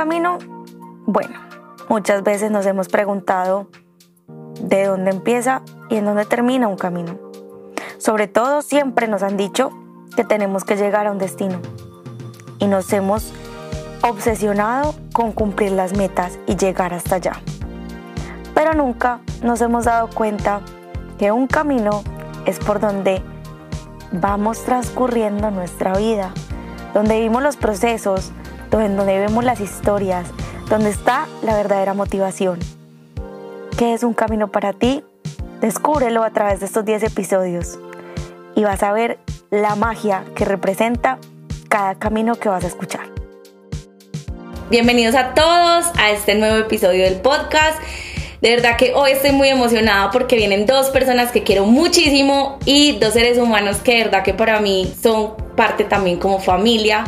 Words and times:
camino? 0.00 0.38
Bueno, 1.04 1.38
muchas 1.90 2.22
veces 2.22 2.50
nos 2.50 2.64
hemos 2.64 2.88
preguntado 2.88 3.66
de 4.58 4.86
dónde 4.86 5.10
empieza 5.10 5.60
y 5.90 5.96
en 5.96 6.06
dónde 6.06 6.24
termina 6.24 6.68
un 6.68 6.78
camino. 6.78 7.18
Sobre 7.98 8.26
todo 8.26 8.62
siempre 8.62 9.08
nos 9.08 9.22
han 9.22 9.36
dicho 9.36 9.68
que 10.16 10.24
tenemos 10.24 10.64
que 10.64 10.76
llegar 10.76 11.06
a 11.06 11.12
un 11.12 11.18
destino 11.18 11.60
y 12.58 12.66
nos 12.66 12.90
hemos 12.94 13.34
obsesionado 14.00 14.94
con 15.12 15.32
cumplir 15.32 15.72
las 15.72 15.94
metas 15.94 16.38
y 16.46 16.56
llegar 16.56 16.94
hasta 16.94 17.16
allá. 17.16 17.32
Pero 18.54 18.72
nunca 18.72 19.20
nos 19.42 19.60
hemos 19.60 19.84
dado 19.84 20.08
cuenta 20.08 20.62
que 21.18 21.30
un 21.30 21.46
camino 21.46 22.02
es 22.46 22.58
por 22.58 22.80
donde 22.80 23.22
vamos 24.12 24.64
transcurriendo 24.64 25.50
nuestra 25.50 25.92
vida, 25.92 26.32
donde 26.94 27.16
vivimos 27.16 27.42
los 27.42 27.58
procesos, 27.58 28.32
donde 28.70 29.18
vemos 29.18 29.44
las 29.44 29.60
historias, 29.60 30.28
donde 30.68 30.90
está 30.90 31.26
la 31.42 31.56
verdadera 31.56 31.92
motivación. 31.92 32.60
¿Qué 33.76 33.94
es 33.94 34.04
un 34.04 34.14
camino 34.14 34.48
para 34.48 34.72
ti? 34.72 35.02
Descúbrelo 35.60 36.22
a 36.22 36.30
través 36.30 36.60
de 36.60 36.66
estos 36.66 36.84
10 36.84 37.02
episodios 37.02 37.78
y 38.54 38.62
vas 38.62 38.82
a 38.82 38.92
ver 38.92 39.18
la 39.50 39.74
magia 39.74 40.24
que 40.36 40.44
representa 40.44 41.18
cada 41.68 41.96
camino 41.96 42.36
que 42.36 42.48
vas 42.48 42.62
a 42.62 42.68
escuchar. 42.68 43.06
Bienvenidos 44.70 45.16
a 45.16 45.34
todos 45.34 45.86
a 45.98 46.10
este 46.12 46.36
nuevo 46.36 46.56
episodio 46.56 47.04
del 47.04 47.16
podcast. 47.16 47.80
De 48.40 48.50
verdad 48.50 48.76
que 48.76 48.94
hoy 48.94 49.10
estoy 49.10 49.32
muy 49.32 49.48
emocionada 49.48 50.12
porque 50.12 50.36
vienen 50.36 50.64
dos 50.64 50.90
personas 50.90 51.32
que 51.32 51.42
quiero 51.42 51.66
muchísimo 51.66 52.58
y 52.64 52.98
dos 52.98 53.14
seres 53.14 53.36
humanos 53.36 53.78
que 53.78 53.96
de 53.96 54.04
verdad 54.04 54.22
que 54.22 54.32
para 54.32 54.60
mí 54.60 54.94
son 55.02 55.34
parte 55.56 55.84
también 55.84 56.18
como 56.18 56.38
familia. 56.38 57.04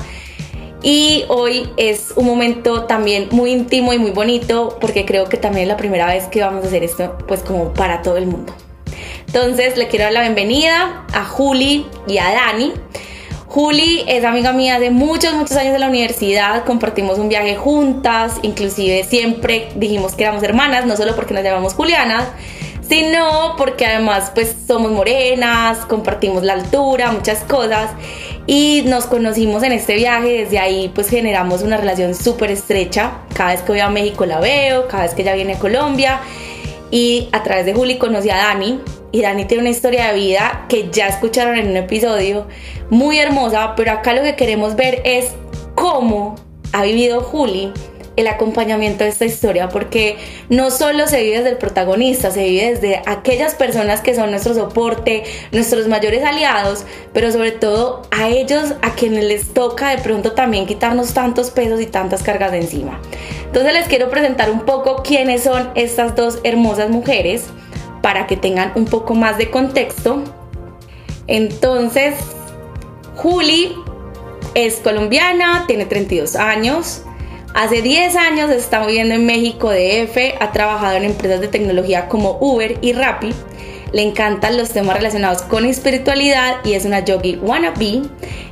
Y 0.83 1.25
hoy 1.29 1.71
es 1.77 2.13
un 2.17 2.27
momento 2.27 2.85
también 2.85 3.29
muy 3.31 3.53
íntimo 3.53 3.93
y 3.93 3.99
muy 3.99 4.11
bonito 4.11 4.79
porque 4.81 5.05
creo 5.05 5.29
que 5.29 5.37
también 5.37 5.63
es 5.65 5.69
la 5.69 5.77
primera 5.77 6.07
vez 6.07 6.27
que 6.27 6.41
vamos 6.41 6.65
a 6.65 6.67
hacer 6.67 6.83
esto 6.83 7.17
pues 7.29 7.41
como 7.41 7.73
para 7.73 8.03
todo 8.03 8.17
el 8.17 8.27
mundo. 8.27 8.53
Entonces 9.27 9.77
le 9.77 9.87
quiero 9.87 10.07
dar 10.07 10.13
la 10.13 10.23
bienvenida 10.23 11.07
a 11.15 11.25
Juli 11.25 11.87
y 12.09 12.19
a 12.19 12.33
Dani. 12.33 12.73
Juli 13.47 14.03
es 14.09 14.25
amiga 14.25 14.53
mía 14.53 14.81
de 14.81 14.91
muchos, 14.91 15.35
muchos 15.35 15.57
años 15.57 15.75
de 15.75 15.79
la 15.79 15.89
universidad, 15.89 16.65
compartimos 16.65 17.19
un 17.19 17.29
viaje 17.29 17.55
juntas, 17.55 18.41
inclusive 18.43 19.05
siempre 19.05 19.69
dijimos 19.77 20.15
que 20.15 20.25
éramos 20.25 20.43
hermanas, 20.43 20.87
no 20.87 20.97
solo 20.97 21.15
porque 21.15 21.35
nos 21.35 21.45
llamamos 21.45 21.75
Juliana, 21.75 22.31
sino 22.89 23.55
porque 23.57 23.87
además 23.87 24.33
pues 24.35 24.57
somos 24.67 24.91
morenas, 24.91 25.79
compartimos 25.87 26.43
la 26.43 26.55
altura, 26.55 27.13
muchas 27.13 27.41
cosas 27.45 27.91
y 28.47 28.83
nos 28.87 29.07
conocimos 29.07 29.63
en 29.63 29.73
este 29.73 29.95
viaje, 29.95 30.45
desde 30.45 30.59
ahí 30.59 30.91
pues 30.95 31.09
generamos 31.09 31.63
una 31.63 31.77
relación 31.77 32.15
súper 32.15 32.51
estrecha, 32.51 33.13
cada 33.35 33.53
vez 33.53 33.63
que 33.63 33.73
voy 33.73 33.81
a 33.81 33.89
México 33.89 34.27
la 34.27 34.41
veo, 34.41 34.89
cada 34.89 35.05
vez 35.05 35.15
que 35.15 35.23
ella 35.23 35.35
viene 35.35 35.55
a 35.55 35.59
Colombia. 35.59 36.21
Y 36.91 37.29
a 37.33 37.43
través 37.43 37.65
de 37.65 37.73
Juli 37.73 37.97
conocí 37.97 38.29
a 38.29 38.37
Dani, 38.37 38.81
y 39.13 39.23
Dani 39.23 39.45
tiene 39.47 39.63
una 39.63 39.71
historia 39.71 40.09
de 40.09 40.15
vida 40.15 40.67
que 40.69 40.91
ya 40.91 41.07
escucharon 41.07 41.57
en 41.57 41.69
un 41.69 41.77
episodio 41.77 42.47
muy 42.91 43.19
hermosa, 43.19 43.75
pero 43.77 43.93
acá 43.93 44.13
lo 44.13 44.23
que 44.23 44.37
queremos 44.37 44.75
ver 44.77 45.01
es 45.05 45.33
cómo 45.75 46.35
ha 46.73 46.83
vivido 46.83 47.21
Juli 47.21 47.73
el 48.17 48.27
acompañamiento 48.27 49.05
de 49.05 49.11
esta 49.11 49.25
historia, 49.25 49.69
porque 49.69 50.17
no 50.49 50.71
solo 50.71 51.07
se 51.07 51.23
vive 51.23 51.39
desde 51.39 51.51
el 51.51 51.57
protagonista, 51.57 52.31
se 52.31 52.45
vive 52.45 52.75
desde 52.75 53.03
aquellas 53.07 53.55
personas 53.55 54.01
que 54.01 54.15
son 54.15 54.31
nuestro 54.31 54.55
soporte, 54.55 55.25
nuestros 55.53 55.89
mayores 55.89 56.23
aliados, 56.25 56.85
pero 57.13 57.33
sobre 57.33 57.53
todo 57.53 58.03
a 58.11 58.29
ellos 58.29 58.75
a 58.83 58.95
quienes 58.95 59.25
les 59.25 59.55
toca 59.55 59.91
de 59.91 60.03
pronto 60.03 60.33
también 60.33 60.67
quitarnos 60.67 61.15
tantos 61.15 61.51
pesos 61.51 61.81
y 61.81 61.87
tantas 61.87 62.23
cargas 62.23 62.53
de 62.53 62.59
encima. 62.59 63.01
Entonces 63.47 63.73
les 63.73 63.89
quiero 63.89 64.11
presentar 64.11 64.51
un 64.51 64.61
poco 64.61 65.03
quiénes 65.03 65.43
son 65.43 65.71
estas 65.75 66.15
dos 66.15 66.39
hermosas 66.45 66.91
mujeres 66.91 67.45
para 68.03 68.27
que 68.27 68.37
tengan 68.37 68.73
un 68.75 68.85
poco 68.85 69.15
más 69.15 69.39
de 69.39 69.51
contexto. 69.51 70.23
Entonces, 71.29 72.15
Juli 73.17 73.75
es 74.55 74.77
colombiana, 74.77 75.65
tiene 75.67 75.87
32 75.87 76.37
años. 76.37 77.03
Hace 77.55 77.83
10 77.83 78.17
años 78.17 78.51
está 78.51 78.85
viviendo 78.87 79.15
en 79.15 79.27
México 79.27 79.71
DF, 79.71 80.17
ha 80.41 80.53
trabajado 80.53 80.97
en 80.97 81.05
empresas 81.05 81.41
de 81.41 81.49
tecnología 81.49 82.09
como 82.09 82.39
Uber 82.41 82.79
y 82.81 82.95
Rappi. 82.95 83.35
Le 83.93 84.01
encantan 84.01 84.57
los 84.57 84.71
temas 84.71 84.97
relacionados 84.97 85.43
con 85.43 85.67
espiritualidad 85.67 86.57
y 86.65 86.73
es 86.73 86.87
una 86.87 87.01
yogi 87.01 87.37
wannabe. 87.37 88.03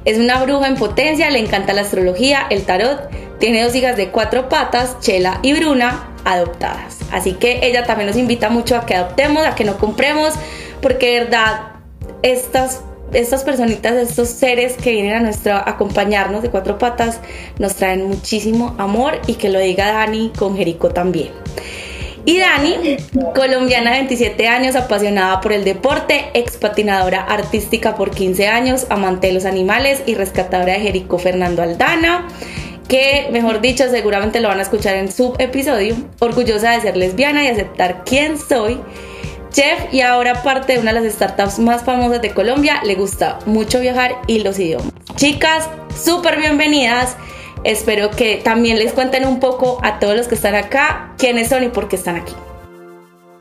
Es 0.04 0.18
una 0.18 0.42
bruja 0.42 0.68
en 0.68 0.74
potencia, 0.74 1.30
le 1.30 1.38
encanta 1.38 1.72
la 1.72 1.80
astrología, 1.80 2.46
el 2.50 2.64
tarot. 2.64 3.08
Tiene 3.38 3.62
dos 3.62 3.74
hijas 3.74 3.96
de 3.96 4.10
cuatro 4.10 4.50
patas, 4.50 5.00
Chela 5.00 5.40
y 5.42 5.54
Bruna, 5.54 6.10
adoptadas. 6.26 6.98
Así 7.10 7.32
que 7.32 7.60
ella 7.62 7.86
también 7.86 8.08
nos 8.08 8.18
invita 8.18 8.50
mucho 8.50 8.76
a 8.76 8.84
que 8.84 8.94
adoptemos, 8.94 9.46
a 9.46 9.54
que 9.54 9.64
no 9.64 9.78
compremos, 9.78 10.34
porque 10.82 11.06
de 11.06 11.20
verdad 11.20 11.60
estas 12.22 12.82
estas 13.12 13.44
personitas, 13.44 13.94
estos 13.94 14.28
seres 14.28 14.74
que 14.76 14.92
vienen 14.92 15.14
a 15.14 15.20
nuestro 15.20 15.56
acompañarnos 15.56 16.42
de 16.42 16.50
cuatro 16.50 16.78
patas, 16.78 17.20
nos 17.58 17.74
traen 17.74 18.06
muchísimo 18.06 18.74
amor 18.78 19.20
y 19.26 19.34
que 19.34 19.48
lo 19.48 19.58
diga 19.58 19.92
Dani 19.92 20.32
con 20.36 20.56
Jerico 20.56 20.90
también. 20.90 21.30
Y 22.24 22.38
Dani, 22.38 22.96
colombiana 23.34 23.92
de 23.92 23.98
27 23.98 24.46
años, 24.46 24.76
apasionada 24.76 25.40
por 25.40 25.52
el 25.52 25.64
deporte, 25.64 26.30
ex 26.34 26.58
patinadora 26.58 27.22
artística 27.22 27.96
por 27.96 28.10
15 28.10 28.46
años, 28.46 28.86
amante 28.90 29.28
de 29.28 29.32
los 29.32 29.46
animales 29.46 30.02
y 30.06 30.14
rescatadora 30.14 30.74
de 30.74 30.80
Jerico 30.80 31.18
Fernando 31.18 31.62
Aldana 31.62 32.28
que, 32.90 33.28
mejor 33.30 33.60
dicho, 33.60 33.88
seguramente 33.88 34.40
lo 34.40 34.48
van 34.48 34.58
a 34.58 34.62
escuchar 34.62 34.96
en 34.96 35.12
su 35.12 35.34
episodio, 35.38 35.94
orgullosa 36.18 36.72
de 36.72 36.80
ser 36.80 36.96
lesbiana 36.96 37.44
y 37.44 37.46
aceptar 37.46 38.02
quién 38.04 38.36
soy. 38.36 38.80
Chef 39.50 39.92
y 39.92 40.00
ahora 40.00 40.42
parte 40.42 40.74
de 40.74 40.78
una 40.78 40.92
de 40.92 41.00
las 41.00 41.12
startups 41.12 41.58
más 41.58 41.82
famosas 41.82 42.22
de 42.22 42.30
Colombia, 42.30 42.80
le 42.84 42.94
gusta 42.94 43.38
mucho 43.46 43.80
viajar 43.80 44.16
y 44.26 44.40
los 44.40 44.58
idiomas. 44.58 44.92
Chicas, 45.16 45.68
súper 46.02 46.38
bienvenidas. 46.38 47.16
Espero 47.64 48.10
que 48.10 48.40
también 48.42 48.78
les 48.78 48.92
cuenten 48.92 49.26
un 49.26 49.40
poco 49.40 49.78
a 49.82 49.98
todos 49.98 50.16
los 50.16 50.28
que 50.28 50.34
están 50.34 50.54
acá 50.54 51.14
quiénes 51.18 51.48
son 51.48 51.64
y 51.64 51.68
por 51.68 51.88
qué 51.88 51.96
están 51.96 52.16
aquí. 52.16 52.34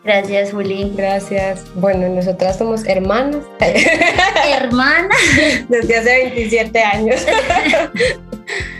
Gracias, 0.03 0.51
Juli. 0.51 0.91
Gracias. 0.95 1.65
Bueno, 1.75 2.09
nosotras 2.09 2.57
somos 2.57 2.85
hermanas. 2.85 3.43
Hermanas. 4.49 5.17
Desde 5.67 5.97
hace 5.97 6.15
27 6.31 6.79
años. 6.79 7.25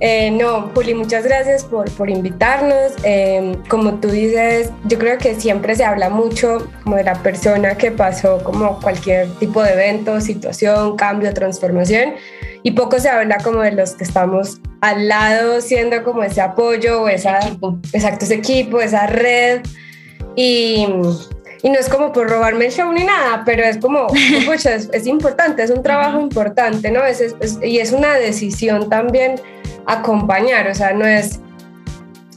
Eh, 0.00 0.30
no, 0.30 0.70
Juli, 0.74 0.94
muchas 0.94 1.24
gracias 1.24 1.64
por, 1.64 1.90
por 1.92 2.08
invitarnos. 2.08 2.92
Eh, 3.02 3.56
como 3.68 3.94
tú 3.94 4.08
dices, 4.08 4.70
yo 4.84 4.98
creo 4.98 5.18
que 5.18 5.34
siempre 5.34 5.74
se 5.74 5.84
habla 5.84 6.08
mucho 6.08 6.68
como 6.84 6.96
de 6.96 7.04
la 7.04 7.14
persona 7.14 7.76
que 7.76 7.90
pasó 7.90 8.42
como 8.44 8.80
cualquier 8.80 9.28
tipo 9.38 9.62
de 9.62 9.72
evento, 9.72 10.20
situación, 10.20 10.96
cambio, 10.96 11.32
transformación, 11.34 12.14
y 12.62 12.72
poco 12.72 12.98
se 12.98 13.08
habla 13.08 13.38
como 13.38 13.62
de 13.62 13.72
los 13.72 13.92
que 13.92 14.04
estamos 14.04 14.60
al 14.80 15.08
lado 15.08 15.60
siendo 15.60 16.04
como 16.04 16.22
ese 16.22 16.40
apoyo 16.40 17.02
o 17.02 17.08
esa, 17.08 17.40
exacto, 17.92 18.24
ese 18.24 18.34
equipo, 18.34 18.80
esa 18.80 19.06
red. 19.06 19.62
Y, 20.36 20.86
y 21.62 21.70
no 21.70 21.78
es 21.78 21.88
como 21.88 22.12
por 22.12 22.28
robarme 22.28 22.66
el 22.66 22.72
show 22.72 22.92
ni 22.92 23.04
nada, 23.04 23.42
pero 23.44 23.64
es 23.64 23.78
como, 23.78 24.06
es, 24.54 24.66
es, 24.66 25.06
importante, 25.06 25.62
es 25.62 25.70
un 25.70 25.82
trabajo 25.82 26.20
importante, 26.20 26.90
¿no? 26.90 27.04
Es, 27.04 27.20
es, 27.20 27.58
y 27.62 27.78
es 27.78 27.92
una 27.92 28.14
decisión 28.14 28.88
también 28.88 29.40
acompañar, 29.86 30.68
o 30.68 30.74
sea, 30.74 30.92
no 30.92 31.06
es, 31.06 31.40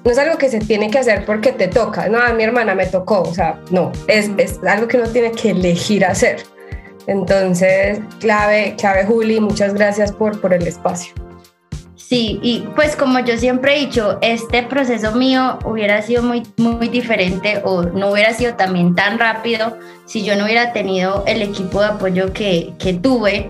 no 0.03 0.11
es 0.11 0.17
algo 0.17 0.37
que 0.37 0.49
se 0.49 0.59
tiene 0.59 0.89
que 0.89 0.99
hacer 0.99 1.25
porque 1.25 1.51
te 1.51 1.67
toca, 1.67 2.07
no, 2.07 2.19
a 2.19 2.33
mi 2.33 2.43
hermana 2.43 2.73
me 2.75 2.87
tocó, 2.87 3.21
o 3.21 3.33
sea, 3.33 3.59
no, 3.69 3.91
es, 4.07 4.31
es 4.37 4.59
algo 4.67 4.87
que 4.87 4.97
uno 4.97 5.07
tiene 5.09 5.31
que 5.31 5.51
elegir 5.51 6.05
hacer. 6.05 6.43
Entonces, 7.07 7.99
clave, 8.19 8.75
clave 8.77 9.05
Juli, 9.05 9.39
muchas 9.39 9.73
gracias 9.73 10.11
por, 10.11 10.39
por 10.39 10.53
el 10.53 10.65
espacio. 10.67 11.13
Sí, 12.11 12.41
y 12.43 12.65
pues 12.75 12.97
como 12.97 13.19
yo 13.19 13.37
siempre 13.37 13.77
he 13.77 13.85
dicho, 13.85 14.17
este 14.21 14.63
proceso 14.63 15.13
mío 15.13 15.57
hubiera 15.63 16.01
sido 16.01 16.21
muy, 16.23 16.43
muy 16.57 16.89
diferente 16.89 17.61
o 17.63 17.83
no 17.83 18.11
hubiera 18.11 18.33
sido 18.33 18.55
también 18.55 18.95
tan 18.95 19.17
rápido 19.17 19.77
si 20.07 20.21
yo 20.25 20.35
no 20.35 20.43
hubiera 20.43 20.73
tenido 20.73 21.23
el 21.25 21.41
equipo 21.41 21.79
de 21.79 21.87
apoyo 21.87 22.33
que, 22.33 22.73
que 22.79 22.95
tuve. 22.95 23.49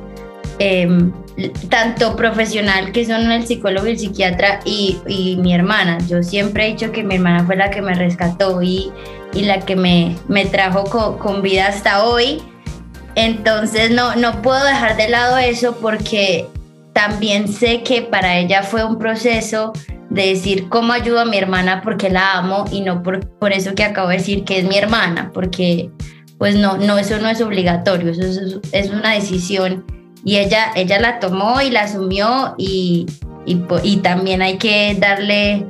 Eh, 0.59 0.87
tanto 1.69 2.15
profesional 2.15 2.91
que 2.91 3.03
son 3.03 3.31
el 3.31 3.47
psicólogo 3.47 3.87
y 3.87 3.91
el 3.91 3.97
psiquiatra 3.97 4.59
y, 4.63 4.99
y, 5.07 5.37
mi 5.37 5.55
hermana. 5.55 5.97
Yo 6.07 6.21
siempre 6.21 6.67
he 6.67 6.73
dicho 6.73 6.91
que 6.91 7.03
mi 7.03 7.15
hermana 7.15 7.43
fue 7.43 7.55
la 7.55 7.71
que 7.71 7.81
me 7.81 7.95
rescató 7.95 8.61
y, 8.61 8.91
y 9.33 9.41
la 9.41 9.61
que 9.61 9.75
me, 9.75 10.15
me 10.27 10.45
trajo 10.45 10.83
con, 10.83 11.17
con, 11.17 11.41
vida 11.41 11.65
hasta 11.65 12.03
hoy. 12.03 12.43
Entonces 13.15 13.89
no, 13.89 14.15
no 14.17 14.43
puedo 14.43 14.63
dejar 14.63 14.97
de 14.97 15.09
lado 15.09 15.39
eso 15.39 15.77
porque 15.81 16.47
también 16.93 17.47
sé 17.47 17.83
que 17.83 18.01
para 18.01 18.37
ella 18.37 18.63
fue 18.63 18.83
un 18.83 18.97
proceso 18.97 19.73
de 20.09 20.27
decir 20.27 20.67
cómo 20.67 20.91
ayudo 20.91 21.21
a 21.21 21.25
mi 21.25 21.37
hermana 21.37 21.81
porque 21.81 22.09
la 22.09 22.33
amo 22.33 22.65
y 22.71 22.81
no 22.81 23.01
por, 23.01 23.27
por 23.37 23.53
eso 23.53 23.73
que 23.75 23.83
acabo 23.83 24.09
de 24.09 24.17
decir 24.17 24.43
que 24.43 24.59
es 24.59 24.65
mi 24.65 24.77
hermana, 24.77 25.31
porque 25.33 25.89
pues 26.37 26.55
no, 26.55 26.77
no 26.77 26.97
eso 26.97 27.17
no 27.19 27.29
es 27.29 27.39
obligatorio, 27.39 28.11
eso 28.11 28.23
es, 28.23 28.59
es 28.71 28.89
una 28.89 29.13
decisión. 29.13 29.85
Y 30.23 30.37
ella, 30.37 30.71
ella 30.75 30.99
la 30.99 31.19
tomó 31.19 31.61
y 31.61 31.71
la 31.71 31.81
asumió 31.81 32.55
y, 32.57 33.05
y, 33.45 33.63
y 33.83 33.97
también 33.97 34.41
hay 34.41 34.57
que 34.57 34.95
darle 34.99 35.65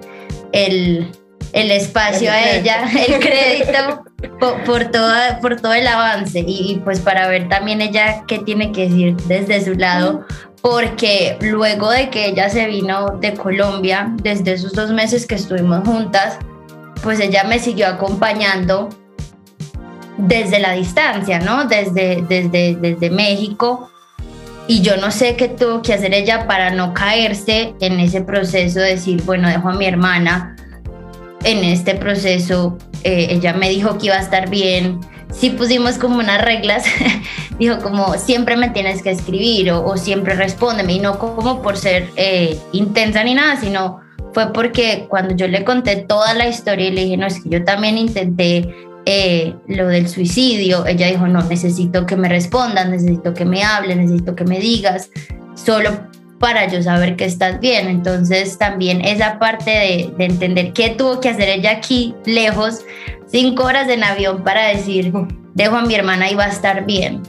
el, 0.51 1.07
el 1.53 1.71
espacio 1.71 2.31
a 2.31 2.51
ella, 2.51 2.83
el 3.07 3.19
crédito 3.19 4.03
por, 4.39 4.63
por, 4.63 4.85
toda, 4.85 5.39
por 5.39 5.59
todo 5.59 5.73
el 5.73 5.87
avance. 5.87 6.39
Y, 6.39 6.71
y, 6.71 6.75
pues 6.83 6.99
para 6.99 7.27
ver 7.27 7.47
también 7.47 7.81
ella 7.81 8.23
qué 8.27 8.39
tiene 8.39 8.71
que 8.71 8.89
decir 8.89 9.15
desde 9.27 9.63
su 9.63 9.75
lado, 9.75 10.25
porque 10.61 11.37
luego 11.41 11.89
de 11.89 12.09
que 12.09 12.27
ella 12.27 12.49
se 12.49 12.67
vino 12.67 13.17
de 13.19 13.33
Colombia, 13.33 14.13
desde 14.21 14.53
esos 14.53 14.73
dos 14.73 14.91
meses 14.91 15.25
que 15.25 15.35
estuvimos 15.35 15.87
juntas, 15.87 16.37
pues 17.01 17.19
ella 17.19 17.43
me 17.43 17.59
siguió 17.59 17.87
acompañando 17.87 18.89
desde 20.17 20.59
la 20.59 20.73
distancia, 20.73 21.39
¿no? 21.39 21.65
Desde, 21.65 22.23
desde, 22.27 22.75
desde 22.75 23.09
México. 23.09 23.89
Y 24.67 24.81
yo 24.81 24.97
no 24.97 25.11
sé 25.11 25.35
qué 25.35 25.47
tuvo 25.49 25.81
que 25.81 25.93
hacer 25.93 26.13
ella 26.13 26.47
para 26.47 26.69
no 26.69 26.93
caerse 26.93 27.73
en 27.79 27.99
ese 27.99 28.21
proceso 28.21 28.79
de 28.79 28.91
decir, 28.91 29.23
bueno, 29.23 29.49
dejo 29.49 29.69
a 29.69 29.73
mi 29.73 29.85
hermana 29.85 30.55
en 31.43 31.63
este 31.63 31.95
proceso. 31.95 32.77
Eh, 33.03 33.27
ella 33.31 33.53
me 33.53 33.69
dijo 33.69 33.97
que 33.97 34.07
iba 34.07 34.15
a 34.15 34.21
estar 34.21 34.49
bien. 34.49 34.99
Sí 35.31 35.51
pusimos 35.51 35.97
como 35.97 36.19
unas 36.19 36.41
reglas. 36.41 36.83
dijo 37.59 37.77
como 37.79 38.13
siempre 38.17 38.57
me 38.57 38.69
tienes 38.69 39.03
que 39.03 39.11
escribir 39.11 39.71
o, 39.71 39.97
siempre 39.97 40.35
respóndeme. 40.35 40.93
Y 40.93 40.99
no 40.99 41.19
como 41.19 41.61
por 41.61 41.77
ser 41.77 42.09
eh, 42.15 42.57
intensa 42.71 43.23
ni 43.23 43.33
nada, 43.33 43.59
sino 43.59 44.01
fue 44.33 44.53
porque 44.53 45.05
cuando 45.09 45.35
yo 45.35 45.47
le 45.47 45.63
conté 45.63 45.97
toda 45.97 46.33
la 46.33 46.47
historia 46.47 46.87
y 46.87 46.91
le 46.91 47.03
dije, 47.03 47.17
no, 47.17 47.27
es 47.27 47.41
que 47.41 47.49
yo 47.49 47.63
también 47.63 47.97
intenté 47.97 48.73
eh, 49.05 49.55
lo 49.67 49.87
del 49.87 50.07
suicidio, 50.07 50.85
ella 50.85 51.07
dijo, 51.07 51.27
no, 51.27 51.41
necesito 51.43 52.05
que 52.05 52.15
me 52.15 52.29
respondas, 52.29 52.87
necesito 52.87 53.33
que 53.33 53.45
me 53.45 53.63
hables, 53.63 53.97
necesito 53.97 54.35
que 54.35 54.45
me 54.45 54.59
digas, 54.59 55.09
solo 55.55 56.10
para 56.41 56.67
yo 56.67 56.83
saber 56.83 57.15
que 57.15 57.23
estás 57.23 57.61
bien. 57.61 57.87
Entonces 57.87 58.57
también 58.57 58.99
esa 58.99 59.39
parte 59.39 59.71
de, 59.71 60.13
de 60.17 60.25
entender 60.25 60.73
qué 60.73 60.89
tuvo 60.89 61.21
que 61.21 61.29
hacer 61.29 61.47
ella 61.47 61.71
aquí, 61.71 62.13
lejos, 62.25 62.83
cinco 63.27 63.63
horas 63.63 63.87
en 63.87 64.03
avión 64.03 64.43
para 64.43 64.67
decir, 64.67 65.13
dejo 65.53 65.77
a 65.77 65.83
mi 65.83 65.95
hermana 65.95 66.29
y 66.29 66.35
va 66.35 66.45
a 66.45 66.49
estar 66.49 66.85
bien. 66.85 67.21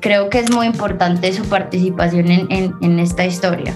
Creo 0.00 0.28
que 0.28 0.40
es 0.40 0.50
muy 0.50 0.66
importante 0.66 1.32
su 1.32 1.48
participación 1.48 2.30
en, 2.30 2.52
en, 2.52 2.74
en 2.82 2.98
esta 2.98 3.24
historia. 3.24 3.74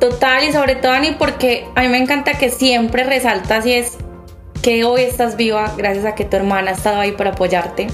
Total, 0.00 0.42
y 0.44 0.52
sobre 0.52 0.76
todo, 0.76 0.92
Ani, 0.92 1.12
porque 1.12 1.66
a 1.76 1.82
mí 1.82 1.88
me 1.88 1.98
encanta 1.98 2.32
que 2.32 2.48
siempre 2.48 3.04
resaltas 3.04 3.66
y 3.66 3.74
es 3.74 3.98
que 4.62 4.84
hoy 4.84 5.02
estás 5.02 5.36
viva 5.36 5.72
gracias 5.76 6.04
a 6.04 6.14
que 6.14 6.24
tu 6.24 6.36
hermana 6.36 6.70
ha 6.70 6.74
estado 6.74 7.00
ahí 7.00 7.12
para 7.12 7.30
apoyarte. 7.30 7.88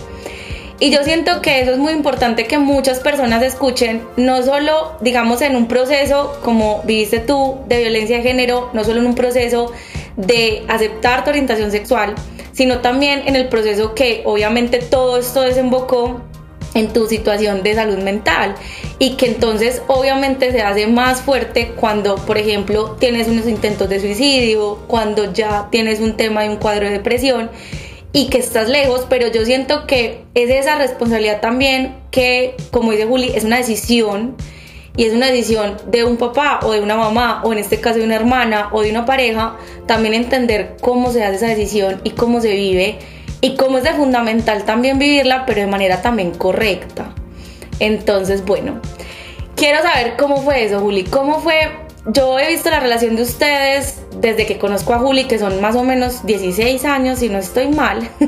Y 0.79 0.91
yo 0.91 1.03
siento 1.05 1.41
que 1.41 1.61
eso 1.61 1.73
es 1.73 1.79
muy 1.79 1.95
importante 1.95 2.47
que 2.47 2.59
muchas 2.59 3.01
personas 3.01 3.43
escuchen, 3.43 4.03
no 4.17 4.43
solo, 4.43 4.93
digamos, 5.01 5.41
en 5.41 5.57
un 5.57 5.69
proceso 5.69 6.39
como 6.43 6.83
viviste 6.83 7.19
tú 7.19 7.61
de 7.67 7.79
violencia 7.79 8.19
de 8.19 8.23
género, 8.23 8.69
no 8.75 8.85
solo 8.85 9.01
en 9.01 9.07
un 9.07 9.15
proceso 9.15 9.73
de 10.17 10.65
aceptar 10.69 11.25
tu 11.25 11.31
orientación 11.31 11.71
sexual, 11.71 12.15
sino 12.53 12.81
también 12.81 13.23
en 13.27 13.37
el 13.37 13.49
proceso 13.49 13.95
que 13.95 14.23
obviamente 14.27 14.79
todo 14.79 15.19
esto 15.19 15.41
desembocó 15.43 16.21
en 16.75 16.93
tu 16.93 17.07
situación 17.07 17.63
de 17.63 17.75
salud 17.75 17.99
mental. 17.99 18.55
Y 18.99 19.17
que 19.17 19.27
entonces 19.27 19.83
obviamente 19.87 20.53
se 20.53 20.61
hace 20.61 20.87
más 20.87 21.23
fuerte 21.23 21.73
cuando, 21.75 22.17
por 22.17 22.37
ejemplo, 22.37 22.97
tienes 23.01 23.29
unos 23.29 23.47
intentos 23.47 23.89
de 23.89 23.99
suicidio, 23.99 24.79
cuando 24.87 25.33
ya 25.33 25.69
tienes 25.71 26.01
un 26.01 26.19
tema 26.19 26.43
de 26.43 26.51
un 26.51 26.57
cuadro 26.57 26.85
de 26.85 26.93
depresión 26.93 27.51
y 28.17 28.29
que 28.29 28.39
estás 28.39 28.71
lejos, 28.71 29.05
pero 29.11 29.29
yo 29.29 29.45
siento 29.45 29.87
que 29.87 30.23
es 30.33 30.49
esa 30.49 30.77
responsabilidad 30.77 31.43
también 31.43 31.97
que, 32.11 32.55
como 32.71 32.93
dice 32.93 33.05
Juli, 33.05 33.31
es 33.35 33.45
una 33.45 33.59
decisión 33.59 34.37
y 34.97 35.05
es 35.05 35.13
una 35.13 35.27
decisión 35.27 35.77
de 35.89 36.03
un 36.05 36.17
papá 36.17 36.61
o 36.63 36.73
de 36.73 36.81
una 36.81 36.97
mamá 36.97 37.43
o 37.45 37.53
en 37.53 37.59
este 37.59 37.79
caso 37.79 37.99
de 37.99 38.07
una 38.07 38.15
hermana 38.15 38.71
o 38.73 38.81
de 38.81 38.91
una 38.91 39.05
pareja, 39.05 39.59
también 39.85 40.15
entender 40.15 40.79
cómo 40.81 41.13
se 41.13 41.25
hace 41.25 41.37
esa 41.37 41.49
decisión 41.49 42.01
y 42.05 42.13
cómo 42.13 42.41
se 42.41 42.55
vive 42.55 42.99
y 43.43 43.55
cómo 43.57 43.77
es 43.77 43.85
de 43.85 43.93
fundamental 43.93 44.65
también 44.65 44.99
vivirla, 44.99 45.45
pero 45.45 45.61
de 45.61 45.67
manera 45.67 46.01
también 46.01 46.31
correcta. 46.31 47.13
Entonces, 47.81 48.47
bueno, 48.47 48.81
quiero 49.57 49.83
saber 49.83 50.15
cómo 50.17 50.39
fue 50.39 50.65
eso, 50.65 50.81
Juli. 50.81 51.05
¿Cómo 51.05 51.41
fue? 51.41 51.86
Yo 52.09 52.39
he 52.39 52.49
visto 52.49 52.71
la 52.71 52.81
relación 52.81 53.17
de 53.17 53.23
ustedes 53.23 53.99
desde 54.21 54.47
que 54.47 54.59
conozco 54.59 54.95
a 54.95 54.99
Juli, 54.99 55.25
que 55.25 55.39
son 55.39 55.61
más 55.61 55.75
o 55.77 55.83
menos 55.83 56.25
16 56.25 56.85
años, 56.85 57.19
si 57.19 57.29
no 57.29 57.39
estoy 57.39 57.69
mal. 57.69 58.09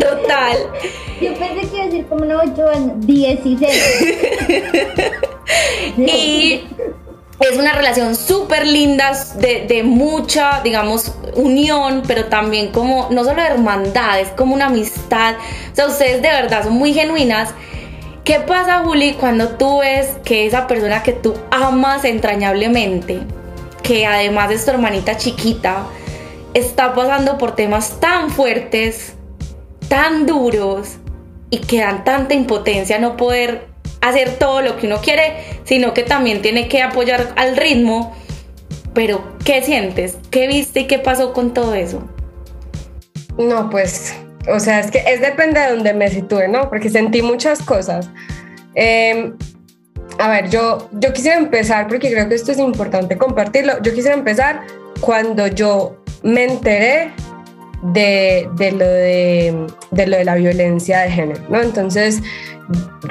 Total. 0.00 0.56
Yo 1.20 1.34
pensé 1.34 1.68
que 1.68 1.76
iba 1.76 1.82
a 1.82 1.86
decir 1.86 2.06
como 2.06 2.24
no, 2.24 2.38
8 2.38 2.68
años, 2.68 2.92
16. 3.06 3.70
y 5.98 6.64
es 7.40 7.58
una 7.58 7.72
relación 7.72 8.16
súper 8.16 8.66
linda, 8.66 9.12
de, 9.36 9.66
de, 9.66 9.82
mucha, 9.82 10.60
digamos, 10.62 11.12
unión, 11.34 12.02
pero 12.06 12.26
también 12.26 12.72
como, 12.72 13.08
no 13.10 13.24
solo 13.24 13.42
hermandad, 13.42 14.20
es 14.20 14.28
como 14.28 14.54
una 14.54 14.66
amistad. 14.66 15.34
O 15.72 15.74
sea, 15.74 15.86
ustedes 15.86 16.22
de 16.22 16.28
verdad 16.28 16.64
son 16.64 16.74
muy 16.74 16.92
genuinas. 16.94 17.50
¿Qué 18.24 18.38
pasa, 18.38 18.84
Juli, 18.84 19.14
cuando 19.14 19.48
tú 19.56 19.80
ves 19.80 20.16
que 20.24 20.46
esa 20.46 20.68
persona 20.68 21.02
que 21.02 21.12
tú 21.12 21.34
amas 21.50 22.04
entrañablemente, 22.04 23.20
que 23.82 24.06
además 24.06 24.52
es 24.52 24.64
tu 24.64 24.70
hermanita 24.70 25.16
chiquita, 25.16 25.86
está 26.54 26.94
pasando 26.94 27.36
por 27.36 27.56
temas 27.56 27.98
tan 27.98 28.30
fuertes, 28.30 29.14
tan 29.88 30.26
duros 30.26 30.98
y 31.50 31.58
que 31.58 31.80
dan 31.80 32.04
tanta 32.04 32.34
impotencia 32.34 33.00
no 33.00 33.16
poder 33.16 33.66
hacer 34.00 34.38
todo 34.38 34.62
lo 34.62 34.76
que 34.76 34.86
uno 34.86 35.00
quiere, 35.00 35.60
sino 35.64 35.92
que 35.92 36.04
también 36.04 36.42
tiene 36.42 36.68
que 36.68 36.80
apoyar 36.80 37.32
al 37.34 37.56
ritmo. 37.56 38.14
Pero, 38.94 39.36
¿qué 39.44 39.62
sientes? 39.62 40.18
¿Qué 40.30 40.46
viste 40.46 40.80
y 40.80 40.86
qué 40.86 41.00
pasó 41.00 41.32
con 41.32 41.54
todo 41.54 41.74
eso? 41.74 42.04
No, 43.36 43.68
pues, 43.68 44.14
o 44.48 44.60
sea, 44.60 44.80
es 44.80 44.90
que 44.90 45.02
es 45.06 45.20
depende 45.20 45.60
de 45.60 45.70
donde 45.70 45.94
me 45.94 46.08
sitúe, 46.08 46.48
¿no? 46.48 46.68
Porque 46.68 46.90
sentí 46.90 47.22
muchas 47.22 47.62
cosas. 47.62 48.10
Eh, 48.74 49.32
a 50.18 50.28
ver, 50.28 50.50
yo, 50.50 50.88
yo 50.92 51.12
quisiera 51.12 51.38
empezar, 51.38 51.88
porque 51.88 52.10
creo 52.10 52.28
que 52.28 52.34
esto 52.34 52.52
es 52.52 52.58
importante 52.58 53.16
compartirlo, 53.16 53.80
yo 53.82 53.94
quisiera 53.94 54.16
empezar 54.16 54.62
cuando 55.00 55.46
yo 55.46 56.02
me 56.22 56.44
enteré 56.44 57.12
de, 57.82 58.48
de, 58.56 58.72
lo, 58.72 58.86
de, 58.86 59.66
de 59.90 60.06
lo 60.06 60.16
de 60.16 60.24
la 60.24 60.34
violencia 60.34 61.00
de 61.00 61.10
género, 61.10 61.42
¿no? 61.48 61.60
Entonces, 61.60 62.22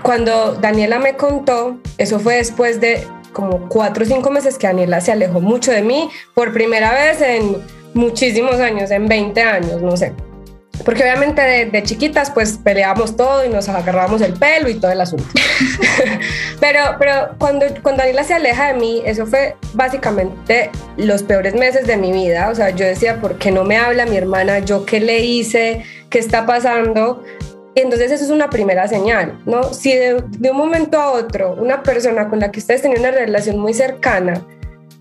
cuando 0.03 0.53
Daniela 0.53 0.99
me 0.99 1.15
contó, 1.15 1.77
eso 1.97 2.19
fue 2.19 2.35
después 2.35 2.79
de 2.79 3.05
como 3.33 3.67
cuatro 3.69 4.03
o 4.03 4.07
cinco 4.07 4.29
meses 4.29 4.57
que 4.57 4.67
Daniela 4.67 5.01
se 5.01 5.11
alejó 5.11 5.41
mucho 5.41 5.71
de 5.71 5.81
mí 5.81 6.09
por 6.33 6.53
primera 6.53 6.93
vez 6.93 7.21
en 7.21 7.57
muchísimos 7.93 8.55
años, 8.55 8.91
en 8.91 9.07
20 9.07 9.41
años, 9.41 9.81
no 9.81 9.95
sé. 9.97 10.13
Porque 10.83 11.03
obviamente 11.03 11.41
de, 11.41 11.65
de 11.65 11.83
chiquitas 11.83 12.31
pues 12.31 12.57
peleábamos 12.57 13.15
todo 13.15 13.45
y 13.45 13.49
nos 13.49 13.69
agarrábamos 13.69 14.21
el 14.21 14.33
pelo 14.33 14.69
y 14.69 14.75
todo 14.75 14.91
el 14.91 15.01
asunto. 15.01 15.25
pero 16.59 16.79
pero 16.99 17.35
cuando, 17.37 17.65
cuando 17.81 17.99
Daniela 17.99 18.23
se 18.23 18.33
aleja 18.33 18.67
de 18.67 18.73
mí, 18.75 19.01
eso 19.05 19.25
fue 19.25 19.55
básicamente 19.73 20.69
los 20.97 21.23
peores 21.23 21.55
meses 21.55 21.87
de 21.87 21.97
mi 21.97 22.11
vida. 22.11 22.49
O 22.49 22.55
sea, 22.55 22.69
yo 22.71 22.85
decía, 22.85 23.19
¿por 23.19 23.37
qué 23.37 23.51
no 23.51 23.63
me 23.63 23.77
habla 23.77 24.05
mi 24.05 24.17
hermana? 24.17 24.59
¿Yo 24.59 24.85
qué 24.85 24.99
le 24.99 25.19
hice? 25.19 25.83
¿Qué 26.09 26.19
está 26.19 26.45
pasando? 26.45 27.23
Entonces 27.75 28.11
eso 28.11 28.25
es 28.25 28.31
una 28.31 28.49
primera 28.49 28.87
señal, 28.87 29.39
¿no? 29.45 29.73
Si 29.73 29.93
de, 29.93 30.23
de, 30.27 30.51
un 30.51 30.57
momento 30.57 30.99
a 30.99 31.11
otro 31.11 31.53
una 31.53 31.83
persona 31.83 32.27
con 32.27 32.39
la 32.39 32.51
que 32.51 32.59
ustedes 32.59 32.81
tienen 32.81 32.99
una 32.99 33.11
relación 33.11 33.57
muy 33.57 33.73
cercana 33.73 34.45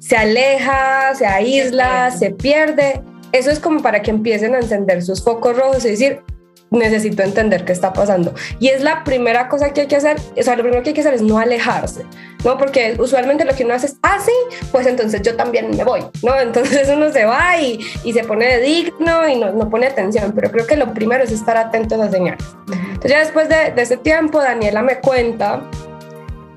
se 0.00 0.16
aleja, 0.16 1.14
se 1.14 1.26
aísla, 1.26 2.10
se 2.10 2.30
pierde, 2.30 3.02
eso 3.32 3.50
es 3.50 3.60
como 3.60 3.82
para 3.82 4.02
que 4.02 4.10
empiecen 4.10 4.54
a 4.54 4.58
encender 4.58 5.02
sus 5.02 5.22
focos 5.22 5.56
rojos 5.56 5.84
y 5.84 5.90
decir, 5.90 6.22
necesito 6.70 7.22
entender 7.22 7.64
qué 7.64 7.72
está 7.72 7.92
pasando. 7.92 8.32
Y 8.58 8.68
es 8.68 8.82
la 8.82 9.02
primera 9.04 9.49
cosa 9.49 9.72
que 9.72 9.82
hay 9.82 9.87
que 9.87 9.96
hacer, 9.96 10.16
o 10.37 10.42
sea, 10.42 10.56
lo 10.56 10.62
primero 10.62 10.82
que 10.82 10.90
hay 10.90 10.94
que 10.94 11.00
hacer 11.00 11.14
es 11.14 11.22
no 11.22 11.38
alejarse, 11.38 12.04
¿no? 12.44 12.56
Porque 12.56 12.96
usualmente 12.99 13.44
lo 13.44 13.54
que 13.54 13.64
uno 13.64 13.75
hace 13.75 13.87
es, 13.87 13.96
ah, 14.02 14.18
sí, 14.25 14.32
pues 14.70 14.87
entonces 14.87 15.20
yo 15.22 15.37
también 15.37 15.76
me 15.76 15.84
voy, 15.84 16.00
¿no? 16.22 16.38
Entonces 16.40 16.88
uno 16.88 17.12
se 17.12 17.25
va 17.25 17.60
y, 17.60 17.80
y 18.04 18.12
se 18.12 18.25
pone 18.25 18.46
de 18.46 18.60
digno 18.60 19.28
y 19.28 19.37
no, 19.37 19.52
no, 19.52 19.68
pone 19.68 19.87
atención, 19.87 20.32
pero 20.34 20.50
creo 20.50 20.66
que 20.66 20.76
lo 20.76 20.92
primero 20.94 21.25
es 21.25 21.32
estar 21.32 21.56
atento 21.56 22.00
a 22.00 22.10
señales. 22.10 22.44
Entonces 22.68 23.10
ya 23.10 23.18
después 23.20 23.49
de, 23.49 23.72
de 23.72 23.82
ese 23.82 23.96
tiempo, 23.96 24.40
Daniela 24.40 24.82
me 24.82 25.00
cuenta 25.00 25.62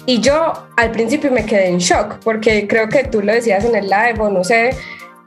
y 0.06 0.20
yo 0.20 0.54
al 0.76 0.92
principio 0.92 1.32
me 1.32 1.46
quedé 1.46 1.70
en 1.70 1.78
shock, 1.78 2.20
porque 2.24 2.68
creo 2.68 2.90
que 2.90 3.06
tú 3.06 3.22
lo 3.22 3.32
decías 3.34 3.64
en 3.66 3.76
el 3.76 3.86
live 3.86 4.20
o 4.20 4.30
no 4.30 4.44
sé, 4.44 4.76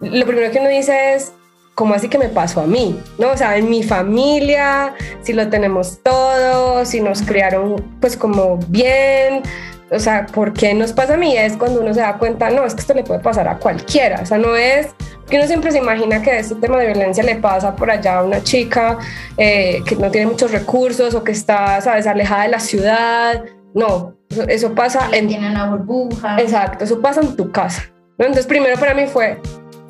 lo 0.00 0.26
primero 0.26 0.50
que 0.50 0.58
uno 0.58 0.68
dice 0.68 1.14
es, 1.14 1.32
¿cómo 1.74 1.94
así 1.94 2.08
que 2.08 2.18
me 2.18 2.28
pasó 2.28 2.60
a 2.60 2.66
mí? 2.66 3.00
¿No? 3.18 3.30
O 3.30 3.36
sea, 3.36 3.56
en 3.56 3.68
mi 3.68 3.82
familia, 3.82 4.94
si 5.22 5.32
lo 5.32 5.48
tenemos 5.48 6.02
todo, 6.02 6.84
si 6.84 7.00
nos 7.00 7.22
criaron 7.22 7.76
pues 8.00 8.16
como 8.16 8.58
bien, 8.68 9.42
o 9.90 9.98
sea, 9.98 10.26
¿por 10.26 10.52
qué 10.52 10.74
nos 10.74 10.92
pasa 10.92 11.14
a 11.14 11.16
mí? 11.16 11.36
Es 11.36 11.56
cuando 11.56 11.80
uno 11.80 11.94
se 11.94 12.00
da 12.00 12.18
cuenta, 12.18 12.50
no, 12.50 12.64
es 12.64 12.74
que 12.74 12.80
esto 12.80 12.94
le 12.94 13.04
puede 13.04 13.20
pasar 13.20 13.46
a 13.46 13.58
cualquiera, 13.58 14.20
o 14.22 14.26
sea, 14.26 14.38
no 14.38 14.56
es 14.56 14.88
que 15.28 15.36
uno 15.36 15.46
siempre 15.46 15.72
se 15.72 15.78
imagina 15.78 16.22
que 16.22 16.38
este 16.38 16.54
tema 16.56 16.78
de 16.78 16.86
violencia 16.86 17.22
le 17.24 17.36
pasa 17.36 17.74
por 17.74 17.90
allá 17.90 18.18
a 18.18 18.24
una 18.24 18.42
chica 18.42 18.98
eh, 19.36 19.82
que 19.84 19.96
no 19.96 20.10
tiene 20.10 20.28
muchos 20.28 20.52
recursos 20.52 21.14
o 21.14 21.24
que 21.24 21.32
está, 21.32 21.80
sabes, 21.80 22.06
alejada 22.06 22.44
de 22.44 22.48
la 22.48 22.60
ciudad, 22.60 23.44
no, 23.74 24.14
Eso, 24.48 24.74
pasa 24.74 25.10
en... 25.12 25.28
Tiene 25.28 25.50
una 25.50 25.68
burbuja. 25.68 26.40
Exacto, 26.40 26.84
eso 26.84 27.02
pasa 27.02 27.20
en 27.20 27.36
tu 27.36 27.52
casa. 27.52 27.82
Entonces 28.18 28.46
primero 28.46 28.78
para 28.78 28.94
mí 28.94 29.06
fue, 29.06 29.38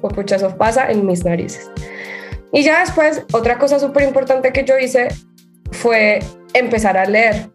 pues 0.01 0.15
pucha, 0.15 0.37
eso 0.37 0.57
pasa 0.57 0.91
en 0.91 1.07
mis 1.07 1.25
narices. 1.25 1.71
Y 2.53 2.63
ya 2.63 2.81
después, 2.81 3.23
otra 3.33 3.59
cosa 3.59 3.79
súper 3.79 4.05
importante 4.05 4.53
que 4.53 4.65
yo 4.65 4.79
hice 4.79 5.09
fue 5.73 6.21
empezar 6.55 6.97
a 6.97 7.05
leer. 7.05 7.51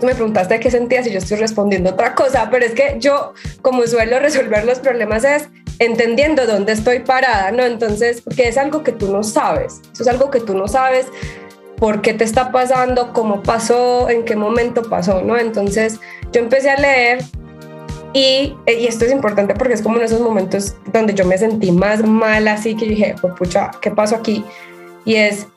Tú 0.00 0.06
me 0.06 0.14
preguntaste 0.14 0.60
qué 0.60 0.70
sentías 0.70 1.06
y 1.06 1.10
yo 1.10 1.18
estoy 1.18 1.38
respondiendo 1.38 1.90
otra 1.90 2.14
cosa, 2.14 2.48
pero 2.50 2.64
es 2.64 2.72
que 2.72 2.96
yo, 2.98 3.34
como 3.62 3.86
suelo 3.86 4.18
resolver 4.18 4.64
los 4.64 4.78
problemas, 4.78 5.24
es 5.24 5.48
entendiendo 5.78 6.46
dónde 6.46 6.72
estoy 6.72 7.00
parada, 7.00 7.50
¿no? 7.52 7.64
Entonces, 7.64 8.20
porque 8.20 8.48
es 8.48 8.58
algo 8.58 8.82
que 8.82 8.92
tú 8.92 9.10
no 9.10 9.22
sabes, 9.22 9.80
eso 9.92 10.02
es 10.02 10.08
algo 10.08 10.30
que 10.30 10.40
tú 10.40 10.54
no 10.56 10.68
sabes 10.68 11.06
por 11.76 12.00
qué 12.00 12.14
te 12.14 12.24
está 12.24 12.52
pasando, 12.52 13.12
cómo 13.12 13.42
pasó, 13.42 14.08
en 14.08 14.24
qué 14.24 14.36
momento 14.36 14.82
pasó, 14.82 15.22
¿no? 15.22 15.36
Entonces, 15.36 16.00
yo 16.32 16.40
empecé 16.40 16.70
a 16.70 16.76
leer 16.76 17.24
y, 18.14 18.56
y, 18.66 18.86
esto 18.86 19.04
es 19.04 19.12
importante 19.12 19.54
porque 19.54 19.74
es 19.74 19.82
como 19.82 19.98
en 19.98 20.04
esos 20.04 20.20
momentos 20.20 20.76
donde 20.92 21.14
yo 21.14 21.24
me 21.26 21.36
sentí 21.36 21.72
más 21.72 22.02
mal, 22.02 22.46
así 22.48 22.76
que 22.76 22.86
dije, 22.86 23.16
pues 23.20 23.34
pucha, 23.34 23.72
¿qué 23.82 23.90
pasó 23.90 24.14
aquí? 24.16 24.44
Y 25.04 25.16
es, 25.16 25.48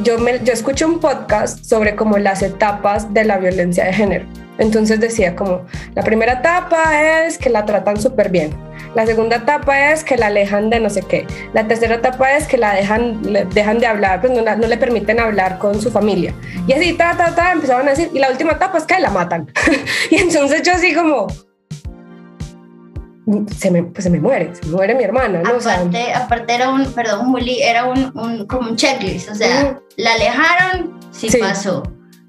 yo, 0.00 0.18
me, 0.18 0.40
yo 0.42 0.52
escuché 0.52 0.84
un 0.84 0.98
podcast 0.98 1.64
sobre 1.64 1.94
como 1.94 2.18
las 2.18 2.42
etapas 2.42 3.14
de 3.14 3.24
la 3.24 3.38
violencia 3.38 3.84
de 3.84 3.92
género. 3.92 4.26
Entonces 4.58 4.98
decía 4.98 5.34
como, 5.36 5.64
la 5.94 6.02
primera 6.02 6.34
etapa 6.34 7.24
es 7.24 7.38
que 7.38 7.50
la 7.50 7.64
tratan 7.64 8.00
súper 8.00 8.30
bien. 8.30 8.52
La 8.94 9.06
segunda 9.06 9.36
etapa 9.36 9.92
es 9.92 10.04
que 10.04 10.16
la 10.16 10.26
alejan 10.26 10.70
de 10.70 10.80
no 10.80 10.88
sé 10.88 11.02
qué. 11.02 11.26
La 11.52 11.66
tercera 11.66 11.96
etapa 11.96 12.32
es 12.36 12.46
que 12.46 12.56
la 12.56 12.74
dejan, 12.74 13.22
dejan 13.52 13.78
de 13.78 13.86
hablar, 13.86 14.20
pues 14.20 14.32
no, 14.32 14.42
no, 14.42 14.66
le 14.66 14.76
permiten 14.76 15.18
hablar 15.18 15.58
con 15.58 15.80
su 15.80 15.90
familia. 15.90 16.32
Y 16.66 16.72
así, 16.72 16.92
ta, 16.92 17.16
ta, 17.16 17.34
ta, 17.34 17.52
empezaban 17.52 17.86
a 17.88 17.90
decir. 17.90 18.10
Y 18.14 18.18
la 18.18 18.30
última 18.30 18.52
etapa 18.52 18.78
es 18.78 18.84
que 18.84 18.98
la 19.00 19.10
matan. 19.10 19.50
y 20.10 20.16
entonces 20.16 20.62
yo 20.62 20.72
así 20.74 20.94
como, 20.94 21.26
se 23.56 23.70
me, 23.70 23.82
pues 23.82 24.04
se 24.04 24.10
me 24.10 24.20
muere, 24.20 24.54
se 24.54 24.66
me 24.66 24.76
muere 24.76 24.94
mi 24.94 25.04
hermana. 25.04 25.42
¿no? 25.42 25.50
Aparte, 25.50 26.12
aparte 26.12 26.54
era 26.54 26.70
un, 26.70 26.92
perdón, 26.92 27.32
Juli, 27.32 27.62
era 27.62 27.86
un, 27.86 28.16
un 28.16 28.46
como 28.46 28.70
un 28.70 28.76
checklist, 28.76 29.30
o 29.30 29.34
sea, 29.34 29.80
la 29.96 30.14
alejaron, 30.14 31.00
sí, 31.10 31.28
sí, 31.28 31.38
pasó. 31.38 31.82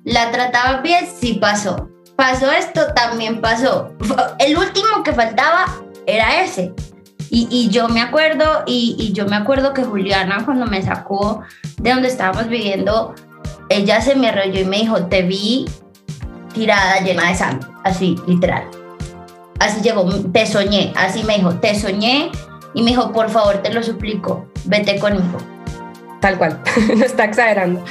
La 0.04 0.32
trataba 0.32 0.82
bien, 0.82 1.06
sí 1.20 1.34
pasó. 1.34 1.90
Pasó 2.16 2.52
esto, 2.52 2.94
también 2.94 3.42
pasó. 3.42 3.92
El 4.40 4.58
último 4.58 5.04
que 5.04 5.12
faltaba 5.12 5.66
era 6.06 6.42
ese. 6.42 6.74
Y, 7.30 7.48
y 7.50 7.70
yo 7.70 7.90
me 7.90 8.02
acuerdo, 8.02 8.64
y, 8.66 8.96
y, 9.00 9.14
yo 9.14 9.26
me 9.26 9.36
acuerdo 9.36 9.74
que 9.74 9.84
Juliana 9.84 10.44
cuando 10.46 10.68
me 10.68 10.82
sacó 10.82 11.42
de 11.78 11.90
donde 11.90 12.08
estábamos 12.08 12.48
viviendo, 12.48 13.16
ella 13.70 14.00
se 14.00 14.16
me 14.16 14.30
arrolló 14.30 14.62
y 14.62 14.66
me 14.66 14.78
dijo, 14.78 15.08
te 15.08 15.24
vi 15.24 15.66
tirada 16.54 17.00
llena 17.02 17.30
de 17.30 17.36
sangre, 17.36 17.68
así, 17.84 18.16
literal. 18.28 18.64
Así 19.60 19.82
llegó, 19.82 20.06
te 20.32 20.46
soñé, 20.46 20.94
así 20.96 21.24
me 21.24 21.38
dijo, 21.38 21.56
te 21.56 21.80
soñé 21.80 22.32
y 22.74 22.84
me 22.84 22.92
dijo, 22.92 23.12
por 23.12 23.30
favor, 23.30 23.58
te 23.64 23.74
lo 23.74 23.82
suplico, 23.82 24.46
vete 24.66 25.00
conmigo. 25.00 25.38
Tal 26.22 26.38
cual, 26.38 26.62
no 26.96 27.06
está 27.06 27.26
exagerando. 27.26 27.84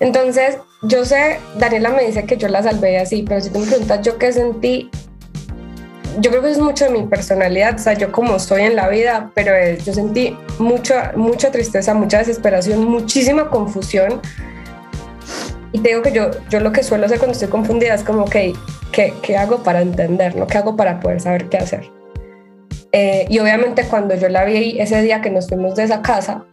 Entonces, 0.00 0.58
yo 0.82 1.04
sé, 1.04 1.40
Daniela 1.56 1.90
me 1.90 2.04
dice 2.04 2.24
que 2.24 2.36
yo 2.36 2.48
la 2.48 2.62
salvé 2.62 2.98
así, 2.98 3.24
pero 3.26 3.40
si 3.40 3.50
tú 3.50 3.60
me 3.60 3.66
preguntas 3.66 4.02
yo 4.02 4.18
qué 4.18 4.32
sentí, 4.32 4.90
yo 6.18 6.30
creo 6.30 6.42
que 6.42 6.50
es 6.50 6.58
mucho 6.58 6.84
de 6.84 6.90
mi 6.90 7.02
personalidad, 7.04 7.74
o 7.74 7.78
sea, 7.78 7.94
yo 7.94 8.12
como 8.12 8.38
soy 8.38 8.62
en 8.62 8.76
la 8.76 8.88
vida, 8.88 9.30
pero 9.34 9.52
yo 9.82 9.92
sentí 9.92 10.36
mucha, 10.58 11.12
mucha 11.16 11.50
tristeza, 11.50 11.94
mucha 11.94 12.18
desesperación, 12.18 12.84
muchísima 12.84 13.48
confusión. 13.48 14.20
Y 15.72 15.80
te 15.80 15.88
digo 15.88 16.02
que 16.02 16.12
yo, 16.12 16.30
yo 16.50 16.60
lo 16.60 16.72
que 16.72 16.82
suelo 16.82 17.06
hacer 17.06 17.18
cuando 17.18 17.32
estoy 17.32 17.48
confundida 17.48 17.94
es 17.94 18.04
como, 18.04 18.24
que 18.24 18.54
¿qué, 18.92 19.36
hago 19.36 19.62
para 19.62 19.82
entender? 19.82 20.36
¿no? 20.36 20.46
¿Qué 20.46 20.58
hago 20.58 20.76
para 20.76 21.00
poder 21.00 21.20
saber 21.20 21.48
qué 21.48 21.58
hacer? 21.58 21.90
Eh, 22.92 23.26
y 23.28 23.38
obviamente 23.40 23.84
cuando 23.84 24.14
yo 24.14 24.28
la 24.28 24.44
vi 24.44 24.78
ese 24.78 25.02
día 25.02 25.20
que 25.20 25.30
nos 25.30 25.48
fuimos 25.48 25.74
de 25.74 25.84
esa 25.84 26.00
casa, 26.00 26.44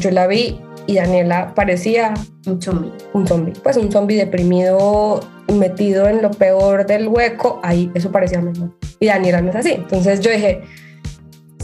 yo 0.00 0.10
la 0.10 0.26
vi 0.26 0.60
y 0.86 0.96
Daniela 0.96 1.54
parecía 1.54 2.14
un 2.46 2.60
zombie. 2.60 2.92
Un 3.12 3.26
zombie, 3.26 3.52
pues 3.62 3.76
un 3.76 3.90
zombie 3.90 4.16
deprimido, 4.16 5.20
metido 5.52 6.08
en 6.08 6.22
lo 6.22 6.30
peor 6.30 6.86
del 6.86 7.08
hueco, 7.08 7.60
ahí 7.62 7.90
eso 7.94 8.10
parecía 8.10 8.40
mejor. 8.40 8.70
Y 8.98 9.06
Daniela 9.06 9.40
no 9.40 9.50
es 9.50 9.56
así. 9.56 9.72
Entonces 9.72 10.20
yo 10.20 10.30
dije, 10.30 10.62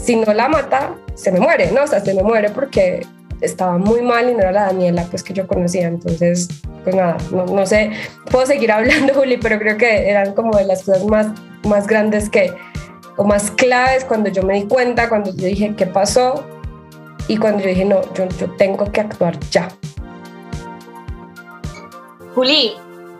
si 0.01 0.15
no 0.15 0.33
la 0.33 0.47
mata, 0.47 0.95
se 1.15 1.31
me 1.31 1.39
muere, 1.39 1.71
¿no? 1.71 1.83
O 1.83 1.87
sea, 1.87 1.99
se 1.99 2.13
me 2.13 2.23
muere 2.23 2.49
porque 2.49 3.01
estaba 3.41 3.77
muy 3.77 4.01
mal 4.01 4.29
y 4.29 4.33
no 4.33 4.39
era 4.39 4.51
la 4.51 4.63
Daniela 4.65 5.05
pues 5.09 5.23
que 5.23 5.33
yo 5.33 5.47
conocía. 5.47 5.87
Entonces, 5.87 6.47
pues 6.83 6.95
nada, 6.95 7.17
no, 7.31 7.65
sé, 7.65 7.91
puedo 8.31 8.45
seguir 8.45 8.71
hablando, 8.71 9.13
Juli, 9.15 9.37
pero 9.37 9.59
creo 9.59 9.77
que 9.77 10.09
eran 10.09 10.33
como 10.33 10.57
de 10.57 10.65
las 10.65 10.83
cosas 10.83 11.05
más, 11.05 11.27
más 11.63 11.87
grandes 11.87 12.29
que, 12.29 12.51
o 13.17 13.25
más 13.25 13.51
claves 13.51 14.05
cuando 14.05 14.29
yo 14.29 14.43
me 14.43 14.55
di 14.55 14.63
cuenta, 14.67 15.09
cuando 15.09 15.33
yo 15.35 15.47
dije, 15.47 15.73
¿qué 15.75 15.85
pasó? 15.85 16.45
Y 17.29 17.37
cuando 17.37 17.63
yo 17.63 17.69
dije, 17.69 17.85
no, 17.85 18.01
yo, 18.13 18.27
yo 18.37 18.51
tengo 18.57 18.91
que 18.91 18.99
actuar 18.99 19.39
ya. 19.51 19.69
Juli, 22.35 22.73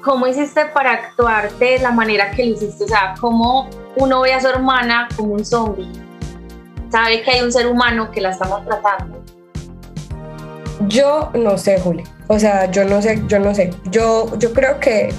¿cómo 0.03 0.27
hiciste 0.27 0.65
para 0.65 0.91
actuar 0.91 1.49
de 1.53 1.79
la 1.79 1.91
manera 1.91 2.31
que 2.31 2.43
lo 2.43 2.55
hiciste? 2.55 2.83
O 2.83 2.87
sea, 2.89 3.13
¿cómo 3.21 3.69
uno 3.95 4.19
ve 4.21 4.33
a 4.33 4.41
su 4.41 4.49
hermana 4.49 5.07
como 5.15 5.35
un 5.35 5.45
zombie? 5.45 5.87
Sabe 6.91 7.21
que 7.21 7.31
hay 7.31 7.41
un 7.41 7.51
ser 7.53 7.67
humano 7.67 8.11
que 8.11 8.19
la 8.19 8.31
está 8.31 8.45
maltratando 8.49 9.23
yo 10.87 11.29
no 11.33 11.57
sé, 11.57 11.79
Juli. 11.79 12.03
O 12.27 12.39
sea, 12.39 12.69
yo 12.71 12.85
no 12.85 13.01
sé, 13.01 13.21
yo 13.27 13.39
no 13.39 13.53
sé. 13.53 13.71
Yo, 13.91 14.37
yo 14.37 14.53
creo 14.53 14.79
que 14.79 15.09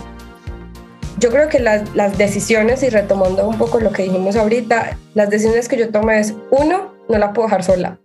yo 1.18 1.30
creo 1.30 1.48
que 1.48 1.60
las, 1.60 1.94
las, 1.94 2.16
decisiones, 2.16 2.82
y 2.82 2.88
retomando 2.88 3.46
un 3.46 3.58
poco 3.58 3.78
lo 3.78 3.92
que 3.92 4.04
dijimos 4.04 4.36
ahorita, 4.36 4.96
las 5.12 5.28
decisiones 5.28 5.68
que 5.68 5.76
yo 5.76 5.90
tomé 5.90 6.18
es, 6.18 6.34
uno, 6.50 6.94
no 7.10 7.18
la 7.18 7.34
puedo 7.34 7.46
dejar 7.46 7.62
sola. 7.62 7.98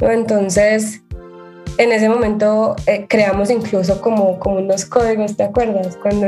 Entonces, 0.00 1.02
en 1.78 1.92
ese 1.92 2.08
momento 2.08 2.76
eh, 2.86 3.06
creamos 3.08 3.50
incluso 3.50 4.00
como, 4.00 4.38
como 4.38 4.56
unos 4.56 4.84
códigos, 4.84 5.36
¿te 5.36 5.44
acuerdas? 5.44 5.96
Cuando, 5.96 6.26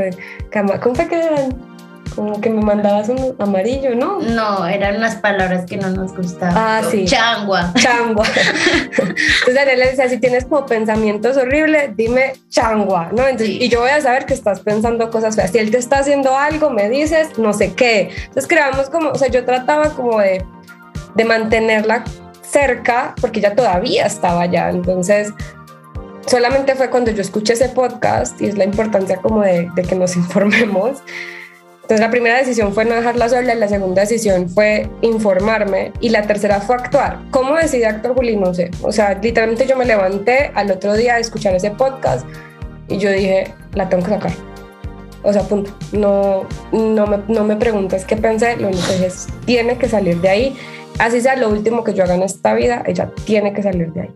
¿cómo 0.81 0.95
fue 0.95 1.07
que 1.07 1.15
eran? 1.15 1.77
como 2.17 2.41
que 2.41 2.49
me 2.49 2.61
mandabas 2.61 3.09
un 3.09 3.35
amarillo, 3.37 3.93
¿no? 3.93 4.19
No, 4.19 4.65
eran 4.65 4.95
unas 4.95 5.17
palabras 5.17 5.65
que 5.67 5.77
no 5.77 5.91
nos 5.91 6.15
gustaban. 6.15 6.55
Ah, 6.57 6.81
sí. 6.89 7.05
Changua. 7.05 7.71
Changua. 7.75 8.25
Entonces 8.97 9.53
Daniela 9.53 9.85
decía, 9.85 10.09
si 10.09 10.17
tienes 10.17 10.45
como 10.45 10.65
pensamientos 10.65 11.37
horribles, 11.37 11.95
dime 11.95 12.33
changua, 12.49 13.11
¿no? 13.11 13.23
Y 13.39 13.69
yo 13.69 13.81
voy 13.81 13.91
a 13.91 14.01
saber 14.01 14.25
que 14.25 14.33
estás 14.33 14.61
pensando 14.61 15.11
cosas 15.11 15.35
feas. 15.35 15.51
Si 15.51 15.59
él 15.59 15.69
te 15.69 15.77
está 15.77 15.99
haciendo 15.99 16.35
algo, 16.35 16.71
me 16.71 16.89
dices, 16.89 17.37
no 17.37 17.53
sé 17.53 17.73
qué. 17.75 18.09
Entonces 18.19 18.47
creamos 18.47 18.89
como, 18.89 19.11
o 19.11 19.15
sea, 19.15 19.27
yo 19.27 19.45
trataba 19.45 19.91
como 19.91 20.19
de, 20.19 20.43
de 21.13 21.23
mantenerla 21.23 22.03
cerca, 22.49 23.15
porque 23.19 23.41
ya 23.41 23.55
todavía 23.55 24.05
estaba 24.05 24.41
allá. 24.41 24.69
Entonces, 24.69 25.33
solamente 26.25 26.75
fue 26.75 26.89
cuando 26.89 27.11
yo 27.11 27.21
escuché 27.21 27.53
ese 27.53 27.69
podcast 27.69 28.41
y 28.41 28.47
es 28.47 28.57
la 28.57 28.63
importancia 28.63 29.17
como 29.17 29.41
de, 29.41 29.69
de 29.75 29.81
que 29.83 29.95
nos 29.95 30.15
informemos 30.15 31.01
entonces 31.87 32.05
la 32.05 32.11
primera 32.11 32.37
decisión 32.37 32.73
fue 32.73 32.83
no 32.83 32.95
dejarla 32.95 33.29
sola, 33.29 33.55
la 33.55 33.69
segunda 33.69 34.01
decisión 34.01 34.49
fue 34.49 34.89
informarme 35.01 35.93
y 36.01 36.09
la 36.09 36.23
tercera 36.23 36.59
fue 36.59 36.75
actuar. 36.75 37.21
¿Cómo 37.31 37.55
decidí 37.55 37.85
actuar, 37.85 38.13
Juli? 38.13 38.35
No 38.35 38.53
sé. 38.53 38.71
O 38.81 38.91
sea, 38.91 39.13
literalmente 39.13 39.65
yo 39.65 39.77
me 39.77 39.85
levanté 39.85 40.51
al 40.53 40.69
otro 40.69 40.95
día 40.95 41.15
a 41.15 41.19
escuchar 41.19 41.55
ese 41.55 41.71
podcast 41.71 42.27
y 42.89 42.97
yo 42.97 43.09
dije, 43.09 43.53
la 43.73 43.87
tengo 43.87 44.03
que 44.03 44.09
sacar. 44.09 44.33
O 45.23 45.31
sea, 45.31 45.43
punto. 45.43 45.71
No, 45.93 46.45
no, 46.73 47.07
me, 47.07 47.19
no 47.29 47.45
me 47.45 47.55
preguntes 47.55 48.03
qué 48.03 48.17
pensé, 48.17 48.57
lo 48.57 48.67
único 48.67 48.85
que 48.99 49.05
es, 49.05 49.27
tiene 49.45 49.77
que 49.77 49.87
salir 49.87 50.19
de 50.19 50.27
ahí. 50.27 50.57
Así 50.99 51.21
sea 51.21 51.35
lo 51.35 51.49
último 51.49 51.83
que 51.83 51.93
yo 51.93 52.03
haga 52.03 52.15
en 52.15 52.23
esta 52.23 52.53
vida, 52.53 52.83
ella 52.85 53.11
tiene 53.25 53.53
que 53.53 53.61
salir 53.61 53.93
de 53.93 54.01
ahí. 54.01 54.15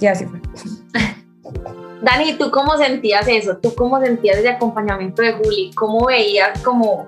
Y 0.00 0.06
así 0.06 0.26
fue. 0.26 0.40
Dani, 2.02 2.34
¿tú 2.34 2.50
cómo 2.50 2.76
sentías 2.76 3.26
eso? 3.28 3.56
¿Tú 3.56 3.74
cómo 3.74 4.00
sentías 4.00 4.38
ese 4.38 4.50
acompañamiento 4.50 5.22
de 5.22 5.32
Juli? 5.32 5.70
¿Cómo 5.74 6.06
veías 6.06 6.62
como 6.62 7.06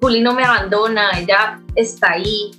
Juli 0.00 0.20
no 0.20 0.34
me 0.34 0.44
abandona, 0.44 1.10
ella 1.16 1.60
está 1.76 2.12
ahí? 2.12 2.50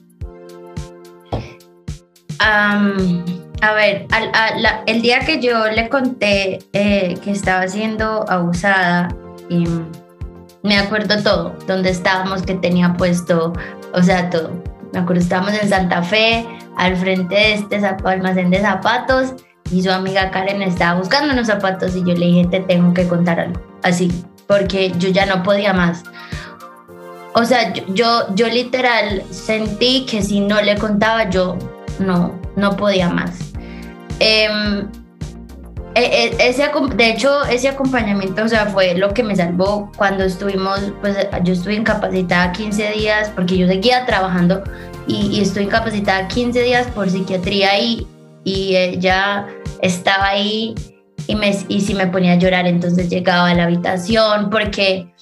a 2.40 3.74
ver, 3.74 4.06
el 4.86 5.02
día 5.02 5.20
que 5.22 5.40
yo 5.40 5.68
le 5.68 5.88
conté 5.88 6.60
eh, 6.74 7.18
que 7.24 7.32
estaba 7.32 7.68
siendo 7.70 8.30
abusada, 8.30 9.16
em, 9.50 9.86
me 10.62 10.78
acuerdo 10.78 11.22
todo, 11.24 11.56
dónde 11.68 11.90
estábamos, 11.90 12.42
que 12.42 12.56
tenía 12.56 12.94
puesto, 12.94 13.54
o 13.94 14.02
sea, 14.02 14.30
todo. 14.30 14.63
Me 14.94 15.00
acuerdo, 15.00 15.22
estábamos 15.22 15.54
en 15.54 15.68
Santa 15.68 16.04
Fe, 16.04 16.48
al 16.78 16.96
frente 16.96 17.34
de 17.34 17.54
este 17.54 17.82
almacén 18.06 18.52
de 18.52 18.62
zapatos 18.62 19.34
y 19.72 19.82
su 19.82 19.92
amiga 19.92 20.30
Karen 20.30 20.62
estaba 20.62 21.00
buscando 21.00 21.34
unos 21.34 21.48
zapatos 21.48 21.96
y 21.96 22.02
yo 22.02 22.14
le 22.14 22.28
dije, 22.28 22.46
te 22.46 22.60
tengo 22.60 22.94
que 22.94 23.08
contar 23.08 23.40
algo, 23.40 23.60
así, 23.82 24.12
porque 24.48 24.94
yo 25.00 25.10
ya 25.10 25.26
no 25.26 25.42
podía 25.42 25.74
más. 25.74 26.04
O 27.34 27.44
sea, 27.44 27.74
yo, 27.74 28.36
yo, 28.36 28.48
literal 28.48 29.24
sentí 29.32 30.06
que 30.06 30.22
si 30.22 30.40
no 30.40 30.62
le 30.62 30.78
contaba 30.78 31.28
yo 31.28 31.58
no, 31.98 32.40
no 32.56 32.78
podía 32.78 33.10
más. 33.10 33.54
Em, 34.20 34.88
eh, 35.96 36.36
ese, 36.40 36.70
de 36.96 37.10
hecho, 37.10 37.44
ese 37.46 37.68
acompañamiento, 37.70 38.44
o 38.44 38.48
sea, 38.48 38.66
fue 38.68 38.96
lo 38.96 39.14
que 39.14 39.24
me 39.24 39.36
salvó 39.36 39.92
cuando 39.98 40.24
estuvimos, 40.24 40.80
pues 41.02 41.16
yo 41.44 41.54
estuve 41.54 41.76
incapacitada 41.76 42.52
15 42.52 42.92
días 42.92 43.32
porque 43.36 43.58
yo 43.58 43.68
seguía 43.68 44.06
trabajando 44.06 44.64
y, 45.08 45.28
y 45.28 45.42
estuve 45.42 45.64
incapacitada 45.64 46.28
15 46.28 46.62
días 46.64 46.88
por 46.88 47.10
psiquiatría 47.10 47.80
y, 47.80 48.08
y 48.44 48.76
ella 48.76 49.48
estaba 49.82 50.30
ahí 50.30 50.76
y, 51.28 51.36
me, 51.36 51.56
y 51.68 51.82
si 51.82 51.94
me 51.94 52.08
ponía 52.08 52.34
a 52.34 52.38
llorar, 52.38 52.68
entonces 52.68 53.10
llegaba 53.10 53.50
a 53.50 53.54
la 53.54 53.64
habitación 53.64 54.50
porque 54.50 55.14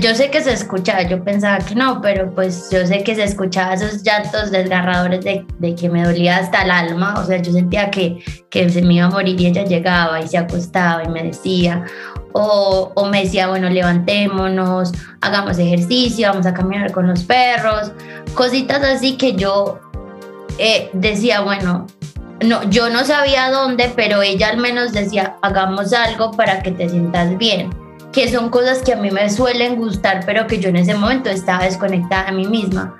yo 0.00 0.14
sé 0.14 0.30
que 0.30 0.42
se 0.42 0.52
escuchaba, 0.52 1.02
yo 1.02 1.22
pensaba 1.24 1.58
que 1.58 1.74
no, 1.74 2.00
pero 2.00 2.34
pues 2.34 2.68
yo 2.70 2.86
sé 2.86 3.02
que 3.02 3.14
se 3.14 3.24
escuchaba 3.24 3.74
esos 3.74 4.02
llantos 4.02 4.50
desgarradores 4.50 5.24
de, 5.24 5.46
de, 5.58 5.74
que 5.74 5.88
me 5.88 6.04
dolía 6.04 6.36
hasta 6.36 6.62
el 6.62 6.70
alma, 6.70 7.14
o 7.18 7.24
sea, 7.24 7.40
yo 7.40 7.52
sentía 7.52 7.90
que, 7.90 8.22
que 8.50 8.68
se 8.68 8.82
me 8.82 8.94
iba 8.94 9.06
a 9.06 9.10
morir 9.10 9.40
y 9.40 9.46
ella 9.46 9.64
llegaba 9.64 10.20
y 10.20 10.28
se 10.28 10.38
acostaba 10.38 11.04
y 11.04 11.08
me 11.08 11.22
decía, 11.22 11.84
o, 12.32 12.92
o 12.94 13.06
me 13.06 13.24
decía, 13.24 13.48
bueno, 13.48 13.70
levantémonos, 13.70 14.92
hagamos 15.20 15.58
ejercicio, 15.58 16.28
vamos 16.28 16.46
a 16.46 16.54
caminar 16.54 16.92
con 16.92 17.06
los 17.06 17.24
perros, 17.24 17.92
cositas 18.34 18.82
así 18.82 19.16
que 19.16 19.34
yo 19.34 19.80
eh, 20.58 20.90
decía, 20.92 21.40
bueno, 21.40 21.86
no, 22.44 22.62
yo 22.70 22.90
no 22.90 23.04
sabía 23.04 23.50
dónde, 23.50 23.92
pero 23.96 24.20
ella 24.22 24.48
al 24.48 24.58
menos 24.58 24.92
decía, 24.92 25.36
hagamos 25.42 25.92
algo 25.92 26.32
para 26.32 26.62
que 26.62 26.70
te 26.70 26.88
sientas 26.88 27.36
bien 27.38 27.70
que 28.12 28.30
son 28.30 28.50
cosas 28.50 28.82
que 28.82 28.92
a 28.92 28.96
mí 28.96 29.10
me 29.10 29.30
suelen 29.30 29.76
gustar, 29.76 30.24
pero 30.26 30.46
que 30.46 30.58
yo 30.58 30.68
en 30.68 30.76
ese 30.76 30.94
momento 30.94 31.30
estaba 31.30 31.64
desconectada 31.64 32.28
a 32.28 32.32
mí 32.32 32.46
misma. 32.46 32.96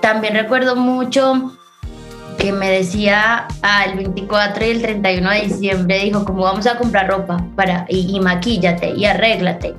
También 0.00 0.34
recuerdo 0.34 0.76
mucho 0.76 1.56
que 2.38 2.52
me 2.52 2.70
decía 2.70 3.46
al 3.62 3.92
ah, 3.92 3.94
24 3.96 4.66
y 4.66 4.70
el 4.70 4.82
31 4.82 5.30
de 5.30 5.40
diciembre, 5.42 5.98
dijo, 6.00 6.24
como 6.24 6.42
vamos 6.42 6.66
a 6.66 6.76
comprar 6.76 7.08
ropa 7.08 7.42
para, 7.56 7.86
y, 7.88 8.14
y 8.14 8.20
maquíllate 8.20 8.90
y 8.90 9.06
arréglate. 9.06 9.74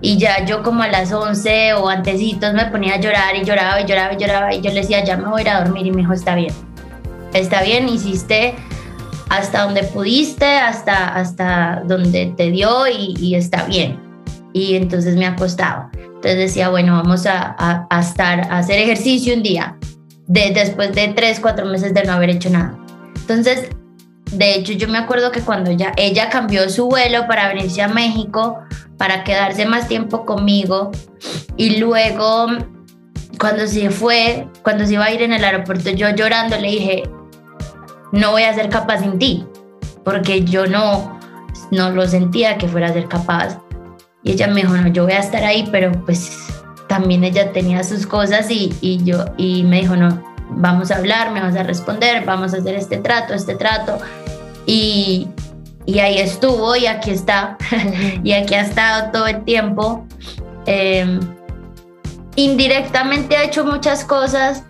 Y 0.00 0.16
ya 0.16 0.44
yo 0.44 0.62
como 0.62 0.82
a 0.82 0.88
las 0.88 1.12
11 1.12 1.74
o 1.74 1.88
antecitos 1.88 2.54
me 2.54 2.64
ponía 2.66 2.94
a 2.94 3.00
llorar 3.00 3.36
y 3.36 3.44
lloraba 3.44 3.80
y 3.80 3.84
lloraba 3.84 4.14
y 4.14 4.16
lloraba 4.16 4.54
y 4.54 4.60
yo 4.60 4.70
le 4.70 4.80
decía, 4.80 5.04
ya 5.04 5.16
me 5.16 5.28
voy 5.28 5.40
a 5.40 5.42
ir 5.42 5.50
a 5.50 5.60
dormir 5.62 5.86
y 5.86 5.90
me 5.90 5.98
dijo, 5.98 6.14
está 6.14 6.34
bien, 6.34 6.54
está 7.34 7.62
bien, 7.62 7.88
hiciste 7.88 8.54
hasta 9.30 9.62
donde 9.62 9.84
pudiste, 9.84 10.44
hasta, 10.44 11.14
hasta 11.14 11.82
donde 11.86 12.34
te 12.36 12.50
dio 12.50 12.86
y, 12.88 13.34
está 13.36 13.64
bien. 13.64 13.98
Y 14.52 14.74
entonces 14.74 15.16
me 15.16 15.24
acostaba. 15.24 15.88
Entonces 15.94 16.36
decía, 16.36 16.68
bueno, 16.68 16.94
vamos 16.94 17.26
a, 17.26 17.54
a, 17.88 18.00
estar, 18.00 18.40
a 18.50 18.58
hacer 18.58 18.80
ejercicio 18.80 19.34
un 19.34 19.42
día, 19.44 19.78
de, 20.26 20.50
después 20.50 20.92
de 20.94 21.08
tres, 21.08 21.38
cuatro 21.40 21.64
meses 21.64 21.94
de 21.94 22.04
no 22.04 22.12
haber 22.12 22.30
hecho 22.30 22.50
nada. 22.50 22.76
Entonces, 23.20 23.68
de 24.32 24.56
hecho, 24.56 24.72
yo 24.72 24.88
me 24.88 24.98
acuerdo 24.98 25.30
que 25.30 25.40
cuando 25.40 25.70
ya, 25.70 25.92
ella 25.96 26.28
cambió 26.28 26.68
su 26.68 26.88
vuelo 26.88 27.28
para 27.28 27.48
venirse 27.48 27.82
a 27.82 27.88
México, 27.88 28.58
para 28.96 29.22
quedarse 29.22 29.64
más 29.64 29.86
tiempo 29.86 30.26
conmigo, 30.26 30.90
y 31.56 31.76
luego, 31.76 32.46
cuando 33.38 33.68
se 33.68 33.90
fue, 33.90 34.48
cuando 34.64 34.84
se 34.86 34.94
iba 34.94 35.04
a 35.04 35.12
ir 35.12 35.22
en 35.22 35.32
el 35.32 35.44
aeropuerto, 35.44 35.90
yo 35.90 36.10
llorando 36.10 36.56
le 36.58 36.68
dije, 36.68 37.02
no 38.12 38.32
voy 38.32 38.42
a 38.42 38.54
ser 38.54 38.68
capaz 38.68 39.00
sin 39.00 39.18
ti, 39.18 39.46
porque 40.04 40.44
yo 40.44 40.66
no, 40.66 41.18
no 41.70 41.90
lo 41.90 42.06
sentía 42.06 42.58
que 42.58 42.68
fuera 42.68 42.88
a 42.88 42.92
ser 42.92 43.08
capaz. 43.08 43.58
Y 44.22 44.32
ella 44.32 44.48
me 44.48 44.62
dijo, 44.62 44.76
no, 44.76 44.88
yo 44.88 45.04
voy 45.04 45.12
a 45.12 45.20
estar 45.20 45.44
ahí, 45.44 45.68
pero 45.70 45.92
pues 46.04 46.36
también 46.88 47.24
ella 47.24 47.52
tenía 47.52 47.82
sus 47.84 48.06
cosas 48.06 48.50
y, 48.50 48.74
y 48.80 49.02
yo, 49.04 49.24
y 49.36 49.62
me 49.62 49.80
dijo, 49.80 49.96
no, 49.96 50.22
vamos 50.50 50.90
a 50.90 50.96
hablar, 50.96 51.30
me 51.30 51.40
vas 51.40 51.56
a 51.56 51.62
responder, 51.62 52.24
vamos 52.24 52.54
a 52.54 52.58
hacer 52.58 52.74
este 52.74 52.98
trato, 52.98 53.34
este 53.34 53.54
trato. 53.54 53.98
Y, 54.66 55.28
y 55.86 56.00
ahí 56.00 56.18
estuvo 56.18 56.76
y 56.76 56.86
aquí 56.86 57.10
está, 57.10 57.56
y 58.22 58.32
aquí 58.32 58.54
ha 58.54 58.62
estado 58.62 59.10
todo 59.12 59.26
el 59.26 59.44
tiempo. 59.44 60.06
Em, 60.66 61.20
indirectamente 62.36 63.36
ha 63.36 63.44
hecho 63.44 63.64
muchas 63.64 64.04
cosas, 64.04 64.64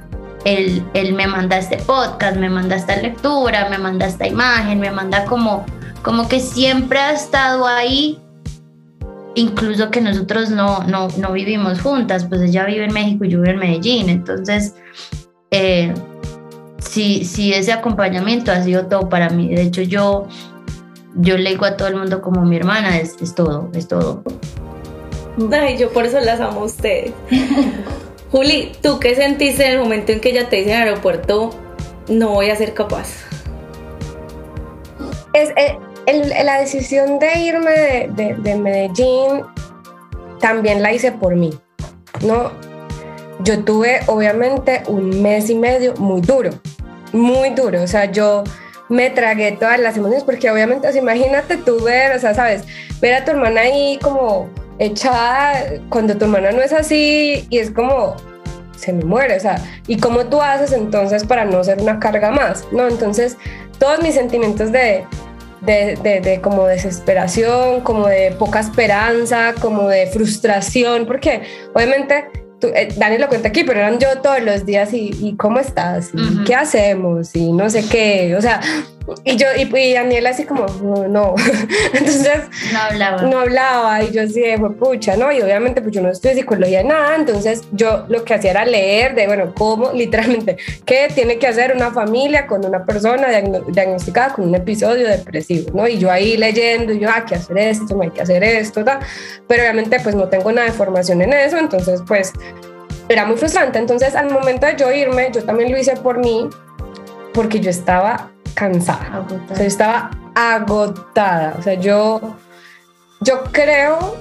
él, 0.44 1.12
me 1.14 1.26
manda 1.26 1.59
este 1.59 1.76
podcast, 1.79 2.37
me 2.37 2.48
manda 2.48 2.76
esta 2.76 2.96
lectura, 2.96 3.68
me 3.68 3.79
manda 3.79 4.07
esta 4.07 4.26
imagen, 4.26 4.81
me 4.81 4.90
manda 4.90 5.24
como, 5.24 5.64
como 6.03 6.29
que 6.29 6.40
siempre 6.40 6.98
ha 6.98 7.12
estado 7.12 7.66
ahí, 7.66 8.18
incluso 9.35 9.90
que 9.90 10.00
nosotros 10.00 10.50
no, 10.50 10.85
no, 10.85 11.09
no 11.18 11.33
vivimos 11.33 11.81
juntas, 11.81 12.24
pues 12.24 12.40
ella 12.42 12.64
vive 12.64 12.85
en 12.85 12.92
México 12.92 13.24
y 13.24 13.31
yo 13.31 13.40
vivo 13.40 13.53
en 13.53 13.59
Medellín, 13.59 14.09
entonces 14.09 14.74
eh, 15.50 15.92
sí, 16.79 17.24
sí, 17.24 17.53
ese 17.53 17.72
acompañamiento 17.72 18.50
ha 18.50 18.62
sido 18.62 18.87
todo 18.87 19.09
para 19.09 19.29
mí, 19.29 19.55
de 19.55 19.62
hecho 19.62 19.83
yo, 19.83 20.26
yo 21.16 21.37
le 21.37 21.50
digo 21.50 21.66
a 21.66 21.76
todo 21.76 21.88
el 21.88 21.96
mundo 21.96 22.22
como 22.22 22.44
mi 22.44 22.57
hermana, 22.57 22.98
es, 22.98 23.16
es 23.20 23.35
todo, 23.35 23.68
es 23.74 23.88
todo. 23.88 24.22
Ay, 25.53 25.79
yo 25.79 25.90
por 25.90 26.05
eso 26.05 26.20
las 26.20 26.40
amo 26.40 26.62
a 26.62 26.64
ustedes. 26.64 27.12
Juli, 28.30 28.70
¿tú 28.80 29.00
qué 29.00 29.16
sentiste 29.16 29.66
en 29.66 29.72
el 29.72 29.78
momento 29.80 30.12
en 30.12 30.20
que 30.20 30.30
ella 30.30 30.48
te 30.48 30.56
dice 30.56 30.70
en 30.70 30.82
el 30.82 30.88
aeropuerto, 30.88 31.50
no 32.08 32.30
voy 32.30 32.50
a 32.50 32.56
ser 32.56 32.74
capaz? 32.74 33.08
Es, 35.32 35.50
eh, 35.56 35.76
la 36.44 36.60
decisión 36.60 37.18
de 37.18 37.38
irme 37.40 38.08
de, 38.14 38.56
Medellín 38.56 39.42
también 40.38 40.80
la 40.82 40.92
hice 40.92 41.10
por 41.10 41.34
mí, 41.34 41.58
¿no? 42.24 42.52
Yo 43.40 43.64
tuve 43.64 44.00
obviamente 44.06 44.82
un 44.86 45.22
mes 45.22 45.50
y 45.50 45.56
medio 45.56 45.94
muy 45.96 46.20
duro, 46.20 46.50
muy 47.12 47.50
duro, 47.50 47.82
o 47.82 47.86
sea, 47.88 48.12
yo 48.12 48.44
me 48.88 49.10
tragué 49.10 49.52
todas 49.52 49.80
las 49.80 49.96
emociones 49.96 50.24
porque 50.24 50.50
obviamente, 50.50 50.88
imagínate 50.96 51.56
tú 51.56 51.82
ver, 51.82 52.14
o 52.16 52.18
sea, 52.20 52.34
sabes, 52.34 52.62
ver 53.00 53.14
a 53.14 53.24
tu 53.24 53.32
hermana 53.32 53.62
ahí 53.62 53.98
como 54.00 54.48
echada 54.80 55.74
cuando 55.90 56.16
tu 56.16 56.24
hermana 56.24 56.50
no 56.50 56.62
es 56.62 56.72
así 56.72 57.46
y 57.50 57.58
es 57.58 57.70
como 57.70 58.16
se 58.76 58.94
me 58.94 59.04
muere, 59.04 59.36
o 59.36 59.40
sea, 59.40 59.62
¿y 59.86 59.98
cómo 59.98 60.24
tú 60.24 60.40
haces 60.40 60.72
entonces 60.72 61.24
para 61.24 61.44
no 61.44 61.62
ser 61.62 61.82
una 61.82 62.00
carga 62.00 62.30
más? 62.30 62.66
¿No? 62.72 62.88
Entonces, 62.88 63.36
todos 63.78 64.02
mis 64.02 64.14
sentimientos 64.14 64.72
de, 64.72 65.04
de, 65.60 65.98
de, 66.02 66.20
de, 66.20 66.40
como 66.40 66.64
desesperación, 66.64 67.82
como 67.82 68.06
de 68.06 68.34
poca 68.38 68.60
esperanza, 68.60 69.52
como 69.60 69.86
de 69.86 70.06
frustración, 70.06 71.04
porque 71.04 71.42
obviamente 71.74 72.24
eh, 72.62 72.88
Dani 72.96 73.18
lo 73.18 73.28
cuenta 73.28 73.48
aquí, 73.48 73.64
pero 73.64 73.80
eran 73.80 73.98
yo 73.98 74.08
todos 74.22 74.40
los 74.42 74.64
días 74.64 74.94
y, 74.94 75.10
y 75.20 75.36
¿cómo 75.36 75.58
estás? 75.58 76.10
¿Y 76.14 76.44
¿Qué 76.44 76.54
hacemos? 76.54 77.36
Y 77.36 77.52
no 77.52 77.68
sé 77.68 77.86
qué, 77.86 78.34
o 78.34 78.40
sea, 78.40 78.60
y 79.25 79.37
yo, 79.37 79.46
y, 79.57 79.62
y 79.62 79.94
Daniela 79.94 80.31
así 80.31 80.44
como, 80.44 80.66
no, 81.09 81.35
entonces 81.92 82.40
no 82.73 82.79
hablaba. 82.81 83.23
No 83.23 83.40
hablaba 83.40 84.03
y 84.03 84.11
yo 84.11 84.23
así 84.23 84.40
de, 84.40 84.59
pucha, 84.59 85.16
¿no? 85.16 85.33
Y 85.33 85.40
obviamente 85.40 85.83
pues 85.83 85.94
yo 85.94 86.03
no 86.03 86.11
estudio 86.11 86.37
psicología 86.37 86.83
nada, 86.83 87.16
entonces 87.16 87.62
yo 87.73 88.05
lo 88.09 88.25
que 88.25 88.35
hacía 88.35 88.53
era 88.53 88.64
leer 88.64 89.14
de, 89.14 89.27
bueno, 89.27 89.53
cómo, 89.57 89.92
literalmente, 89.94 90.57
qué 90.85 91.09
tiene 91.14 91.38
que 91.38 91.46
hacer 91.46 91.75
una 91.75 91.90
familia 91.90 92.46
con 92.46 92.64
una 92.64 92.85
persona 92.85 93.29
diagnosticada 93.68 94.35
con 94.35 94.49
un 94.49 94.55
episodio 94.55 95.09
depresivo, 95.09 95.70
¿no? 95.75 95.88
Y 95.88 95.99
yo 95.99 96.11
ahí 96.11 96.37
leyendo, 96.37 96.92
y 96.92 97.01
yo, 97.01 97.09
ah, 97.09 97.16
hay 97.16 97.23
que 97.23 97.35
hacer 97.35 97.59
esto, 97.59 97.94
no 97.94 98.03
hay 98.03 98.11
que 98.11 98.23
hacer 98.23 98.42
esto, 98.44 98.83
¿no? 98.83 98.92
pero 99.46 99.62
obviamente 99.62 99.99
pues 100.01 100.14
no 100.14 100.29
tengo 100.29 100.53
nada 100.53 100.66
de 100.68 100.73
formación 100.73 101.23
en 101.23 101.33
eso, 101.33 101.59
entonces 101.59 102.03
pues 102.07 102.33
era 103.09 103.27
muy 103.27 103.37
frustrante. 103.37 103.79
Entonces 103.79 104.14
al 104.14 104.31
momento 104.31 104.66
de 104.66 104.77
yo 104.77 104.92
irme, 104.92 105.31
yo 105.33 105.44
también 105.44 105.73
lo 105.73 105.79
hice 105.79 105.96
por 105.96 106.18
mí, 106.18 106.49
porque 107.33 107.61
yo 107.61 107.70
estaba 107.70 108.31
cansada. 108.54 109.26
O 109.28 109.54
sea, 109.54 109.58
yo 109.58 109.64
estaba 109.64 110.10
agotada. 110.34 111.56
O 111.58 111.62
sea, 111.62 111.74
yo, 111.74 112.20
yo 113.20 113.42
creo 113.52 114.16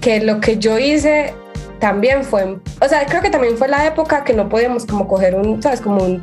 que 0.00 0.20
lo 0.20 0.40
que 0.40 0.58
yo 0.58 0.78
hice 0.78 1.34
también 1.78 2.22
fue, 2.22 2.58
o 2.80 2.88
sea, 2.88 3.04
creo 3.06 3.22
que 3.22 3.30
también 3.30 3.56
fue 3.56 3.66
la 3.66 3.86
época 3.86 4.22
que 4.22 4.34
no 4.34 4.48
podíamos 4.48 4.86
como 4.86 5.08
coger 5.08 5.34
un, 5.34 5.60
sabes, 5.60 5.80
como 5.80 6.04
un, 6.04 6.22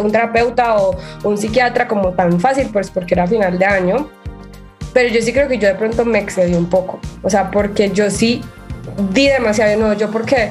un 0.00 0.12
terapeuta 0.12 0.76
o 0.76 0.96
un 1.24 1.38
psiquiatra 1.38 1.88
como 1.88 2.12
tan 2.12 2.38
fácil, 2.38 2.68
pues 2.72 2.90
porque 2.90 3.14
era 3.14 3.26
final 3.26 3.58
de 3.58 3.64
año. 3.64 4.10
Pero 4.92 5.08
yo 5.08 5.22
sí 5.22 5.32
creo 5.32 5.48
que 5.48 5.58
yo 5.58 5.68
de 5.68 5.76
pronto 5.76 6.04
me 6.04 6.18
excedí 6.18 6.54
un 6.54 6.68
poco. 6.68 6.98
O 7.22 7.30
sea, 7.30 7.50
porque 7.50 7.90
yo 7.90 8.10
sí 8.10 8.42
di 9.14 9.28
demasiado, 9.28 9.78
no, 9.78 9.94
yo 9.94 10.10
porque, 10.10 10.50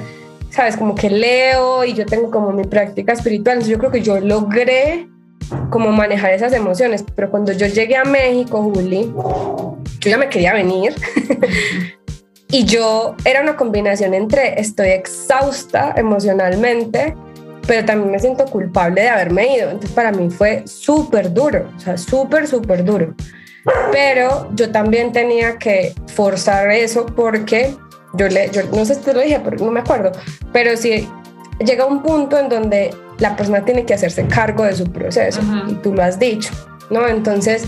sabes, 0.50 0.78
como 0.78 0.96
que 0.96 1.10
leo 1.10 1.84
y 1.84 1.94
yo 1.94 2.06
tengo 2.06 2.32
como 2.32 2.52
mi 2.52 2.64
práctica 2.64 3.14
espiritual, 3.14 3.58
entonces 3.58 3.72
yo 3.72 3.78
creo 3.78 3.92
que 3.92 4.02
yo 4.02 4.20
logré 4.20 5.08
como 5.70 5.92
manejar 5.92 6.34
esas 6.34 6.54
emociones. 6.54 7.04
Pero 7.16 7.30
cuando 7.30 7.52
yo 7.52 7.68
llegué 7.68 7.96
a 7.96 8.04
México, 8.04 8.62
Juli, 8.62 9.12
yo 10.00 10.10
ya 10.10 10.18
me 10.18 10.30
quería 10.30 10.54
venir. 10.54 10.96
y 12.50 12.66
yo 12.66 13.16
era 13.26 13.42
una 13.42 13.56
combinación 13.56 14.14
entre 14.14 14.60
estoy 14.60 14.90
exhausta 14.90 15.94
emocionalmente, 15.98 17.16
pero 17.68 17.86
también 17.86 18.12
me 18.12 18.20
siento 18.20 18.46
culpable 18.46 19.02
de 19.02 19.10
haberme 19.10 19.56
ido. 19.56 19.70
Entonces 19.70 19.92
para 19.92 20.12
mí 20.12 20.30
fue 20.30 20.64
súper 20.66 21.34
duro, 21.34 21.70
o 21.76 21.80
sea, 21.80 21.98
súper, 21.98 22.48
súper 22.48 22.84
duro. 22.84 23.14
Pero 23.92 24.50
yo 24.56 24.72
también 24.72 25.12
tenía 25.12 25.58
que 25.58 25.94
forzar 26.08 26.72
eso 26.72 27.06
porque 27.06 27.76
yo 28.14 28.30
le, 28.30 28.50
yo 28.52 28.64
no 28.74 28.86
sé 28.86 28.96
si 28.96 29.02
te 29.02 29.14
lo 29.14 29.20
dije, 29.20 29.42
pero 29.44 29.58
no 29.58 29.72
me 29.72 29.82
acuerdo, 29.82 30.12
pero 30.54 30.78
si 30.78 31.08
llega 31.60 31.86
un 31.86 32.02
punto 32.02 32.40
en 32.40 32.48
donde 32.48 32.96
la 33.20 33.36
persona 33.36 33.64
tiene 33.66 33.86
que 33.86 33.94
hacerse 33.94 34.26
cargo 34.28 34.64
de 34.64 34.76
su 34.76 34.92
proceso 34.92 35.42
y 35.68 35.74
tú 35.76 35.94
lo 35.94 36.04
has 36.04 36.20
dicho, 36.20 36.52
¿no? 36.90 37.08
Entonces, 37.08 37.68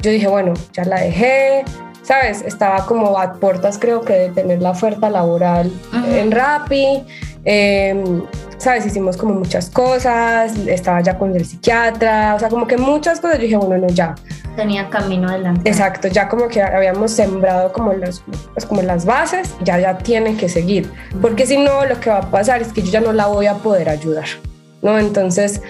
yo 0.00 0.10
dije, 0.10 0.28
bueno, 0.28 0.54
ya 0.72 0.84
la 0.84 1.00
dejé, 1.00 1.64
¿sabes? 2.02 2.42
Estaba 2.42 2.86
como 2.86 3.18
a 3.18 3.34
puertas 3.34 3.78
creo 3.78 4.02
que 4.02 4.12
de 4.14 4.28
tener 4.30 4.62
la 4.62 4.70
oferta 4.70 5.10
laboral 5.10 5.72
en 6.12 6.30
Rappi. 6.30 7.04
Em, 7.44 8.22
¿sabes? 8.58 8.84
Hicimos 8.84 9.16
como 9.16 9.34
muchas 9.34 9.70
cosas, 9.70 10.56
estaba 10.66 11.00
ya 11.00 11.16
con 11.16 11.34
el 11.34 11.44
psiquiatra, 11.44 12.34
o 12.34 12.38
sea, 12.38 12.48
como 12.48 12.66
que 12.66 12.76
muchas 12.76 13.20
cosas. 13.20 13.38
Yo 13.38 13.44
dije, 13.44 13.56
bueno, 13.56 13.86
no, 13.86 13.88
ya. 13.88 14.14
Tenía 14.56 14.90
camino 14.90 15.28
adelante. 15.28 15.68
Exacto, 15.70 16.08
ya 16.08 16.28
como 16.28 16.48
que 16.48 16.60
habíamos 16.60 17.12
sembrado 17.12 17.72
como, 17.72 17.92
los, 17.92 18.22
pues 18.52 18.66
como 18.66 18.82
las 18.82 19.04
bases, 19.04 19.54
ya, 19.62 19.78
ya 19.78 19.96
tiene 19.98 20.36
que 20.36 20.48
seguir. 20.48 20.90
Porque 21.22 21.46
si 21.46 21.56
no, 21.56 21.86
lo 21.86 21.98
que 22.00 22.10
va 22.10 22.18
a 22.18 22.30
pasar 22.30 22.60
es 22.60 22.72
que 22.72 22.82
yo 22.82 22.90
ya 22.90 23.00
no 23.00 23.12
la 23.12 23.26
voy 23.28 23.46
a 23.46 23.54
poder 23.54 23.88
ayudar, 23.88 24.26
¿no? 24.82 24.98
Entonces, 24.98 25.60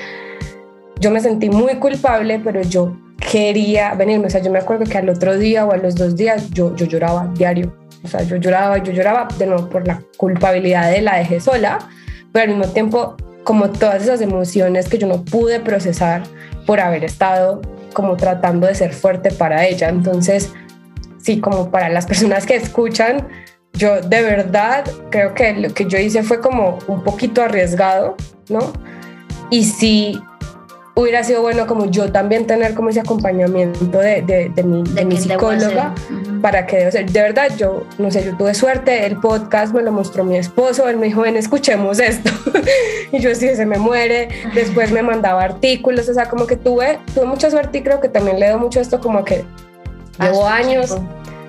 yo 1.00 1.10
me 1.10 1.20
sentí 1.20 1.50
muy 1.50 1.76
culpable, 1.76 2.40
pero 2.42 2.62
yo 2.62 2.96
quería 3.30 3.94
venirme. 3.94 4.26
O 4.26 4.30
sea, 4.30 4.42
yo 4.42 4.50
me 4.50 4.58
acuerdo 4.58 4.84
que 4.84 4.98
al 4.98 5.08
otro 5.08 5.36
día 5.36 5.64
o 5.66 5.72
a 5.72 5.76
los 5.76 5.94
dos 5.94 6.16
días 6.16 6.50
yo, 6.50 6.74
yo 6.76 6.86
lloraba 6.86 7.30
diario. 7.34 7.74
O 8.02 8.08
sea, 8.08 8.22
yo 8.22 8.36
lloraba, 8.36 8.78
yo 8.78 8.92
lloraba 8.92 9.28
de 9.38 9.46
nuevo 9.46 9.68
por 9.68 9.86
la 9.86 10.02
culpabilidad 10.16 10.90
de 10.90 11.02
la 11.02 11.18
dejé 11.18 11.40
sola, 11.40 11.78
pero 12.32 12.44
al 12.44 12.56
mismo 12.56 12.72
tiempo 12.72 13.16
como 13.44 13.70
todas 13.70 14.02
esas 14.02 14.20
emociones 14.20 14.88
que 14.88 14.98
yo 14.98 15.06
no 15.06 15.24
pude 15.24 15.58
procesar 15.60 16.22
por 16.66 16.80
haber 16.80 17.04
estado 17.04 17.62
como 17.94 18.16
tratando 18.16 18.66
de 18.66 18.74
ser 18.74 18.92
fuerte 18.92 19.30
para 19.30 19.66
ella. 19.66 19.88
Entonces, 19.88 20.52
sí, 21.18 21.40
como 21.40 21.70
para 21.70 21.88
las 21.88 22.06
personas 22.06 22.44
que 22.44 22.56
escuchan, 22.56 23.26
yo 23.72 24.00
de 24.00 24.22
verdad 24.22 24.84
creo 25.10 25.34
que 25.34 25.54
lo 25.54 25.72
que 25.72 25.86
yo 25.86 25.98
hice 25.98 26.22
fue 26.22 26.40
como 26.40 26.78
un 26.88 27.02
poquito 27.02 27.42
arriesgado, 27.42 28.16
¿no? 28.48 28.72
Y 29.50 29.64
sí 29.64 30.20
hubiera 30.98 31.22
sido 31.22 31.42
bueno 31.42 31.66
como 31.68 31.84
yo 31.86 32.10
también 32.10 32.46
tener 32.46 32.74
como 32.74 32.88
ese 32.90 33.00
acompañamiento 33.00 33.98
de, 33.98 34.22
de, 34.22 34.48
de 34.48 34.62
mi, 34.64 34.82
de 34.82 35.04
mi 35.04 35.16
psicóloga 35.16 35.94
para 36.42 36.66
que, 36.66 36.88
o 36.88 36.90
sea, 36.90 37.04
de 37.04 37.22
verdad, 37.22 37.52
yo, 37.56 37.84
no 37.98 38.10
sé, 38.10 38.24
yo 38.24 38.36
tuve 38.36 38.52
suerte, 38.52 39.06
el 39.06 39.16
podcast 39.16 39.72
me 39.72 39.82
lo 39.82 39.92
mostró 39.92 40.24
mi 40.24 40.36
esposo, 40.36 40.88
él 40.88 40.96
me 40.96 41.06
dijo, 41.06 41.20
ven, 41.20 41.36
escuchemos 41.36 42.00
esto, 42.00 42.30
y 43.12 43.20
yo 43.20 43.32
sí, 43.36 43.54
se 43.54 43.64
me 43.64 43.78
muere, 43.78 44.28
después 44.54 44.90
me 44.90 45.02
mandaba 45.02 45.44
artículos, 45.44 46.08
o 46.08 46.14
sea, 46.14 46.28
como 46.28 46.48
que 46.48 46.56
tuve, 46.56 46.98
tuve 47.14 47.26
mucha 47.26 47.48
suerte 47.48 47.78
y 47.78 47.82
creo 47.82 48.00
que 48.00 48.08
también 48.08 48.40
le 48.40 48.48
doy 48.48 48.58
mucho 48.58 48.80
esto 48.80 49.00
como 49.00 49.24
que 49.24 49.44
llevo 50.20 50.46
años. 50.46 50.96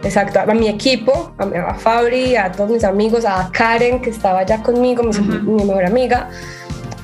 Exacto, 0.01 0.39
a 0.39 0.53
mi 0.53 0.69
equipo, 0.69 1.33
a, 1.38 1.73
Fabri, 1.73 2.38
a 2.38 2.49
todos 2.53 2.69
mis 2.69 2.85
amigos, 2.85 3.25
a 3.25 3.49
Karen 3.51 3.99
que 3.99 4.12
estaba 4.12 4.43
ya 4.45 4.63
conmigo, 4.63 5.03
mi, 5.03 5.12
mi 5.19 5.65
mejor 5.65 5.85
amiga, 5.85 6.29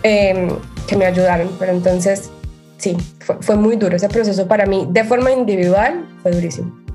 eh, 0.01 0.47
que 0.85 0.95
me 0.95 1.05
ayudaron. 1.05 1.49
Pero 1.59 1.71
entonces, 1.71 2.29
sí, 2.77 2.95
fue, 3.19 3.37
fue 3.41 3.55
muy 3.55 3.75
duro 3.75 3.95
ese 3.95 4.09
proceso 4.09 4.47
para 4.47 4.65
mí. 4.65 4.87
De 4.89 5.03
forma 5.03 5.31
individual, 5.31 6.05
fue 6.21 6.31
durísimo. 6.31 6.85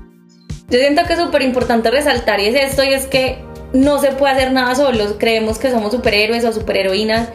Yo 0.69 0.79
siento 0.79 1.03
que 1.05 1.13
es 1.13 1.19
súper 1.19 1.41
importante 1.41 1.91
resaltar 1.91 2.39
y 2.39 2.47
es 2.47 2.55
esto, 2.55 2.83
y 2.83 2.93
es 2.93 3.05
que 3.05 3.39
no 3.73 3.99
se 3.99 4.11
puede 4.11 4.33
hacer 4.33 4.51
nada 4.53 4.73
solos. 4.75 5.15
Creemos 5.17 5.57
que 5.57 5.69
somos 5.69 5.91
superhéroes 5.91 6.45
o 6.45 6.53
superheroínas. 6.53 7.29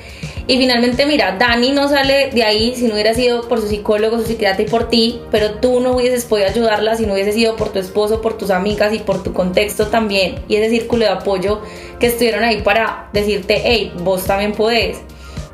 Y 0.48 0.58
finalmente, 0.58 1.06
mira, 1.06 1.36
Dani 1.38 1.72
no 1.72 1.88
sale 1.88 2.30
de 2.30 2.44
ahí 2.44 2.74
si 2.76 2.86
no 2.86 2.94
hubiera 2.94 3.14
sido 3.14 3.48
por 3.48 3.60
su 3.60 3.66
psicólogo, 3.66 4.18
su 4.18 4.26
psiquiatra 4.26 4.62
y 4.62 4.68
por 4.68 4.88
ti, 4.88 5.20
pero 5.30 5.54
tú 5.54 5.80
no 5.80 5.96
hubieses 5.96 6.24
podido 6.24 6.48
ayudarla 6.48 6.94
si 6.94 7.04
no 7.04 7.14
hubiese 7.14 7.32
sido 7.32 7.56
por 7.56 7.70
tu 7.70 7.80
esposo, 7.80 8.22
por 8.22 8.38
tus 8.38 8.50
amigas 8.50 8.92
y 8.92 9.00
por 9.00 9.24
tu 9.24 9.32
contexto 9.32 9.88
también. 9.88 10.36
Y 10.48 10.56
ese 10.56 10.70
círculo 10.70 11.04
de 11.04 11.10
apoyo 11.10 11.62
que 11.98 12.06
estuvieron 12.06 12.44
ahí 12.44 12.62
para 12.62 13.10
decirte, 13.12 13.60
hey, 13.64 13.92
vos 14.04 14.24
también 14.24 14.52
podés. 14.52 14.98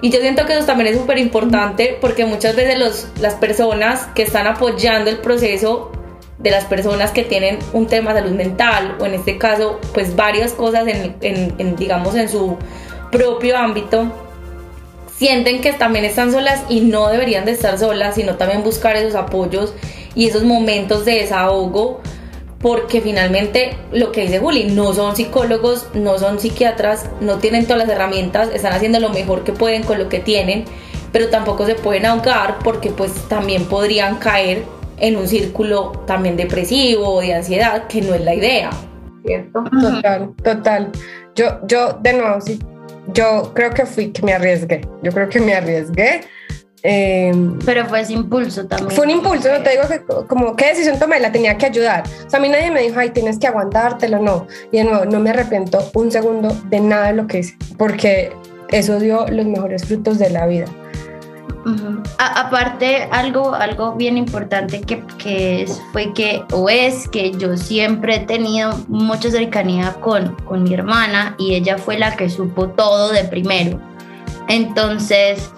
Y 0.02 0.10
yo 0.10 0.20
siento 0.20 0.44
que 0.46 0.54
eso 0.54 0.66
también 0.66 0.92
es 0.92 1.00
súper 1.00 1.16
importante 1.18 1.96
porque 2.00 2.26
muchas 2.26 2.56
veces 2.56 2.76
los, 2.76 3.06
las 3.20 3.34
personas 3.34 4.08
que 4.16 4.24
están 4.24 4.48
apoyando 4.48 5.08
el 5.08 5.18
proceso 5.18 5.92
de 6.38 6.50
las 6.50 6.64
personas 6.64 7.12
que 7.12 7.22
tienen 7.22 7.60
un 7.72 7.86
tema 7.86 8.12
de 8.12 8.20
salud 8.20 8.34
mental 8.34 8.96
o 8.98 9.06
en 9.06 9.14
este 9.14 9.38
caso 9.38 9.78
pues 9.94 10.16
varias 10.16 10.54
cosas 10.54 10.88
en, 10.88 11.14
en, 11.20 11.76
digamos 11.76 12.16
en 12.16 12.28
su 12.28 12.56
propio 13.12 13.56
ámbito 13.56 14.10
sienten 15.16 15.60
que 15.60 15.72
también 15.72 16.04
están 16.04 16.32
solas 16.32 16.64
y 16.68 16.80
no 16.80 17.08
deberían 17.08 17.44
de 17.44 17.52
estar 17.52 17.78
solas 17.78 18.16
sino 18.16 18.34
también 18.34 18.64
buscar 18.64 18.96
esos 18.96 19.14
apoyos 19.14 19.72
y 20.16 20.26
esos 20.26 20.42
momentos 20.42 21.04
de 21.04 21.12
desahogo 21.12 22.00
porque 22.62 23.00
finalmente 23.00 23.76
lo 23.90 24.12
que 24.12 24.22
dice 24.22 24.38
Juli, 24.38 24.64
no 24.64 24.94
son 24.94 25.16
psicólogos, 25.16 25.88
no 25.94 26.18
son 26.18 26.38
psiquiatras, 26.38 27.10
no 27.20 27.38
tienen 27.38 27.64
todas 27.64 27.86
las 27.86 27.88
herramientas, 27.88 28.50
están 28.54 28.72
haciendo 28.72 29.00
lo 29.00 29.10
mejor 29.10 29.42
que 29.42 29.52
pueden 29.52 29.82
con 29.82 29.98
lo 29.98 30.08
que 30.08 30.20
tienen, 30.20 30.64
pero 31.10 31.28
tampoco 31.28 31.66
se 31.66 31.74
pueden 31.74 32.06
ahogar 32.06 32.58
porque 32.62 32.90
pues 32.90 33.12
también 33.28 33.64
podrían 33.64 34.16
caer 34.16 34.62
en 34.98 35.16
un 35.16 35.26
círculo 35.26 35.90
también 36.06 36.36
depresivo 36.36 37.08
o 37.08 37.20
de 37.20 37.34
ansiedad, 37.34 37.88
que 37.88 38.00
no 38.00 38.14
es 38.14 38.20
la 38.20 38.34
idea. 38.34 38.70
¿Cierto? 39.24 39.64
Total, 39.80 40.32
total. 40.42 40.92
Yo, 41.34 41.58
yo, 41.66 41.98
de 42.00 42.12
nuevo, 42.12 42.40
sí, 42.40 42.60
yo 43.12 43.52
creo 43.54 43.70
que 43.70 43.84
fui, 43.86 44.12
que 44.12 44.22
me 44.22 44.34
arriesgué, 44.34 44.86
yo 45.02 45.10
creo 45.10 45.28
que 45.28 45.40
me 45.40 45.54
arriesgué 45.54 46.20
Em, 46.84 47.58
pero 47.64 47.86
fue 47.86 48.00
ese 48.00 48.12
impulso 48.12 48.66
también. 48.66 48.90
Fue 48.90 49.04
un 49.04 49.10
impulso, 49.10 49.48
no 49.52 49.62
te 49.62 49.70
digo 49.70 49.82
que 49.88 50.02
como 50.26 50.56
qué 50.56 50.68
decisión 50.68 50.98
tomé, 50.98 51.20
la 51.20 51.30
tenía 51.30 51.56
que 51.56 51.66
ayudar. 51.66 52.02
O 52.26 52.30
sea, 52.30 52.38
a 52.38 52.42
mí 52.42 52.48
nadie 52.48 52.70
me 52.70 52.82
dijo, 52.82 52.98
ay, 52.98 53.10
tienes 53.10 53.38
que 53.38 53.46
aguantártelo, 53.46 54.18
no. 54.18 54.46
Y 54.72 54.78
de 54.78 54.84
nuevo, 54.84 55.04
no 55.04 55.20
me 55.20 55.30
arrepiento 55.30 55.90
un 55.94 56.10
segundo 56.10 56.56
de 56.64 56.80
nada 56.80 57.08
de 57.08 57.12
lo 57.14 57.26
que 57.26 57.38
hice, 57.40 57.56
porque 57.78 58.32
eso 58.70 58.98
dio 58.98 59.26
los 59.28 59.46
mejores 59.46 59.84
frutos 59.84 60.18
de 60.18 60.30
la 60.30 60.46
vida. 60.46 60.66
aparte, 62.18 63.08
algo, 63.12 63.54
algo 63.54 63.94
bien 63.94 64.16
importante 64.16 64.80
que, 64.80 65.04
que 65.18 65.62
es, 65.62 65.80
fue 65.92 66.12
que, 66.12 66.42
o 66.52 66.68
es 66.68 67.08
que 67.08 67.30
yo 67.30 67.56
siempre 67.56 68.16
he 68.16 68.20
tenido 68.20 68.76
mucha 68.88 69.30
cercanía 69.30 69.94
con, 70.00 70.34
con 70.44 70.64
mi 70.64 70.74
hermana 70.74 71.36
y 71.38 71.54
ella 71.54 71.78
fue 71.78 71.96
la 71.96 72.16
que 72.16 72.28
supo 72.28 72.70
todo 72.70 73.12
de 73.12 73.22
primero. 73.22 73.78
Entonces, 74.48 75.52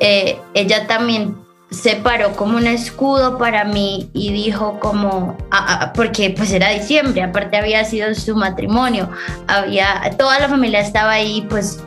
eh, 0.00 0.38
ella 0.54 0.86
también 0.86 1.36
se 1.72 1.96
paró 1.96 2.36
como 2.36 2.58
un 2.58 2.66
escudo 2.66 3.38
para 3.38 3.64
mí 3.64 4.10
y 4.12 4.32
dijo 4.32 4.78
como, 4.78 5.38
ah, 5.50 5.66
ah, 5.68 5.92
porque 5.94 6.30
pues 6.36 6.52
era 6.52 6.68
diciembre, 6.68 7.22
aparte 7.22 7.56
había 7.56 7.84
sido 7.84 8.14
su 8.14 8.36
matrimonio, 8.36 9.08
había, 9.46 10.14
toda 10.18 10.38
la 10.38 10.48
familia 10.48 10.80
estaba 10.80 11.12
ahí, 11.12 11.46
pues 11.48 11.82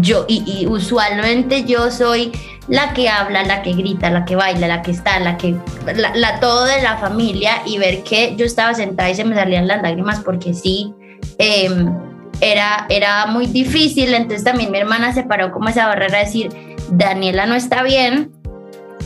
yo, 0.00 0.24
y, 0.28 0.66
usualmente 0.66 1.64
yo 1.64 1.90
soy 1.90 2.32
la 2.68 2.92
que 2.94 3.08
habla, 3.08 3.44
la 3.44 3.62
que 3.62 3.72
grita, 3.72 4.10
la 4.10 4.24
que 4.24 4.36
baila, 4.36 4.66
la 4.66 4.82
que 4.82 4.90
está, 4.90 5.18
la 5.20 5.36
que, 5.36 5.54
la, 6.14 6.40
todo 6.40 6.64
de 6.64 6.82
la 6.82 6.96
familia 6.96 7.62
y 7.64 7.78
ver 7.78 8.02
que 8.02 8.34
yo 8.36 8.44
estaba 8.44 8.74
sentada 8.74 9.08
y 9.10 9.14
se 9.14 9.24
me 9.24 9.36
salían 9.36 9.68
las 9.68 9.82
lágrimas 9.82 10.20
porque 10.20 10.52
sí, 10.52 10.92
em, 11.38 11.92
era, 12.40 12.86
era 12.88 13.26
muy 13.26 13.46
difícil, 13.46 14.14
entonces 14.14 14.42
también 14.42 14.72
mi 14.72 14.78
hermana 14.78 15.12
se 15.12 15.22
paró 15.22 15.52
como 15.52 15.68
esa 15.68 15.86
barrera 15.86 16.18
de 16.18 16.24
decir, 16.24 16.71
Daniela 16.92 17.46
no 17.46 17.54
está 17.54 17.82
bien, 17.82 18.30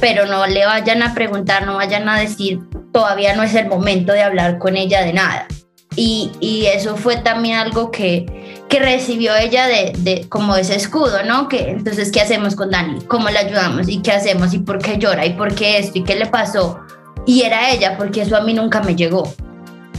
pero 0.00 0.26
no 0.26 0.46
le 0.46 0.66
vayan 0.66 1.02
a 1.02 1.14
preguntar, 1.14 1.66
no 1.66 1.76
vayan 1.76 2.08
a 2.08 2.18
decir, 2.18 2.60
todavía 2.92 3.34
no 3.36 3.44
es 3.44 3.54
el 3.54 3.68
momento 3.68 4.12
de 4.12 4.22
hablar 4.22 4.58
con 4.58 4.76
ella 4.76 5.02
de 5.02 5.12
nada. 5.12 5.46
Y, 5.94 6.32
y 6.40 6.66
eso 6.66 6.96
fue 6.96 7.16
también 7.16 7.56
algo 7.56 7.90
que, 7.90 8.26
que 8.68 8.80
recibió 8.80 9.34
ella 9.36 9.66
de, 9.66 9.92
de, 9.98 10.28
como 10.28 10.56
ese 10.56 10.74
escudo, 10.74 11.22
¿no? 11.22 11.48
Que 11.48 11.70
entonces, 11.70 12.10
¿qué 12.10 12.20
hacemos 12.20 12.56
con 12.56 12.70
Dani? 12.70 13.02
¿Cómo 13.02 13.30
le 13.30 13.38
ayudamos? 13.38 13.88
¿Y 13.88 14.02
qué 14.02 14.12
hacemos? 14.12 14.52
¿Y 14.52 14.58
por 14.58 14.78
qué 14.78 14.98
llora? 14.98 15.24
¿Y 15.24 15.34
por 15.34 15.54
qué 15.54 15.78
esto? 15.78 15.98
¿Y 15.98 16.04
qué 16.04 16.16
le 16.16 16.26
pasó? 16.26 16.80
Y 17.24 17.42
era 17.42 17.70
ella, 17.70 17.96
porque 17.96 18.22
eso 18.22 18.36
a 18.36 18.40
mí 18.40 18.52
nunca 18.52 18.82
me 18.82 18.96
llegó. 18.96 19.32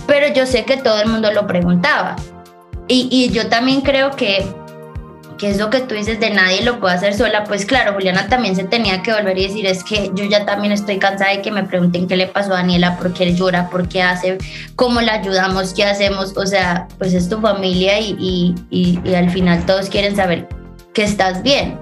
Pero 0.06 0.28
yo 0.34 0.46
sé 0.46 0.66
que 0.66 0.78
todo 0.78 1.02
el 1.02 1.08
mundo 1.08 1.32
lo 1.32 1.48
preguntaba. 1.48 2.18
Y, 2.88 3.08
y 3.10 3.30
yo 3.34 3.48
también 3.48 3.82
creo 3.82 4.12
que 4.12 4.46
que 5.38 5.50
es 5.50 5.58
lo 5.58 5.70
que 5.70 5.82
tú 5.82 5.96
dices 5.96 6.20
de 6.20 6.30
nadie 6.32 6.64
lo 6.64 6.80
puede 6.80 6.96
hacer 6.96 7.14
sola, 7.14 7.44
pues 7.44 7.66
claro, 7.66 7.94
Juliana 7.94 8.28
también 8.28 8.56
se 8.56 8.64
tenía 8.64 9.04
que 9.04 9.14
volver 9.14 9.38
y 9.38 9.48
decir, 9.48 9.66
es 9.66 9.84
que 9.84 10.12
yo 10.14 10.26
ya 10.26 10.46
también 10.46 10.74
estoy 10.74 10.98
cansada 10.98 11.32
de 11.32 11.42
que 11.42 11.52
me 11.52 11.64
pregunten 11.64 12.08
qué 12.08 12.16
le 12.16 12.28
pasó 12.28 12.54
a 12.54 12.58
Daniela, 12.58 12.98
por 12.98 13.14
qué 13.14 13.34
llora, 13.34 13.70
por 13.70 13.88
qué 13.88 14.02
hace, 14.02 14.38
cómo 14.76 15.02
la 15.02 15.14
ayudamos, 15.14 15.74
qué 15.74 15.86
hacemos, 15.86 16.36
o 16.38 16.46
sea, 16.46 16.88
pues 16.98 17.14
es 17.14 17.30
tu 17.30 17.40
familia 17.40 18.00
y, 18.00 18.16
y, 18.70 19.00
y, 19.04 19.14
al 19.14 19.30
final 19.30 19.66
todos 19.66 19.90
quieren 19.90 20.16
saber 20.16 20.48
que 20.94 21.04
estás 21.04 21.44
bien. 21.44 21.78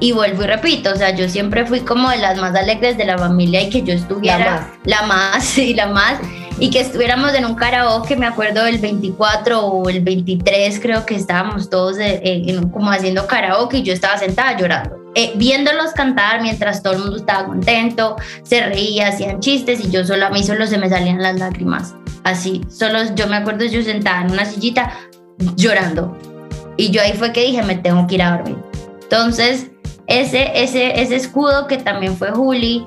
Y 0.00 0.12
vuelvo 0.12 0.42
y 0.42 0.46
repito, 0.46 0.90
o 0.92 0.96
sea, 0.96 1.14
yo 1.14 1.28
siempre 1.28 1.64
fui 1.66 1.80
como 1.80 2.10
de 2.10 2.18
las 2.18 2.38
más 2.38 2.54
alegres 2.56 2.98
de 2.98 3.04
la 3.04 3.16
familia 3.16 3.62
y 3.62 3.70
que 3.70 3.82
yo 3.82 3.92
estuviera 3.94 4.68
la 4.84 5.02
más, 5.02 5.56
y 5.56 5.72
la 5.74 5.86
más 5.86 6.18
y 6.58 6.70
que 6.70 6.80
estuviéramos 6.80 7.34
en 7.34 7.44
un 7.44 7.54
karaoke, 7.54 8.16
me 8.16 8.26
acuerdo 8.26 8.64
del 8.64 8.78
24 8.78 9.60
o 9.60 9.88
el 9.88 10.00
23, 10.00 10.78
creo 10.80 11.04
que 11.04 11.16
estábamos 11.16 11.68
todos 11.68 11.96
como 12.72 12.90
haciendo 12.90 13.26
karaoke 13.26 13.78
y 13.78 13.82
yo 13.82 13.92
estaba 13.92 14.18
sentada 14.18 14.56
llorando. 14.56 14.96
Eh, 15.16 15.32
viéndolos 15.36 15.92
cantar 15.92 16.42
mientras 16.42 16.82
todo 16.82 16.94
el 16.94 16.98
mundo 17.00 17.16
estaba 17.16 17.46
contento, 17.46 18.16
se 18.42 18.66
reía, 18.66 19.08
hacían 19.08 19.40
chistes 19.40 19.84
y 19.84 19.90
yo 19.90 20.04
solo 20.04 20.26
a 20.26 20.30
mí 20.30 20.42
solo 20.42 20.66
se 20.66 20.78
me 20.78 20.88
salían 20.88 21.22
las 21.22 21.38
lágrimas. 21.38 21.94
Así, 22.24 22.62
solo 22.68 23.14
yo 23.14 23.26
me 23.26 23.36
acuerdo 23.36 23.64
yo 23.64 23.82
sentada 23.82 24.22
en 24.22 24.32
una 24.32 24.44
sillita 24.44 24.92
llorando. 25.56 26.16
Y 26.76 26.90
yo 26.90 27.02
ahí 27.02 27.12
fue 27.12 27.32
que 27.32 27.42
dije, 27.42 27.62
me 27.62 27.76
tengo 27.76 28.06
que 28.06 28.16
ir 28.16 28.22
a 28.22 28.36
dormir. 28.36 28.56
Entonces, 29.02 29.70
ese, 30.06 30.50
ese, 30.62 31.00
ese 31.00 31.16
escudo 31.16 31.66
que 31.66 31.76
también 31.76 32.16
fue 32.16 32.30
Juli, 32.30 32.84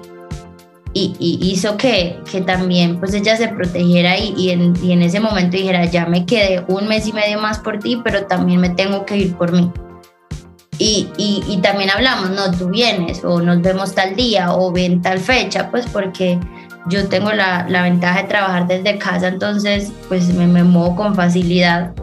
y, 0.98 1.40
hizo 1.42 1.78
que, 1.78 2.20
que, 2.30 2.42
también 2.42 3.00
pues 3.00 3.14
ella 3.14 3.36
se 3.38 3.50
protegiera 3.50 4.18
y, 4.18 4.34
y, 4.38 4.52
en, 4.52 4.74
y 4.84 4.92
en 4.92 5.02
ese 5.02 5.20
momento 5.20 5.58
dijera, 5.58 5.86
ya 5.86 6.06
me 6.06 6.26
quedé 6.26 6.64
un 6.68 6.88
mes 6.88 7.08
y 7.08 7.14
medio 7.14 7.40
más 7.40 7.60
por 7.60 7.80
ti, 7.80 8.02
pero 8.04 8.26
también 8.26 8.62
me 8.62 8.70
tengo 8.70 9.06
que 9.06 9.18
ir 9.18 9.36
por 9.36 9.52
mí. 9.52 9.72
Y, 10.80 11.10
y, 11.18 11.44
y, 11.48 11.58
también 11.58 11.90
hablamos, 11.90 12.30
no, 12.30 12.52
tú 12.52 12.70
vienes 12.70 13.24
o 13.24 13.42
nos 13.42 13.62
vemos 13.62 13.96
tal 13.96 14.16
día 14.16 14.54
o 14.54 14.72
ven 14.72 15.02
tal 15.02 15.20
fecha, 15.20 15.72
pues 15.72 15.88
porque 15.88 16.40
yo 16.88 17.08
tengo 17.08 17.32
la, 17.32 17.66
la 17.68 17.84
ventaja 17.84 18.22
de 18.22 18.28
trabajar 18.28 18.68
desde 18.68 18.98
casa, 18.98 19.28
entonces 19.28 19.92
pues 20.08 20.34
me, 20.34 20.46
me 20.46 20.64
muevo 20.64 20.96
con 20.96 21.16
facilidad 21.16 21.94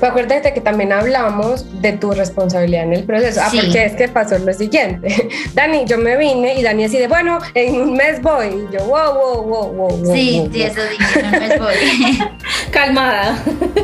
pero 0.00 0.12
acuérdate 0.12 0.52
que 0.52 0.60
también 0.60 0.92
hablamos 0.92 1.80
de 1.80 1.92
tu 1.92 2.12
responsabilidad 2.12 2.84
en 2.84 2.94
el 2.94 3.04
proceso. 3.04 3.40
Ah, 3.42 3.50
porque 3.52 3.84
es 3.84 3.94
que 3.94 4.08
pasó 4.08 4.38
lo 4.38 4.52
siguiente. 4.52 5.28
Dani, 5.54 5.84
yo 5.86 5.98
me 5.98 6.16
vine 6.16 6.54
y 6.58 6.62
Dani 6.62 6.84
así 6.84 6.98
de, 6.98 7.08
bueno, 7.08 7.38
en 7.54 7.80
un 7.80 7.94
mes 7.94 8.20
voy. 8.22 8.46
Y 8.46 8.74
yo, 8.74 8.84
wow, 8.86 9.14
wow, 9.14 9.42
wow, 9.42 9.72
wow. 9.72 10.14
Sí, 10.14 10.48
sí, 10.52 10.62
eso 10.62 10.80
dije, 10.82 11.20
en 11.20 11.26
un 11.26 11.30
mes 11.32 11.58
voy. 11.58 12.18
calmada. 12.70 13.38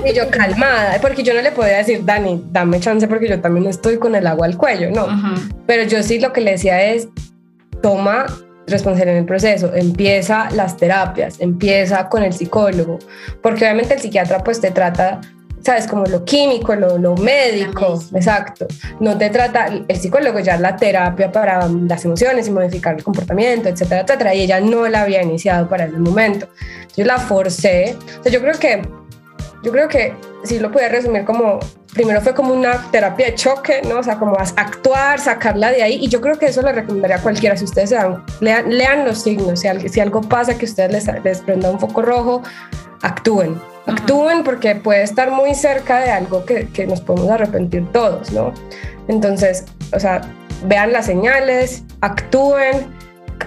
Y 0.05 0.15
yo, 0.15 0.31
calmada, 0.31 0.99
porque 1.01 1.23
yo 1.23 1.35
no 1.35 1.43
le 1.43 1.53
podía 1.53 1.79
decir, 1.79 2.05
Dani, 2.05 2.43
dame 2.51 2.81
chance 2.81 3.07
porque 3.07 3.29
yo 3.29 3.41
también 3.41 3.67
estoy 3.67 3.99
con 3.99 4.15
el 4.15 4.27
agua 4.27 4.47
al 4.47 4.57
cuello, 4.57 4.91
no. 4.91 5.07
Pero 5.67 5.85
yo 5.85 6.03
sí 6.03 6.19
lo 6.19 6.33
que 6.33 6.41
le 6.41 6.53
decía 6.53 6.83
es, 6.83 7.09
toma 7.83 8.27
responsabilidad 8.67 9.17
en 9.17 9.23
el 9.23 9.27
proceso, 9.27 9.73
empieza 9.75 10.49
las 10.53 10.77
terapias, 10.77 11.41
empieza 11.41 12.09
con 12.09 12.23
el 12.23 12.33
psicólogo, 12.33 12.99
porque 13.43 13.65
obviamente 13.65 13.95
el 13.95 14.01
psiquiatra 14.01 14.43
pues 14.45 14.61
te 14.61 14.71
trata 14.71 15.21
sabes, 15.63 15.87
como 15.87 16.05
lo 16.07 16.25
químico, 16.25 16.75
lo, 16.75 16.99
lo 16.99 17.15
médico, 17.17 18.03
exacto. 18.15 18.67
No 18.99 19.17
te 19.19 19.31
trata, 19.31 19.67
el 19.67 19.97
psicólogo 19.97 20.39
ya 20.41 20.57
la 20.57 20.77
terapia 20.77 21.31
para 21.31 21.69
las 21.69 22.05
emociones 22.05 22.49
y 22.49 22.51
modificar 22.51 22.97
el 22.97 23.05
comportamiento, 23.05 23.69
etcétera, 23.69 24.03
etcétera, 24.03 24.35
y 24.35 24.43
ella 24.43 24.61
no 24.61 24.87
la 24.89 25.03
había 25.03 25.23
iniciado 25.23 25.69
para 25.69 25.85
ese 25.85 25.99
momento. 25.99 26.49
Yo 26.97 27.05
la 27.05 27.19
forcé, 27.19 27.97
o 28.19 28.23
sea, 28.23 28.33
yo 28.33 28.41
creo 28.41 28.59
que, 28.59 28.83
yo 29.63 29.73
creo 29.73 29.89
que 29.89 30.15
si 30.45 30.59
lo 30.59 30.73
puedo 30.73 30.89
resumir 30.89 31.25
como, 31.25 31.61
primero 31.93 32.21
fue 32.21 32.35
como 32.35 32.55
una 32.55 32.91
terapia 32.91 33.27
de 33.27 33.35
choque, 33.35 33.83
¿no? 33.87 33.99
O 33.99 34.03
sea, 34.03 34.19
como 34.19 34.37
actuar, 34.37 35.21
sacarla 35.21 35.71
de 35.71 35.83
ahí, 35.83 35.99
y 36.03 36.09
yo 36.09 36.21
creo 36.21 36.39
que 36.39 36.47
eso 36.47 36.63
le 36.63 36.73
recomendaría 36.73 37.17
a 37.17 37.23
cualquiera, 37.23 37.57
si 37.57 37.65
ustedes 37.65 37.91
se 37.91 37.97
dan, 37.97 38.25
lean, 38.41 38.71
lean 38.71 39.05
los 39.05 39.23
signos, 39.23 39.61
si, 39.61 39.69
si 39.89 40.01
algo 40.01 40.23
pasa 40.23 40.57
que 40.57 40.65
ustedes 40.65 40.93
les, 40.93 41.25
les 41.25 41.41
prenda 41.41 41.71
un 41.71 41.79
foco 41.79 42.01
rojo, 42.03 42.43
actúen 43.03 43.61
actúen 43.91 44.45
porque 44.45 44.75
puede 44.75 45.03
estar 45.03 45.31
muy 45.31 45.55
cerca 45.55 46.01
de 46.01 46.11
algo 46.11 46.45
que, 46.45 46.69
que, 46.69 46.87
nos 46.87 47.01
podemos 47.01 47.31
arrepentir 47.31 47.87
todos, 47.93 48.33
¿no? 48.33 48.53
Entonces, 49.09 49.65
o 49.93 50.01
sea, 50.01 50.21
vean 50.67 50.93
las 50.93 51.07
señales, 51.07 51.85
actúen, 52.01 52.87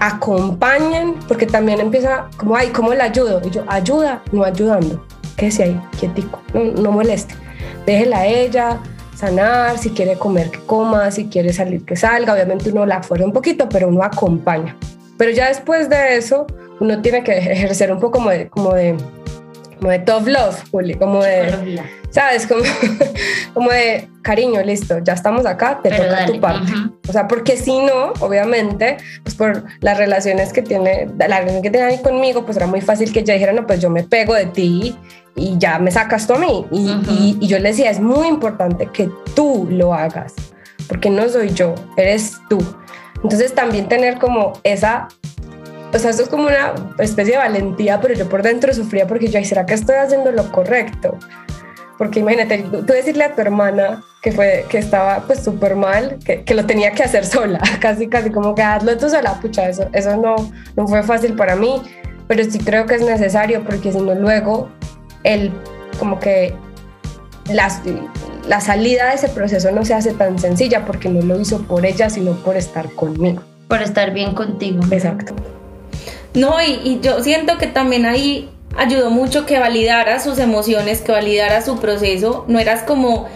acompañen, 0.00 1.14
porque 1.28 1.46
también 1.46 1.80
empieza 1.80 2.28
como, 2.36 2.56
ay, 2.56 2.68
¿cómo 2.68 2.92
le 2.92 3.02
ayudo? 3.02 3.40
Y 3.44 3.50
yo, 3.50 3.64
ayuda, 3.66 4.22
no 4.32 4.44
ayudando, 4.44 5.04
quédese 5.36 5.64
ahí, 5.64 5.80
quietico, 5.98 6.40
no, 6.52 6.64
no 6.64 6.92
moleste, 6.92 7.34
déjela 7.86 8.18
a 8.18 8.26
ella, 8.26 8.80
sanar, 9.14 9.78
si 9.78 9.90
quiere 9.90 10.16
comer 10.16 10.50
que 10.50 10.58
coma, 10.60 11.10
si 11.10 11.26
quiere 11.26 11.52
salir 11.52 11.84
que 11.84 11.96
salga, 11.96 12.34
obviamente 12.34 12.70
uno 12.70 12.86
la 12.86 13.02
fuerza 13.02 13.24
un 13.24 13.32
poquito, 13.32 13.68
pero 13.68 13.88
uno 13.88 14.02
acompaña. 14.02 14.76
Pero 15.16 15.30
ya 15.30 15.48
después 15.48 15.88
de 15.88 16.16
eso, 16.16 16.46
uno 16.80 17.00
tiene 17.00 17.22
que 17.22 17.38
ejercer 17.38 17.92
un 17.92 18.00
poco 18.00 18.18
como 18.18 18.30
de, 18.30 18.48
como 18.48 18.74
de 18.74 18.96
como 19.84 19.92
de 19.92 19.98
tough 19.98 20.26
love, 20.26 20.64
Juli, 20.70 20.94
como 20.94 21.22
de, 21.22 21.78
¿sabes? 22.08 22.46
Como, 22.46 22.62
como 23.52 23.68
de 23.68 24.08
cariño, 24.22 24.62
listo, 24.62 24.96
ya 25.00 25.12
estamos 25.12 25.44
acá, 25.44 25.80
te 25.82 25.90
toca 25.90 26.24
tu 26.24 26.40
parte. 26.40 26.72
O 27.06 27.12
sea, 27.12 27.28
porque 27.28 27.58
si 27.58 27.80
no, 27.80 28.14
obviamente, 28.20 28.96
pues 29.22 29.34
por 29.34 29.64
las 29.80 29.98
relaciones 29.98 30.54
que 30.54 30.62
tiene, 30.62 31.10
la 31.18 31.40
relación 31.40 31.60
que 31.60 31.68
tiene 31.68 31.84
ahí 31.84 31.98
conmigo, 32.00 32.46
pues 32.46 32.56
era 32.56 32.66
muy 32.66 32.80
fácil 32.80 33.12
que 33.12 33.20
ella 33.20 33.34
dijera, 33.34 33.52
no, 33.52 33.66
pues 33.66 33.78
yo 33.78 33.90
me 33.90 34.04
pego 34.04 34.32
de 34.32 34.46
ti 34.46 34.96
y 35.36 35.58
ya 35.58 35.78
me 35.78 35.90
sacas 35.90 36.26
tú 36.26 36.32
a 36.32 36.38
mí. 36.38 36.64
Y, 36.70 36.88
y, 37.10 37.36
y 37.42 37.46
yo 37.46 37.58
le 37.58 37.68
decía, 37.68 37.90
es 37.90 38.00
muy 38.00 38.26
importante 38.28 38.86
que 38.86 39.10
tú 39.34 39.68
lo 39.70 39.92
hagas, 39.92 40.32
porque 40.88 41.10
no 41.10 41.28
soy 41.28 41.50
yo, 41.50 41.74
eres 41.98 42.38
tú. 42.48 42.58
Entonces 43.22 43.54
también 43.54 43.86
tener 43.86 44.18
como 44.18 44.54
esa 44.62 45.08
o 45.94 45.98
sea, 45.98 46.10
esto 46.10 46.24
es 46.24 46.28
como 46.28 46.48
una 46.48 46.74
especie 46.98 47.34
de 47.34 47.38
valentía, 47.38 48.00
pero 48.00 48.14
yo 48.14 48.28
por 48.28 48.42
dentro 48.42 48.74
sufría 48.74 49.06
porque 49.06 49.28
yo, 49.28 49.42
¿será 49.44 49.64
que 49.64 49.74
estoy 49.74 49.96
haciendo 49.96 50.32
lo 50.32 50.50
correcto? 50.50 51.16
Porque 51.96 52.18
imagínate, 52.18 52.64
tú 52.70 52.92
decirle 52.92 53.24
a 53.24 53.34
tu 53.34 53.40
hermana 53.40 54.02
que, 54.20 54.32
fue, 54.32 54.66
que 54.68 54.78
estaba 54.78 55.22
pues 55.24 55.44
súper 55.44 55.76
mal, 55.76 56.18
que, 56.24 56.42
que, 56.42 56.54
lo 56.54 56.66
tenía 56.66 56.90
que 56.90 57.04
hacer 57.04 57.24
sola, 57.26 57.60
casi, 57.80 58.08
casi 58.08 58.30
como 58.30 58.56
que 58.56 58.62
hazlo 58.62 58.96
tú 58.98 59.08
sola, 59.08 59.34
pucha, 59.40 59.68
eso, 59.68 59.88
eso 59.92 60.16
no, 60.16 60.34
no 60.74 60.88
fue 60.88 61.04
fácil 61.04 61.34
para 61.34 61.54
mí, 61.54 61.80
pero 62.26 62.42
sí 62.42 62.58
creo 62.58 62.86
que 62.86 62.96
es 62.96 63.02
necesario 63.02 63.62
porque 63.62 63.92
si 63.92 64.00
no 64.00 64.14
luego 64.14 64.68
el, 65.22 65.52
como 66.00 66.18
que 66.18 66.54
las, 67.52 67.82
la 68.48 68.60
salida 68.60 69.10
de 69.10 69.14
ese 69.14 69.28
proceso 69.28 69.70
no 69.70 69.84
se 69.84 69.94
hace 69.94 70.12
tan 70.12 70.40
sencilla 70.40 70.84
porque 70.84 71.08
no 71.08 71.20
lo 71.20 71.40
hizo 71.40 71.62
por 71.62 71.86
ella, 71.86 72.10
sino 72.10 72.32
por 72.32 72.56
estar 72.56 72.90
conmigo. 72.94 73.42
Por 73.68 73.80
estar 73.80 74.12
bien 74.12 74.34
contigo. 74.34 74.80
Exacto. 74.90 75.34
No, 76.34 76.60
y, 76.60 76.98
yo 77.00 77.22
siento 77.22 77.58
que 77.58 77.68
también 77.68 78.06
ahí 78.06 78.50
ayudó 78.76 79.10
mucho 79.10 79.46
que 79.46 79.58
validara 79.58 80.18
sus 80.18 80.38
emociones, 80.38 81.00
que 81.00 81.12
validara 81.12 81.62
su 81.62 81.78
proceso. 81.78 82.44
No 82.48 82.58
eras 82.58 82.82
como 82.82 83.28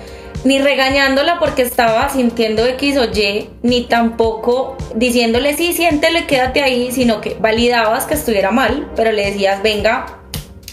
ni 0.44 0.58
regañándola 0.58 1.38
porque 1.38 1.62
estaba 1.62 2.08
sintiendo 2.11 2.64
X 2.66 2.96
o 2.96 3.04
Y, 3.04 3.50
ni 3.62 3.84
tampoco 3.84 4.76
diciéndole 4.94 5.56
sí, 5.56 5.72
siéntelo 5.72 6.18
y 6.18 6.22
quédate 6.22 6.62
ahí, 6.62 6.90
sino 6.92 7.20
que 7.20 7.37
validabas 7.40 8.04
que 8.04 8.14
estuviera 8.14 8.50
mal, 8.50 8.90
pero 8.96 9.12
le 9.12 9.26
decías, 9.26 9.62
venga, 9.62 10.18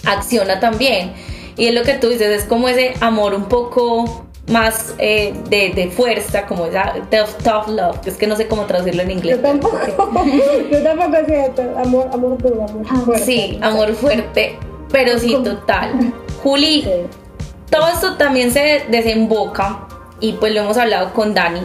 acciona 0.06 0.60
también. 0.60 1.14
Y 1.58 1.68
es 1.68 1.74
lo 1.74 1.84
que 1.84 1.94
tú 1.94 2.10
dices, 2.10 2.28
es 2.30 2.44
como 2.46 2.68
ese 2.68 2.94
amor 3.02 3.34
un 3.34 3.46
poco 3.46 4.25
más 4.48 4.94
eh, 5.00 5.34
de, 5.50 5.70
de, 5.70 5.90
fuerza, 5.90 6.46
como 6.46 6.68
esa 6.68 6.94
tough, 7.10 7.68
love, 7.68 7.98
es 8.06 8.16
que 8.16 8.28
no 8.28 8.36
sé 8.36 8.48
cómo 8.48 8.66
traducirlo 8.66 9.02
en 9.02 9.12
inglés. 9.12 9.38
Yo 9.38 9.42
tampoco, 9.42 9.80
yo 10.72 10.84
tampoco 10.84 11.26
sé, 11.26 11.52
amor, 11.78 12.10
amor 12.14 12.38
duro, 12.38 12.64
amor 12.64 12.86
ah, 12.90 13.02
fuerte. 13.06 13.26
Sí, 13.26 13.60
amor 13.62 13.94
fuerte, 13.96 14.58
pero 14.92 15.18
sí, 15.18 15.36
total. 15.44 16.14
Juli, 16.44 16.88
todo 17.72 17.88
esto 17.88 18.18
también 18.18 18.52
se 18.52 18.84
desemboca, 18.90 19.88
y 20.20 20.34
pues 20.34 20.54
lo 20.54 20.62
hemos 20.62 20.78
hablado 20.78 21.12
con 21.14 21.34
Dani, 21.34 21.62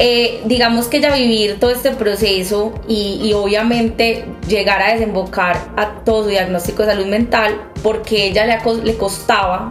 eh, 0.00 0.42
digamos 0.44 0.86
que 0.86 1.00
ya 1.00 1.12
vivir 1.12 1.58
todo 1.58 1.70
este 1.70 1.90
proceso 1.90 2.72
y, 2.86 3.20
y, 3.20 3.32
obviamente 3.32 4.26
llegar 4.46 4.80
a 4.80 4.92
desembocar 4.92 5.56
a 5.76 6.04
todo 6.04 6.22
su 6.22 6.28
diagnóstico 6.28 6.82
de 6.82 6.90
salud 6.90 7.06
mental, 7.06 7.72
porque 7.82 8.26
ella 8.26 8.46
le, 8.46 8.58
le 8.84 8.96
costaba 8.96 9.68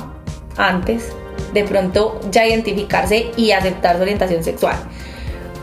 antes 0.57 1.13
de 1.53 1.63
pronto 1.63 2.19
ya 2.31 2.45
identificarse 2.45 3.31
y 3.37 3.51
aceptar 3.51 3.97
su 3.97 4.01
orientación 4.01 4.43
sexual. 4.43 4.77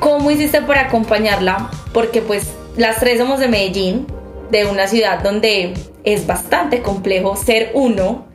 ¿Cómo 0.01 0.31
hiciste 0.31 0.63
para 0.63 0.83
acompañarla? 0.83 1.71
Porque 1.93 2.21
pues 2.21 2.49
las 2.77 3.01
tres 3.01 3.19
somos 3.19 3.41
de 3.41 3.49
Medellín, 3.49 4.07
de 4.51 4.67
una 4.67 4.87
ciudad 4.87 5.23
donde 5.23 5.75
es 6.05 6.27
bastante 6.27 6.83
complejo 6.83 7.37
ser 7.37 7.71
uno, 7.75 8.27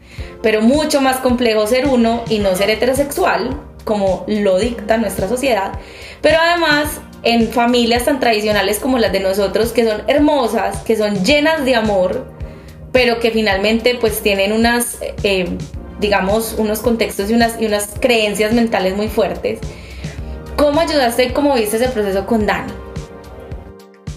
pero 0.42 0.62
mucho 0.62 1.02
más 1.02 1.18
complejo 1.18 1.68
ser 1.68 1.88
uno 1.88 2.24
y 2.30 2.40
no 2.40 2.56
ser 2.56 2.70
heterosexual, 2.70 3.60
como 3.84 4.24
lo 4.28 4.58
dicta 4.58 4.98
nuestra 4.98 5.28
sociedad. 5.28 5.74
Pero 6.22 6.38
además 6.42 7.02
en 7.24 7.50
familias 7.50 8.06
tan 8.06 8.20
tradicionales 8.20 8.80
como 8.80 8.98
las 8.98 9.12
de 9.12 9.20
nosotros, 9.20 9.72
que 9.72 9.86
son 9.86 10.04
hermosas, 10.08 10.80
que 10.84 10.96
son 10.96 11.24
llenas 11.24 11.66
de 11.66 11.76
amor, 11.76 12.26
pero 12.92 13.20
que 13.20 13.32
finalmente 13.32 13.96
pues 14.00 14.22
tienen 14.22 14.54
unas 14.54 15.00
eh, 15.24 15.58
digamos, 16.00 16.56
unos 16.58 16.80
contextos 16.80 17.30
y 17.30 17.34
unas, 17.34 17.60
y 17.60 17.66
unas 17.66 17.96
creencias 18.00 18.54
mentales 18.54 18.96
muy 18.96 19.08
fuertes. 19.08 19.60
¿Cómo 20.56 20.80
ayudaste 20.82 21.26
y 21.26 21.30
cómo 21.32 21.56
viste 21.56 21.78
ese 21.78 21.90
proceso 21.90 22.26
con 22.26 22.46
Dani? 22.46 22.74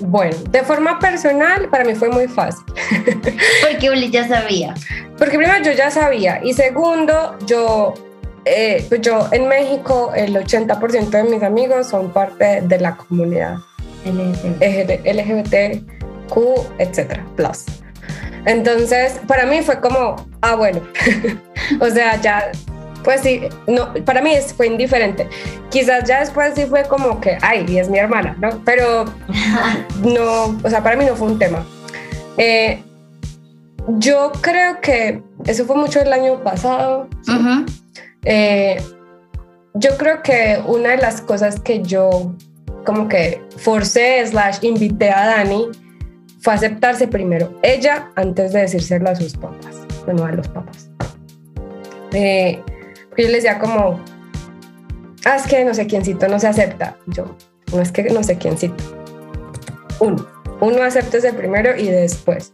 Bueno, 0.01 0.37
de 0.51 0.63
forma 0.63 0.99
personal 0.99 1.69
para 1.69 1.85
mí 1.85 1.95
fue 1.95 2.09
muy 2.09 2.27
fácil. 2.27 2.65
Porque 3.71 3.91
Uli 3.91 4.11
ya 4.11 4.27
sabía. 4.27 4.75
Porque 5.19 5.37
primero 5.39 5.63
yo 5.63 5.73
ya 5.73 5.91
sabía 5.91 6.41
y 6.43 6.53
segundo 6.53 7.37
yo, 7.47 7.95
eh, 8.45 8.85
pues 8.89 9.01
yo 9.03 9.29
en 9.31 9.47
México 9.47 10.13
el 10.17 10.35
80% 10.35 11.11
de 11.11 11.23
mis 11.25 11.43
amigos 11.43 11.89
son 11.89 12.11
parte 12.11 12.63
de 12.63 12.81
la 12.81 12.97
comunidad 12.97 13.59
LGBTQ, 15.05 16.37
etcétera, 16.79 17.25
plus. 17.37 17.65
Entonces, 18.45 19.21
para 19.29 19.47
mí 19.47 19.63
fue 19.63 19.81
como, 19.81 20.17
ah, 20.41 20.57
bueno, 20.57 20.81
o 21.81 21.91
sea, 21.91 22.21
ya, 22.21 22.51
pues 23.05 23.21
sí, 23.21 23.43
no, 23.67 23.93
para 24.05 24.23
mí 24.23 24.33
fue 24.57 24.67
indiferente. 24.67 25.29
Quizás 25.71 26.05
ya 26.05 26.21
después 26.21 26.53
sí 26.55 26.67
fue 26.67 26.85
como 26.85 27.21
que, 27.21 27.39
ay, 27.43 27.65
y 27.69 27.79
es 27.79 27.89
mi 27.89 27.99
hermana, 27.99 28.37
¿no? 28.41 28.63
Pero 28.65 29.05
no, 30.03 30.59
o 30.63 30.71
sea, 30.71 30.83
para 30.83 30.97
mí 30.97 31.05
no 31.05 31.17
fue 31.17 31.29
un 31.29 31.39
tema. 31.39 31.65
Eh, 32.37 32.83
yo 33.99 34.33
creo 34.41 34.81
que 34.81 35.23
eso 35.47 35.65
fue 35.65 35.77
mucho 35.77 36.01
el 36.01 36.13
año 36.13 36.43
pasado. 36.43 37.09
Eh, 38.25 38.81
yo 39.75 39.97
creo 39.97 40.23
que 40.23 40.63
una 40.67 40.91
de 40.91 40.99
las 40.99 41.21
cosas 41.21 41.59
que 41.59 41.83
yo 41.83 42.35
como 42.85 43.09
que 43.09 43.43
forcé 43.57 44.25
slash 44.27 44.59
invité 44.63 45.11
a 45.11 45.27
Dani 45.27 45.69
fue 46.41 46.55
aceptarse 46.55 47.07
primero 47.07 47.59
ella 47.63 48.11
antes 48.17 48.53
de 48.53 48.63
decírselo 48.63 49.11
a 49.11 49.15
sus 49.15 49.37
papás, 49.37 49.77
bueno, 50.05 50.25
a 50.25 50.33
los 50.33 50.49
papás. 50.49 50.91
Eh, 52.13 52.63
yo 53.17 53.29
le 53.29 53.33
decía 53.33 53.59
como, 53.59 54.01
ah, 55.25 55.37
es 55.37 55.47
que 55.47 55.65
no 55.65 55.75
sé 55.75 55.87
quiéncito 55.87 56.29
no 56.29 56.39
se 56.39 56.49
acepta. 56.49 56.97
Yo, 57.07 57.37
no 57.73 57.81
es 57.81 57.93
que 57.93 58.05
no 58.05 58.23
sé 58.23 58.39
quiéncito. 58.39 58.83
Uno, 60.01 60.27
uno 60.61 60.85
ese 60.85 61.33
primero 61.33 61.77
y 61.77 61.87
después. 61.89 62.51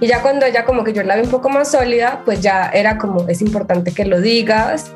Y 0.00 0.08
ya 0.08 0.20
cuando 0.20 0.46
ella 0.46 0.64
como 0.64 0.82
que 0.82 0.92
yo 0.92 1.02
la 1.04 1.16
vi 1.16 1.22
un 1.22 1.30
poco 1.30 1.48
más 1.48 1.70
sólida, 1.70 2.22
pues 2.24 2.40
ya 2.40 2.70
era 2.74 2.98
como, 2.98 3.28
es 3.28 3.40
importante 3.40 3.92
que 3.92 4.04
lo 4.04 4.20
digas, 4.20 4.92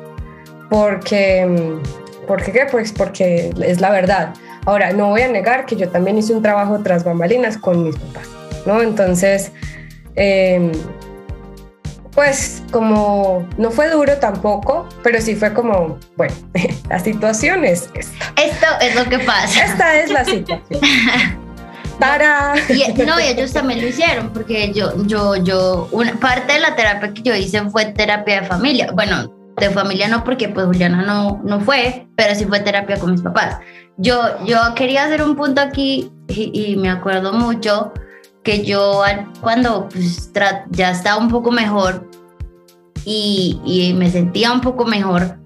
porque, 0.69 1.47
porque 2.27 2.51
qué? 2.51 2.67
Pues 2.69 2.91
porque 2.91 3.53
es 3.61 3.79
la 3.79 3.89
verdad. 3.89 4.33
Ahora, 4.65 4.91
no 4.91 5.07
voy 5.07 5.21
a 5.21 5.29
negar 5.29 5.65
que 5.65 5.77
yo 5.77 5.89
también 5.89 6.17
hice 6.17 6.33
un 6.33 6.41
trabajo 6.41 6.79
tras 6.83 7.05
bambalinas 7.05 7.57
con 7.57 7.85
mis 7.85 7.95
papás, 7.95 8.27
¿no? 8.65 8.81
Entonces, 8.81 9.53
em, 10.15 10.73
pues 12.17 12.63
como 12.71 13.47
no 13.59 13.69
fue 13.69 13.91
duro 13.91 14.17
tampoco, 14.17 14.89
pero 15.03 15.21
sí 15.21 15.35
fue 15.35 15.53
como, 15.53 15.99
bueno, 16.15 16.33
la 16.89 16.97
situación 16.97 17.63
es 17.63 17.91
esta. 17.93 18.33
Esto 18.35 18.65
es 18.81 18.95
lo 18.95 19.05
que 19.05 19.19
pasa. 19.19 19.65
Esta 19.65 19.99
es 19.99 20.09
la 20.09 20.25
situación. 20.25 20.81
Para. 21.99 22.55
Y, 22.69 22.91
no, 23.03 23.19
y 23.19 23.23
ellos 23.23 23.53
también 23.53 23.81
lo 23.81 23.87
hicieron, 23.87 24.33
porque 24.33 24.73
yo, 24.73 24.93
yo, 25.05 25.35
yo, 25.35 25.89
una 25.91 26.19
parte 26.19 26.53
de 26.53 26.59
la 26.59 26.75
terapia 26.75 27.13
que 27.13 27.21
yo 27.21 27.35
hice 27.35 27.61
fue 27.69 27.85
terapia 27.85 28.41
de 28.41 28.47
familia. 28.47 28.89
Bueno, 28.93 29.31
de 29.55 29.69
familia 29.69 30.07
no, 30.07 30.23
porque 30.23 30.49
pues 30.49 30.65
Juliana 30.65 31.03
no, 31.03 31.39
no 31.43 31.59
fue, 31.59 32.07
pero 32.15 32.33
sí 32.33 32.45
fue 32.45 32.61
terapia 32.61 32.97
con 32.97 33.11
mis 33.11 33.21
papás. 33.21 33.59
Yo, 33.97 34.43
yo 34.43 34.57
quería 34.73 35.05
hacer 35.05 35.21
un 35.21 35.35
punto 35.35 35.61
aquí 35.61 36.11
y, 36.29 36.75
me 36.77 36.89
acuerdo 36.89 37.31
mucho 37.31 37.93
que 38.47 38.63
yo 38.63 39.03
cuando 39.41 39.89
pues, 39.89 40.31
ya 40.69 40.91
estaba 40.91 41.17
un 41.17 41.27
poco 41.27 41.51
mejor 41.51 42.09
y, 43.03 43.59
y 43.65 43.93
me 43.93 44.09
sentía 44.09 44.53
un 44.53 44.61
poco 44.61 44.85
mejor 44.85 45.37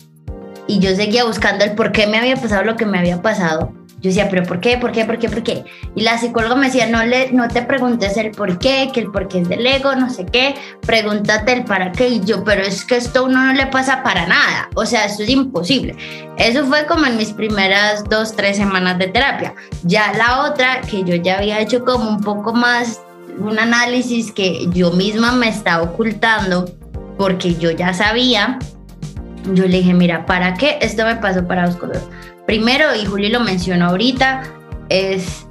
y 0.67 0.77
yo 0.77 0.95
seguía 0.95 1.25
buscando 1.25 1.65
el 1.65 1.73
por 1.73 1.91
qué 1.91 2.05
me 2.05 2.19
había 2.19 2.35
pasado 2.35 2.63
lo 2.63 2.75
que 2.75 2.85
me 2.85 2.99
había 2.99 3.19
pasado 3.23 3.73
yo 4.01 4.09
decía, 4.09 4.29
pero 4.29 4.43
¿por 4.43 4.59
qué? 4.59 4.77
¿Por 4.77 4.91
qué? 4.91 5.05
¿Por 5.05 5.19
qué? 5.19 5.29
¿Por 5.29 5.43
qué? 5.43 5.63
Y 5.95 6.01
la 6.01 6.17
psicóloga 6.17 6.55
me 6.55 6.65
decía, 6.65 6.87
no, 6.87 7.03
le, 7.05 7.31
no 7.31 7.47
te 7.47 7.61
preguntes 7.61 8.17
el 8.17 8.31
por 8.31 8.57
qué, 8.57 8.89
que 8.91 9.01
el 9.01 9.11
por 9.11 9.27
qué 9.27 9.41
es 9.41 9.49
del 9.49 9.65
ego, 9.65 9.95
no 9.95 10.09
sé 10.09 10.25
qué, 10.25 10.55
pregúntate 10.81 11.53
el 11.53 11.65
para 11.65 11.91
qué. 11.91 12.09
Y 12.09 12.21
yo, 12.21 12.43
pero 12.43 12.63
es 12.63 12.83
que 12.83 12.97
esto 12.97 13.19
a 13.19 13.21
uno 13.23 13.45
no 13.45 13.53
le 13.53 13.67
pasa 13.67 14.01
para 14.01 14.25
nada. 14.25 14.69
O 14.73 14.87
sea, 14.87 15.05
esto 15.05 15.21
es 15.21 15.29
imposible. 15.29 15.95
Eso 16.37 16.65
fue 16.65 16.87
como 16.87 17.05
en 17.05 17.15
mis 17.15 17.31
primeras 17.31 18.03
dos, 18.05 18.35
tres 18.35 18.57
semanas 18.57 18.97
de 18.97 19.07
terapia. 19.07 19.53
Ya 19.83 20.11
la 20.13 20.49
otra, 20.49 20.81
que 20.81 21.03
yo 21.03 21.15
ya 21.15 21.37
había 21.37 21.59
hecho 21.59 21.85
como 21.85 22.09
un 22.09 22.21
poco 22.21 22.53
más, 22.53 23.01
un 23.37 23.59
análisis 23.59 24.31
que 24.31 24.67
yo 24.71 24.91
misma 24.93 25.31
me 25.33 25.47
estaba 25.47 25.83
ocultando, 25.83 26.65
porque 27.19 27.53
yo 27.53 27.69
ya 27.69 27.93
sabía, 27.93 28.57
yo 29.53 29.67
le 29.67 29.77
dije, 29.77 29.93
mira, 29.93 30.25
¿para 30.25 30.55
qué? 30.55 30.79
Esto 30.81 31.05
me 31.05 31.17
pasó 31.17 31.47
para 31.47 31.67
dos 31.67 31.77
Primero, 32.51 32.93
y 32.93 33.05
Juli 33.05 33.29
lo 33.29 33.39
mencionó 33.39 33.85
ahorita, 33.85 34.43
es 34.89 35.45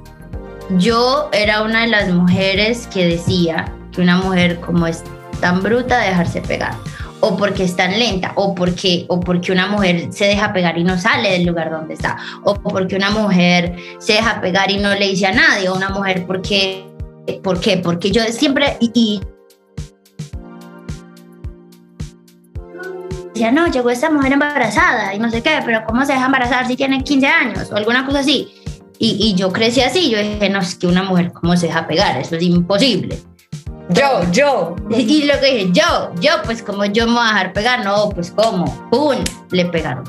yo 0.77 1.31
era 1.33 1.63
una 1.63 1.81
de 1.81 1.87
las 1.87 2.11
mujeres 2.11 2.85
que 2.93 3.07
decía 3.07 3.73
que 3.91 4.01
una 4.01 4.17
mujer 4.17 4.59
como 4.59 4.85
es 4.85 5.03
tan 5.39 5.63
bruta 5.63 5.97
de 5.97 6.09
dejarse 6.09 6.41
pegar 6.41 6.75
o 7.21 7.35
porque 7.37 7.63
es 7.63 7.75
tan 7.75 7.97
lenta, 7.97 8.33
o 8.35 8.53
porque, 8.53 9.07
o 9.09 9.19
porque 9.19 9.51
una 9.51 9.65
mujer 9.65 10.13
se 10.13 10.25
deja 10.25 10.53
pegar 10.53 10.77
y 10.77 10.83
no 10.83 10.95
sale 10.99 11.31
del 11.31 11.45
lugar 11.45 11.71
donde 11.71 11.95
está, 11.95 12.17
o 12.43 12.53
porque 12.53 12.95
una 12.95 13.09
mujer 13.09 13.75
se 13.97 14.13
deja 14.13 14.39
pegar 14.39 14.69
y 14.69 14.77
no 14.77 14.93
le 14.93 15.07
dice 15.07 15.25
a 15.25 15.31
nadie, 15.31 15.69
o 15.69 15.75
una 15.75 15.89
mujer 15.89 16.27
porque, 16.27 16.85
¿por 17.41 17.59
qué? 17.59 17.77
Porque 17.77 18.11
yo 18.11 18.21
siempre, 18.25 18.77
decía, 23.41 23.51
no, 23.51 23.67
llegó 23.67 23.89
esta 23.89 24.09
mujer 24.09 24.33
embarazada 24.33 25.15
y 25.15 25.19
no 25.19 25.29
sé 25.31 25.41
qué, 25.41 25.59
pero 25.65 25.83
¿cómo 25.87 26.05
se 26.05 26.13
deja 26.13 26.25
embarazar 26.25 26.67
si 26.67 26.75
tiene 26.75 27.03
15 27.03 27.27
años 27.27 27.71
o 27.71 27.75
alguna 27.75 28.05
cosa 28.05 28.19
así? 28.19 28.53
Y, 28.99 29.17
y 29.19 29.33
yo 29.33 29.51
crecí 29.51 29.81
así, 29.81 30.11
yo 30.11 30.19
dije, 30.19 30.47
no, 30.49 30.59
es 30.59 30.75
que 30.75 30.85
una 30.85 31.01
mujer, 31.01 31.31
¿cómo 31.33 31.57
se 31.57 31.67
deja 31.67 31.87
pegar? 31.87 32.17
Eso 32.17 32.35
es 32.35 32.43
imposible. 32.43 33.19
Yo, 33.89 34.31
yo. 34.31 34.75
Y 34.91 35.23
lo 35.23 35.39
que 35.39 35.53
dije, 35.53 35.69
yo, 35.73 36.13
yo, 36.19 36.33
pues 36.45 36.61
como 36.61 36.85
yo 36.85 37.07
me 37.07 37.13
voy 37.13 37.23
a 37.23 37.33
dejar 37.33 37.53
pegar, 37.53 37.83
no, 37.83 38.09
pues 38.09 38.31
cómo, 38.31 38.65
¡pum! 38.91 39.17
Le 39.49 39.65
pegaron. 39.65 40.03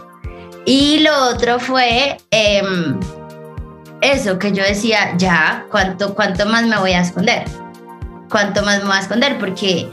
Y 0.66 1.00
lo 1.00 1.30
otro 1.30 1.58
fue 1.58 2.18
em, 2.30 3.00
eso, 4.02 4.38
que 4.38 4.52
yo 4.52 4.62
decía, 4.62 5.16
ya, 5.16 5.66
¿cuánto, 5.70 6.14
¿cuánto 6.14 6.44
más 6.46 6.64
me 6.66 6.78
voy 6.78 6.92
a 6.92 7.00
esconder? 7.00 7.44
¿Cuánto 8.30 8.62
más 8.62 8.80
me 8.80 8.88
voy 8.88 8.96
a 8.96 9.00
esconder? 9.00 9.38
Porque 9.38 9.88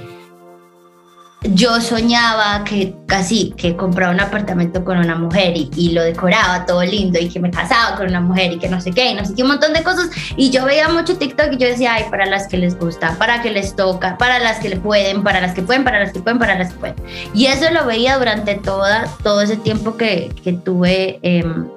yo 1.41 1.79
soñaba 1.79 2.63
que 2.65 2.93
casi 3.05 3.51
que 3.51 3.75
compraba 3.75 4.11
un 4.11 4.19
apartamento 4.19 4.83
con 4.83 4.97
una 4.97 5.15
mujer 5.15 5.53
y, 5.55 5.89
lo 5.91 6.03
decoraba 6.03 6.65
todo 6.65 6.83
lindo 6.83 7.17
y 7.17 7.29
que 7.29 7.39
me 7.39 7.49
casaba 7.49 7.95
con 7.95 8.07
una 8.07 8.19
mujer 8.19 8.51
y 8.51 8.59
que 8.59 8.67
no 8.67 8.81
sé 8.81 8.91
qué 8.91 9.11
y 9.11 9.13
no 9.13 9.23
sé 9.25 9.33
qué 9.35 9.43
un 9.43 9.49
montón 9.49 9.73
de 9.73 9.81
cosas. 9.81 10.09
Y 10.35 10.49
yo 10.49 10.65
veía 10.65 10.89
mucho 10.89 11.17
TikTok 11.17 11.53
y 11.53 11.57
yo 11.57 11.67
decía 11.67 11.93
ay 11.93 12.05
para 12.11 12.25
las 12.25 12.47
que 12.47 12.57
les 12.57 12.77
gusta 12.77 13.15
para 13.17 13.41
que 13.41 13.51
les 13.51 13.75
toca 13.75 14.17
para 14.17 14.39
las 14.39 14.59
que 14.59 14.69
le 14.69 14.77
pueden 14.77 15.23
para 15.23 15.39
las 15.39 15.53
que 15.53 15.61
pueden 15.61 15.83
para 15.83 15.99
las 15.99 16.11
que 16.11 16.19
pueden 16.19 16.39
para 16.39 16.57
las 16.57 16.73
que 16.73 16.79
pueden 16.79 16.95
y 17.33 17.45
eso 17.45 17.71
lo 17.71 17.85
veía 17.85 18.17
durante 18.17 18.55
toda 18.55 19.07
todo 19.23 19.41
ese 19.41 19.55
tiempo 19.55 19.95
que, 19.95 20.33
que 20.43 20.53
tuve 20.53 21.19
em, 21.23 21.67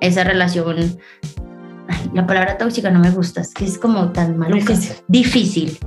esa 0.00 0.24
relación. 0.24 0.98
La 2.14 2.26
palabra 2.26 2.56
tóxica 2.56 2.90
no 2.90 2.98
me 2.98 3.10
gusta 3.10 3.42
es 3.42 3.52
que 3.52 3.64
es 3.64 3.78
como 3.78 4.10
tan 4.10 4.38
malo 4.38 4.56
difícil, 4.56 4.96
difícil 5.06 5.78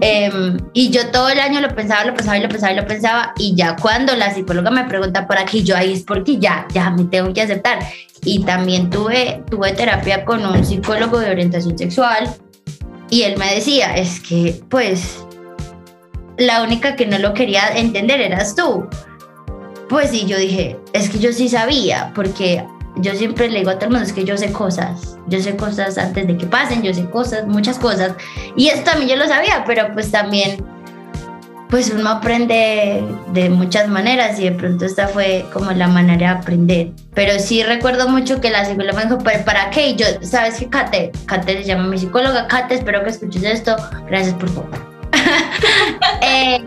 Em, 0.00 0.58
y 0.74 0.90
yo 0.90 1.10
todo 1.10 1.28
el 1.28 1.40
año 1.40 1.60
lo 1.60 1.74
pensaba, 1.74 2.04
lo 2.04 2.14
pensaba 2.14 2.38
y 2.38 2.42
lo 2.42 2.48
pensaba 2.48 2.72
y 2.72 2.76
lo 2.76 2.86
pensaba. 2.86 3.34
Y 3.38 3.54
ya 3.54 3.76
cuando 3.76 4.14
la 4.14 4.32
psicóloga 4.32 4.70
me 4.70 4.84
pregunta 4.84 5.26
por 5.26 5.38
aquí, 5.38 5.64
yo 5.64 5.76
ahí 5.76 5.92
es 5.92 6.02
porque 6.02 6.38
ya, 6.38 6.66
ya 6.72 6.90
me 6.90 7.04
tengo 7.04 7.32
que 7.32 7.42
aceptar. 7.42 7.80
Y 8.24 8.44
también 8.44 8.90
tuve, 8.90 9.42
tuve 9.50 9.72
terapia 9.72 10.24
con 10.24 10.44
un 10.44 10.64
psicólogo 10.64 11.18
de 11.18 11.30
orientación 11.30 11.76
sexual. 11.76 12.34
Y 13.10 13.22
él 13.22 13.38
me 13.38 13.54
decía, 13.54 13.96
es 13.96 14.20
que 14.20 14.60
pues 14.68 15.24
la 16.36 16.62
única 16.62 16.94
que 16.94 17.06
no 17.06 17.18
lo 17.18 17.34
quería 17.34 17.68
entender 17.74 18.20
eras 18.20 18.54
tú. 18.54 18.88
Pues 19.88 20.10
sí, 20.10 20.26
yo 20.26 20.36
dije, 20.36 20.76
es 20.92 21.08
que 21.08 21.18
yo 21.18 21.32
sí 21.32 21.48
sabía, 21.48 22.12
porque 22.14 22.64
yo 23.00 23.14
siempre 23.14 23.48
le 23.48 23.60
digo 23.60 23.70
a 23.70 23.74
todo 23.74 23.86
el 23.86 23.90
mundo, 23.92 24.06
es 24.06 24.12
que 24.12 24.24
yo 24.24 24.36
sé 24.36 24.52
cosas, 24.52 25.16
yo 25.26 25.40
sé 25.40 25.56
cosas 25.56 25.98
antes 25.98 26.26
de 26.26 26.36
que 26.36 26.46
pasen, 26.46 26.82
yo 26.82 26.92
sé 26.92 27.08
cosas, 27.08 27.46
muchas 27.46 27.78
cosas. 27.78 28.12
Y 28.56 28.68
esto 28.68 28.90
también 28.90 29.10
yo 29.10 29.16
lo 29.16 29.26
sabía, 29.26 29.64
pero 29.66 29.92
pues 29.94 30.10
también, 30.10 30.64
pues 31.68 31.92
uno 31.94 32.08
aprende 32.08 33.04
de 33.32 33.50
muchas 33.50 33.88
maneras 33.88 34.38
y 34.40 34.44
de 34.44 34.52
pronto 34.52 34.84
esta 34.84 35.08
fue 35.08 35.46
como 35.52 35.70
la 35.72 35.88
manera 35.88 36.18
de 36.18 36.38
aprender. 36.40 36.90
Pero 37.14 37.38
sí 37.38 37.62
recuerdo 37.62 38.08
mucho 38.08 38.40
que 38.40 38.50
la 38.50 38.64
psicóloga 38.64 38.98
me 38.98 39.04
dijo, 39.04 39.18
¿pero 39.18 39.44
para 39.44 39.70
qué? 39.70 39.90
Y 39.90 39.96
yo, 39.96 40.06
¿sabes 40.22 40.56
qué, 40.56 40.68
Kate? 40.68 41.12
Kate 41.26 41.62
se 41.62 41.64
llama 41.64 41.88
mi 41.88 41.98
psicóloga, 41.98 42.46
Kate, 42.48 42.76
espero 42.76 43.02
que 43.04 43.10
escuches 43.10 43.42
esto, 43.44 43.76
gracias 44.06 44.34
por 44.34 44.50
todo. 44.50 44.68
eh, 46.22 46.64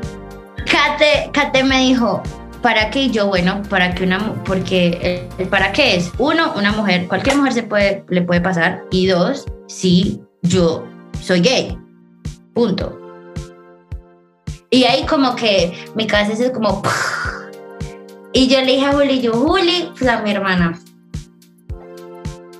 Kate, 0.65 1.29
Kate 1.33 1.63
me 1.63 1.79
dijo, 1.79 2.21
¿Para 2.61 2.91
qué? 2.91 3.09
Yo, 3.09 3.27
bueno, 3.27 3.63
para 3.69 3.95
que 3.95 4.03
una, 4.03 4.35
porque, 4.43 5.27
eh, 5.39 5.45
¿para 5.47 5.71
qué 5.71 5.95
es? 5.95 6.11
Uno, 6.19 6.53
una 6.55 6.71
mujer, 6.71 7.07
cualquier 7.07 7.37
mujer 7.37 7.53
se 7.53 7.63
puede, 7.63 8.05
le 8.09 8.21
puede 8.21 8.39
pasar. 8.39 8.83
Y 8.91 9.07
dos, 9.07 9.45
sí, 9.67 10.21
yo 10.43 10.85
soy 11.21 11.41
gay. 11.41 11.77
Punto. 12.53 12.99
Y 14.69 14.83
ahí 14.83 15.05
como 15.05 15.35
que 15.35 15.73
mi 15.95 16.05
cabeza 16.05 16.43
es 16.43 16.51
como... 16.51 16.81
Y 18.33 18.47
yo 18.47 18.61
le 18.61 18.67
dije 18.67 18.85
a 18.85 18.93
Juli, 18.93 19.19
yo, 19.19 19.33
Juli, 19.33 19.89
pues 19.97 20.09
a 20.09 20.21
mi 20.21 20.31
hermana. 20.31 20.79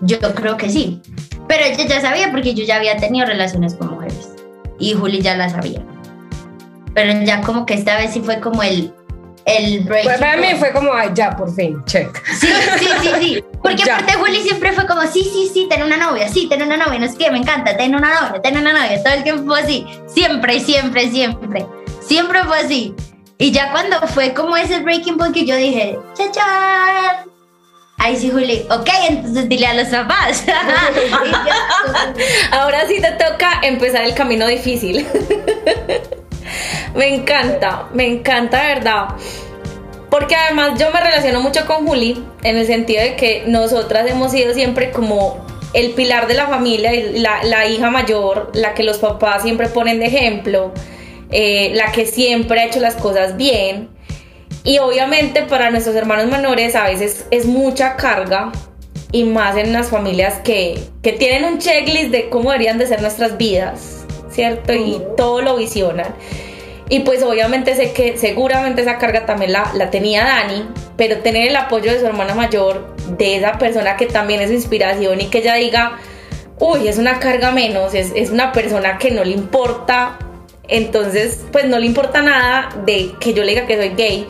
Yo 0.01 0.19
creo 0.35 0.57
que 0.57 0.69
sí. 0.69 1.01
Pero 1.47 1.63
ella 1.63 1.87
ya 1.87 2.01
sabía 2.01 2.29
porque 2.29 2.53
yo 2.53 2.65
ya 2.65 2.75
había 2.75 2.97
tenido 2.97 3.25
relaciones 3.25 3.75
con 3.75 3.91
mujeres. 3.91 4.33
Y 4.79 4.95
Juli 4.95 5.21
ya 5.21 5.37
la 5.37 5.47
sabía. 5.49 5.81
Pero 6.93 7.23
ya 7.23 7.41
como 7.41 7.65
que 7.65 7.75
esta 7.75 7.97
vez 7.97 8.12
sí 8.12 8.19
fue 8.19 8.41
como 8.41 8.63
el, 8.63 8.93
el 9.46 9.81
break. 9.81 10.04
Pues 10.04 10.19
para 10.19 10.37
mí 10.37 10.48
fue 10.58 10.71
como, 10.71 10.94
ay, 10.94 11.10
ya, 11.13 11.35
por 11.35 11.54
fin, 11.54 11.83
check. 11.85 12.21
Sí, 12.39 12.48
sí, 12.79 12.87
sí, 13.02 13.10
sí. 13.19 13.44
Porque 13.62 13.83
aparte 13.92 14.13
Juli 14.13 14.42
siempre 14.42 14.71
fue 14.71 14.85
como, 14.85 15.02
sí, 15.04 15.23
sí, 15.23 15.50
sí, 15.54 15.67
ten 15.69 15.83
una 15.83 15.98
novia, 15.98 16.27
sí, 16.27 16.48
ten 16.48 16.62
una 16.62 16.77
novia, 16.77 17.00
no 17.00 17.06
es 17.06 17.15
que 17.15 17.31
me 17.31 17.37
encanta, 17.37 17.75
ten 17.77 17.96
una 17.96 18.21
novia, 18.21 18.42
ten 18.42 18.58
una 18.58 18.73
novia. 18.73 19.04
Todo 19.04 19.13
el 19.13 19.23
tiempo 19.23 19.46
fue 19.46 19.62
así. 19.62 19.85
Siempre, 20.08 20.60
siempre, 20.60 21.10
siempre. 21.10 21.65
Siempre 22.02 22.44
fue 22.44 22.60
así. 22.60 22.96
Y 23.37 23.52
ya 23.52 23.71
cuando 23.71 24.00
fue 24.08 24.33
como 24.33 24.56
ese 24.56 24.79
breaking 24.79 25.17
point 25.17 25.33
que 25.33 25.46
yo 25.46 25.56
dije, 25.56 25.98
cha 26.31 27.25
Ahí 27.98 28.17
sí, 28.17 28.31
Juli, 28.31 28.65
ok, 28.71 28.89
entonces 29.10 29.48
dile 29.48 29.67
a 29.67 29.73
los 29.75 29.87
papás. 29.89 30.44
Ahora 32.52 32.87
sí 32.87 33.00
te 33.00 33.12
toca 33.12 33.60
empezar 33.62 34.04
el 34.04 34.15
camino 34.15 34.48
difícil. 34.48 35.06
Me 36.96 37.15
encanta, 37.15 37.87
me 37.94 38.08
encanta, 38.08 38.62
¿verdad? 38.67 39.06
Porque 40.10 40.35
además 40.35 40.79
yo 40.79 40.92
me 40.92 41.00
relaciono 41.00 41.42
mucho 41.42 41.65
con 41.65 41.87
Juli 41.87 42.23
en 42.44 42.58
el 42.58 42.67
sentido 42.67 43.02
de 43.02 43.15
que 43.15 43.44
nosotras 43.48 44.10
hemos 44.10 44.31
sido 44.31 44.54
siempre 44.54 44.92
como 44.92 45.46
el 45.73 45.92
pilar 45.92 46.27
de 46.27 46.33
la 46.33 46.48
familia, 46.48 46.92
la, 47.13 47.44
la 47.44 47.65
hija 47.65 47.89
mayor, 47.89 48.52
la 48.54 48.73
que 48.73 48.83
los 48.83 48.98
papás 48.98 49.44
siempre 49.44 49.69
ponen 49.69 50.00
de 50.00 50.08
ejemplo, 50.08 50.73
eh, 51.31 51.71
la 51.75 51.92
que 51.94 52.06
siempre 52.06 52.60
ha 52.60 52.65
hecho 52.65 52.79
las 52.79 52.96
cosas 52.96 53.37
bien. 53.37 53.89
Y 54.63 54.79
obviamente 54.79 55.44
para 55.44 55.71
nuestros 55.71 55.96
hermanos 55.96 56.27
menores 56.27 56.75
a 56.75 56.83
veces 56.83 57.25
es 57.31 57.46
mucha 57.46 57.96
carga 57.96 58.52
y 59.12 59.23
más 59.23 59.58
en 59.58 59.73
las 59.73 59.89
familias 59.89 60.39
que, 60.44 60.79
que 61.02 61.13
tienen 61.13 61.46
un 61.46 61.60
checklist 61.60 62.12
de 62.12 62.29
cómo 62.29 62.52
deberían 62.52 62.77
de 62.77 62.87
ser 62.87 63.02
nuestras 63.02 63.37
vidas, 63.37 64.00
¿cierto? 64.32 64.73
Y 64.73 65.02
todo 65.17 65.42
lo 65.42 65.58
visionan. 65.58 66.15
Y 66.90 67.00
pues 67.02 67.23
obviamente 67.23 67.73
sé 67.75 67.94
que 67.94 68.17
seguramente 68.17 68.82
esa 68.82 68.98
carga 68.98 69.25
también 69.25 69.54
la, 69.54 69.71
la, 69.75 69.90
tenía 69.90 70.25
Dani, 70.25 70.67
pero 70.98 71.19
tener 71.19 71.48
el 71.48 71.56
apoyo 71.56 71.90
de 71.90 72.02
su 72.02 72.06
hermana 72.06 72.36
mayor, 72.36 72.94
de 73.17 73.38
esa 73.38 73.54
persona 73.58 73.96
que 73.96 74.08
también 74.08 74.42
es 74.42 74.50
su 74.50 74.56
inspiración 74.56 75.21
y 75.21 75.27
que 75.27 75.38
ella 75.38 75.56
diga, 75.56 76.00
uy, 76.60 76.90
es 76.90 76.98
una 76.98 77.19
carga 77.19 77.52
menos, 77.52 77.94
es, 77.94 78.12
es 78.13 78.29
una 78.29 78.52
persona 78.52 78.98
que 78.98 79.10
no 79.10 79.23
le 79.23 79.32
importa, 79.32 80.19
entonces 80.67 81.40
pues 81.54 81.65
no 81.65 81.79
le 81.79 81.86
importa 81.86 82.21
nada 82.21 82.69
de 82.86 83.13
que 83.21 83.34
yo 83.34 83.44
le 83.44 83.54
diga 83.54 83.67
que 83.67 83.77
soy 83.77 83.96
gay. 83.96 84.27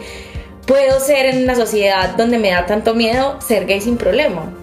Puedo 0.68 1.00
ser 1.00 1.26
en 1.26 1.44
una 1.44 1.56
sociedad 1.56 2.12
donde 2.16 2.38
me 2.38 2.52
da 2.52 2.68
tanto 2.68 2.94
miedo 2.94 3.42
ser 3.42 3.66
gay 3.66 3.82
sin 3.82 3.98
problema. 3.98 4.54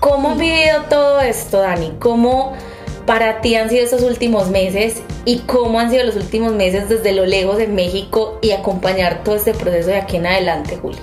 ¿Cómo 0.00 0.30
has 0.30 0.38
vivido 0.38 0.84
todo 0.88 1.20
esto, 1.20 1.60
Dani? 1.60 1.96
¿Cómo 1.98 2.56
para 3.10 3.40
ti 3.40 3.56
han 3.56 3.68
sido 3.68 3.82
estos 3.82 4.02
últimos 4.02 4.50
meses 4.50 5.02
y 5.24 5.38
cómo 5.38 5.80
han 5.80 5.90
sido 5.90 6.04
los 6.04 6.14
últimos 6.14 6.52
meses 6.52 6.88
desde 6.88 7.10
lo 7.12 7.26
lejos 7.26 7.58
de 7.58 7.66
México 7.66 8.38
y 8.40 8.52
acompañar 8.52 9.24
todo 9.24 9.34
este 9.34 9.52
proceso 9.52 9.88
de 9.88 9.96
aquí 9.96 10.18
en 10.18 10.28
adelante, 10.28 10.76
Julio? 10.76 11.00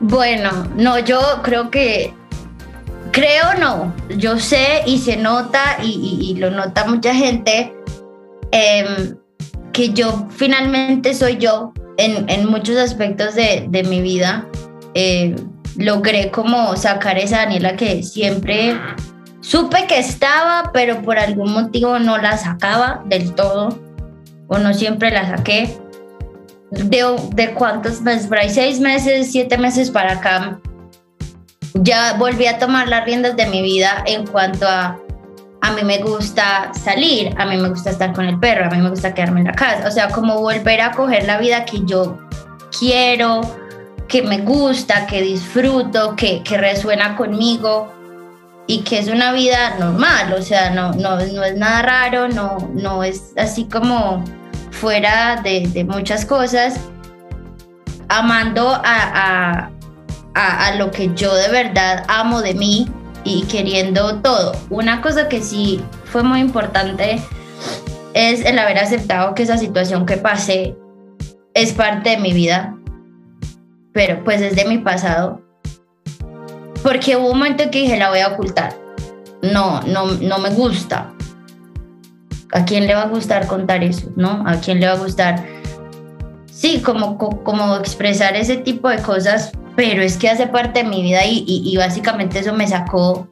Bueno, 0.00 0.70
no, 0.74 0.98
yo 1.00 1.20
creo 1.42 1.70
que, 1.70 2.14
creo 3.10 3.44
no, 3.60 3.94
yo 4.16 4.38
sé 4.38 4.80
y 4.86 4.96
se 5.00 5.18
nota 5.18 5.76
y, 5.82 6.34
lo 6.38 6.50
nota 6.50 6.86
mucha 6.86 7.14
gente 7.14 7.74
em, 8.52 9.18
que 9.74 9.90
yo 9.90 10.28
finalmente 10.30 11.12
soy 11.12 11.36
yo 11.36 11.74
en, 11.98 12.46
muchos 12.46 12.78
aspectos 12.78 13.34
de, 13.34 13.84
mi 13.86 14.00
vida. 14.00 14.48
Eh, 14.94 15.36
logré 15.76 16.30
como 16.30 16.74
sacar 16.74 17.18
esa 17.18 17.38
Daniela 17.38 17.76
que 17.76 18.02
siempre 18.02 18.78
supe 19.42 19.86
que 19.86 19.98
estaba, 19.98 20.70
pero 20.72 21.02
por 21.02 21.18
algún 21.18 21.52
motivo 21.52 21.98
no 21.98 22.16
la 22.16 22.38
sacaba 22.38 23.02
del 23.04 23.34
todo, 23.34 23.78
o 24.48 24.58
no 24.58 24.72
siempre 24.72 25.10
la 25.10 25.28
saqué. 25.28 25.78
De, 26.70 27.04
de 27.34 27.52
cuántos 27.52 28.00
meses, 28.00 28.26
por 28.26 28.38
ahí 28.38 28.48
seis 28.48 28.80
meses, 28.80 29.30
siete 29.30 29.58
meses 29.58 29.90
para 29.90 30.12
acá, 30.12 30.58
ya 31.74 32.14
volví 32.14 32.46
a 32.46 32.58
tomar 32.58 32.88
las 32.88 33.04
riendas 33.04 33.36
de 33.36 33.44
mi 33.46 33.60
vida 33.60 34.02
en 34.06 34.26
cuanto 34.26 34.66
a 34.66 34.98
a 35.64 35.70
mí 35.72 35.82
me 35.84 35.98
gusta 35.98 36.72
salir, 36.74 37.32
a 37.38 37.46
mí 37.46 37.56
me 37.56 37.68
gusta 37.68 37.90
estar 37.90 38.12
con 38.12 38.24
el 38.24 38.38
perro, 38.40 38.66
a 38.66 38.70
mí 38.70 38.78
me 38.78 38.90
gusta 38.90 39.14
quedarme 39.14 39.40
en 39.40 39.46
la 39.46 39.52
casa, 39.52 39.86
o 39.86 39.90
sea, 39.92 40.08
como 40.08 40.40
volver 40.40 40.80
a 40.80 40.90
coger 40.90 41.24
la 41.24 41.38
vida 41.38 41.64
que 41.64 41.82
yo 41.84 42.18
quiero, 42.76 43.42
que 44.08 44.22
me 44.22 44.38
gusta, 44.38 45.06
que 45.06 45.22
disfruto, 45.22 46.16
que, 46.16 46.42
que 46.42 46.58
resuena 46.58 47.14
conmigo 47.16 47.92
y 48.66 48.82
que 48.82 48.98
es 48.98 49.08
una 49.08 49.32
vida 49.32 49.76
normal, 49.78 50.32
o 50.34 50.42
sea, 50.42 50.70
no, 50.70 50.92
no, 50.92 51.16
no 51.16 51.44
es 51.44 51.56
nada 51.56 51.82
raro, 51.82 52.28
no, 52.28 52.70
no 52.74 53.02
es 53.02 53.32
así 53.36 53.64
como 53.64 54.24
fuera 54.70 55.40
de, 55.42 55.84
muchas 55.88 56.24
cosas, 56.24 56.80
amando 58.08 58.68
a, 58.68 58.80
a, 58.84 59.70
a, 60.34 60.66
a, 60.66 60.74
lo 60.76 60.90
que 60.90 61.12
yo 61.14 61.34
de 61.34 61.48
verdad 61.48 62.04
amo 62.08 62.40
de 62.40 62.54
mí 62.54 62.88
y 63.24 63.42
queriendo 63.44 64.20
todo. 64.20 64.52
Una 64.70 65.00
cosa 65.00 65.28
que 65.28 65.40
sí 65.42 65.82
fue 66.04 66.22
muy 66.22 66.40
importante 66.40 67.20
es 68.14 68.44
el 68.44 68.58
haber 68.58 68.78
aceptado 68.78 69.34
que 69.34 69.42
esa 69.42 69.58
situación 69.58 70.06
que 70.06 70.16
pasé 70.16 70.76
es 71.54 71.72
parte 71.72 72.10
de 72.10 72.16
mi 72.18 72.32
vida, 72.32 72.76
pero 73.92 74.22
pues 74.24 74.40
es 74.40 74.56
de 74.56 74.64
mi 74.64 74.78
pasado. 74.78 75.41
Porque 76.82 77.16
hubo 77.16 77.30
un 77.30 77.38
momento 77.38 77.64
que 77.70 77.82
dije, 77.82 77.96
la 77.96 78.10
voy 78.10 78.20
a 78.20 78.28
ocultar. 78.28 78.74
No, 79.42 79.80
no, 79.82 80.06
no 80.06 80.38
me 80.38 80.50
gusta. 80.50 81.12
¿A 82.52 82.64
quién 82.64 82.86
le 82.86 82.94
va 82.94 83.02
a 83.02 83.08
gustar 83.08 83.46
contar 83.46 83.82
eso? 83.82 84.10
¿No? 84.16 84.44
¿A 84.46 84.56
quién 84.56 84.80
le 84.80 84.86
va 84.86 84.92
a 84.92 84.98
gustar? 84.98 85.44
Sí, 86.46 86.80
como, 86.80 87.18
como 87.18 87.76
expresar 87.76 88.36
ese 88.36 88.56
tipo 88.56 88.88
de 88.88 88.98
cosas, 88.98 89.52
pero 89.74 90.02
es 90.02 90.16
que 90.16 90.28
hace 90.28 90.46
parte 90.46 90.82
de 90.82 90.88
mi 90.88 91.02
vida 91.02 91.24
y, 91.24 91.44
y, 91.46 91.62
y 91.64 91.76
básicamente 91.76 92.40
eso 92.40 92.52
me 92.52 92.68
sacó 92.68 93.28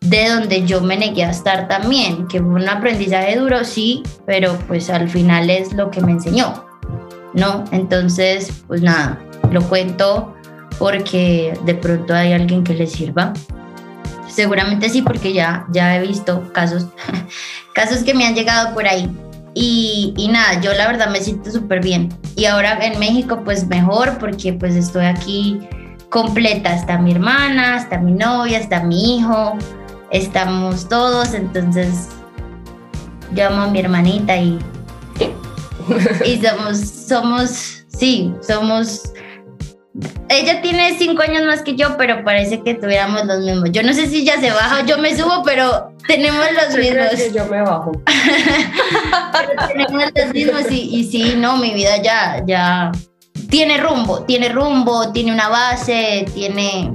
de 0.00 0.28
donde 0.28 0.64
yo 0.66 0.80
me 0.80 0.96
negué 0.96 1.24
a 1.24 1.30
estar 1.30 1.68
también, 1.68 2.26
que 2.26 2.40
fue 2.40 2.48
un 2.48 2.68
aprendizaje 2.68 3.36
duro, 3.36 3.64
sí, 3.64 4.02
pero 4.26 4.58
pues 4.66 4.88
al 4.88 5.08
final 5.08 5.50
es 5.50 5.72
lo 5.74 5.90
que 5.90 6.00
me 6.00 6.12
enseñó, 6.12 6.64
¿no? 7.34 7.64
Entonces, 7.70 8.62
pues 8.66 8.82
nada, 8.82 9.18
lo 9.50 9.62
cuento 9.68 10.34
porque 10.80 11.52
de 11.66 11.74
pronto 11.74 12.14
hay 12.14 12.32
alguien 12.32 12.64
que 12.64 12.72
le 12.72 12.86
sirva. 12.86 13.34
Seguramente 14.28 14.88
sí, 14.88 15.02
porque 15.02 15.34
ya, 15.34 15.66
ya 15.70 15.94
he 15.94 16.06
visto 16.06 16.50
casos, 16.54 16.86
casos 17.74 17.98
que 17.98 18.14
me 18.14 18.26
han 18.26 18.34
llegado 18.34 18.72
por 18.72 18.88
ahí. 18.88 19.08
Y, 19.52 20.14
y 20.16 20.28
nada, 20.28 20.58
yo 20.62 20.72
la 20.72 20.86
verdad 20.86 21.10
me 21.10 21.20
siento 21.20 21.50
súper 21.50 21.82
bien. 21.82 22.08
Y 22.34 22.46
ahora 22.46 22.78
en 22.80 22.98
México 22.98 23.42
pues 23.44 23.66
mejor 23.66 24.16
porque 24.18 24.54
pues 24.54 24.74
estoy 24.74 25.04
aquí 25.04 25.60
completa. 26.08 26.74
Está 26.74 26.96
mi 26.96 27.12
hermana, 27.12 27.76
está 27.76 27.98
mi 27.98 28.12
novia, 28.12 28.58
está 28.58 28.82
mi 28.82 29.18
hijo, 29.18 29.58
estamos 30.10 30.88
todos. 30.88 31.34
Entonces 31.34 32.08
llamo 33.34 33.64
a 33.64 33.66
mi 33.66 33.80
hermanita 33.80 34.34
y, 34.38 34.58
y 36.24 36.40
somos, 36.40 36.78
somos, 36.80 37.84
sí, 37.88 38.32
somos 38.40 39.12
ella 40.28 40.62
tiene 40.62 40.96
cinco 40.96 41.22
años 41.22 41.44
más 41.44 41.62
que 41.62 41.74
yo, 41.74 41.96
pero 41.96 42.24
parece 42.24 42.62
que 42.62 42.74
tuviéramos 42.74 43.24
los 43.26 43.40
mismos. 43.40 43.72
Yo 43.72 43.82
no 43.82 43.92
sé 43.92 44.06
si 44.06 44.24
ya 44.24 44.40
se 44.40 44.50
baja 44.52 44.80
o 44.82 44.86
yo 44.86 44.98
me 44.98 45.16
subo, 45.16 45.42
pero 45.44 45.92
tenemos 46.06 46.46
los 46.68 46.76
mismos. 46.76 47.32
yo 47.34 47.46
me 47.46 47.60
bajo. 47.62 47.92
tenemos 49.68 50.04
los 50.14 50.32
mismos 50.32 50.70
y, 50.70 50.96
y, 50.96 51.04
sí, 51.10 51.34
no, 51.36 51.56
mi 51.56 51.74
vida 51.74 52.00
ya, 52.02 52.42
ya 52.46 52.92
tiene 53.48 53.78
rumbo, 53.78 54.22
tiene 54.22 54.48
rumbo, 54.50 55.10
tiene 55.12 55.32
una 55.32 55.48
base, 55.48 56.24
tiene, 56.34 56.94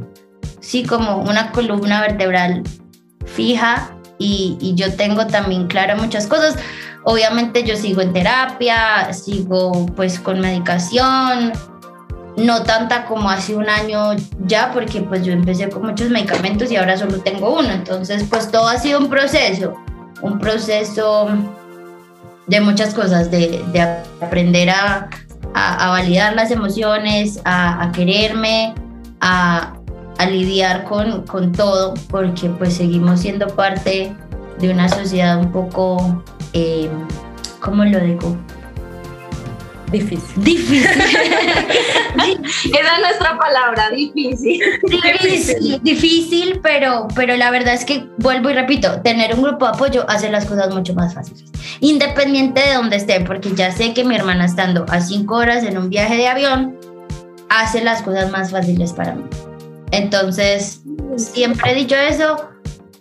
sí, 0.62 0.84
como 0.84 1.18
una 1.18 1.52
columna 1.52 2.02
vertebral 2.02 2.64
fija 3.26 3.92
y, 4.18 4.58
y 4.62 4.76
yo 4.76 4.94
tengo 4.94 5.28
también 5.28 5.68
claro 5.68 5.98
muchas 5.98 6.28
cosas. 6.28 6.56
Obviamente 7.04 7.64
yo 7.64 7.76
sigo 7.76 8.02
en 8.02 8.14
terapia, 8.14 9.14
sigo 9.14 9.86
pues 9.96 10.20
con 10.20 10.40
medicación, 10.40 11.52
no 12.38 12.64
tanta 12.64 13.06
como 13.06 13.30
hace 13.30 13.56
un 13.56 13.70
año 13.70 14.12
ya, 14.46 14.72
porque 14.74 15.02
pues 15.02 15.24
yo 15.24 15.32
empecé 15.32 15.70
con 15.70 15.84
muchos 15.84 16.10
medicamentos 16.10 16.72
y 16.72 16.76
ahora 16.76 16.98
solo 16.98 17.20
tengo 17.20 17.58
uno. 17.58 17.72
Entonces, 17.72 18.26
pues 18.30 18.52
todo 18.52 18.68
ha 18.68 18.78
sido 18.78 19.00
un 19.00 19.10
proceso, 19.10 19.76
un 20.22 20.40
proceso 20.40 21.30
de 22.48 22.62
muchas 22.62 22.94
cosas, 22.94 23.32
de, 23.32 23.64
de 23.72 23.82
aprender 24.22 24.70
a, 24.70 25.10
a, 25.54 25.90
validar 25.90 26.36
las 26.36 26.52
emociones, 26.52 27.40
a, 27.46 27.84
a 27.84 27.92
quererme, 27.92 28.76
a, 29.22 29.72
lidiar 30.30 30.84
con, 30.86 31.24
con, 31.24 31.52
todo, 31.52 31.94
porque 32.10 32.50
pues 32.50 32.74
seguimos 32.74 33.20
siendo 33.20 33.48
parte 33.48 34.16
de 34.60 34.70
una 34.70 34.90
sociedad 34.90 35.38
un 35.38 35.52
poco, 35.52 36.24
eh, 36.54 36.90
¿cómo 37.60 37.86
lo 37.86 38.00
digo? 38.00 38.36
Difícil. 39.92 40.44
Difícil. 40.44 40.86
Esa 42.46 42.96
es 42.96 43.02
nuestra 43.02 43.38
palabra, 43.38 43.90
difícil. 43.92 44.62
Difícil, 44.84 45.82
difícil, 45.84 46.60
pero, 46.62 47.08
pero 47.16 47.36
la 47.36 47.52
verdad 47.52 47.74
es 47.74 47.86
que 47.86 48.08
vuelvo 48.18 48.50
y 48.50 48.54
repito, 48.54 49.02
tener 49.02 49.36
un 49.36 49.44
grupo 49.44 49.66
de 49.66 49.72
apoyo 49.72 50.06
hace 50.10 50.30
las 50.30 50.46
cosas 50.46 50.74
mucho 50.74 50.94
más 50.94 51.14
fáciles. 51.14 51.44
Independiente 51.82 52.62
de 52.62 52.74
donde 52.74 52.96
esté, 52.98 53.22
porque 53.22 53.54
ya 53.54 53.72
sé 53.72 53.94
que 53.94 54.04
mi 54.04 54.16
hermana 54.16 54.46
estando 54.46 54.86
a 54.90 55.02
cinco 55.02 55.36
horas 55.36 55.64
en 55.64 55.78
un 55.78 55.90
viaje 55.90 56.18
de 56.18 56.28
avión, 56.28 56.78
hace 57.50 57.84
las 57.84 58.02
cosas 58.02 58.32
más 58.32 58.52
fáciles 58.52 58.94
para 58.94 59.16
mí. 59.16 59.24
Entonces, 59.92 60.82
siempre 61.16 61.72
he 61.72 61.76
dicho 61.76 61.96
eso, 61.96 62.50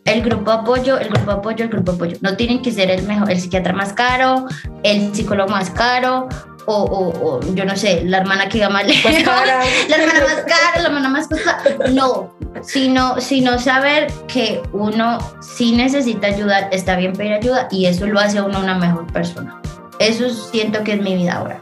el 0.05 0.23
grupo 0.23 0.51
apoyo, 0.51 0.99
el 0.99 1.09
grupo 1.09 1.31
apoyo, 1.31 1.65
el 1.65 1.71
grupo 1.71 1.93
apoyo. 1.93 2.17
No 2.21 2.37
tienen 2.37 2.61
que 2.63 2.71
ser 2.71 2.91
el 2.91 3.05
mejor, 3.05 3.31
el 3.31 3.41
psiquiatra 3.41 3.73
más 3.73 3.93
caro, 3.93 4.47
el 4.83 5.15
psicólogo 5.15 5.51
más 5.51 5.71
caro 5.71 6.29
o, 6.67 6.75
o, 6.75 7.37
o, 7.37 7.55
yo 7.55 7.65
no 7.65 7.77
sé, 7.77 8.03
la 8.05 8.19
hermana 8.19 8.49
que 8.49 8.59
gama 8.59 8.83
más 8.83 8.87
la 9.05 9.97
hermana 9.97 10.25
más 10.25 10.43
cara, 10.47 10.77
la 10.77 10.87
hermana 10.87 11.09
más 11.09 11.29
costosa. 11.29 11.59
No, 11.93 12.37
sino, 12.63 13.21
sino 13.21 13.59
saber 13.59 14.13
que 14.27 14.63
uno 14.73 15.19
sí 15.41 15.73
necesita 15.73 16.29
ayudar, 16.29 16.69
está 16.73 16.97
bien 16.97 17.13
pedir 17.13 17.35
ayuda 17.35 17.69
y 17.71 17.87
eso 17.87 18.07
lo 18.07 18.19
hace 18.21 18.39
a 18.39 18.45
uno 18.45 18.61
una 18.61 18.79
mejor 18.79 19.13
persona. 19.13 19.61
Eso 19.99 20.29
siento 20.31 20.83
que 20.83 20.95
es 20.95 21.01
mi 21.01 21.15
vida 21.15 21.35
ahora 21.35 21.61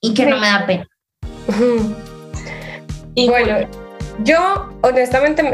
y 0.00 0.14
que 0.14 0.26
no 0.26 0.38
me 0.38 0.46
da 0.46 0.66
pena. 0.66 0.86
Y 3.14 3.28
bueno, 3.28 3.68
yo 4.24 4.70
honestamente 4.82 5.50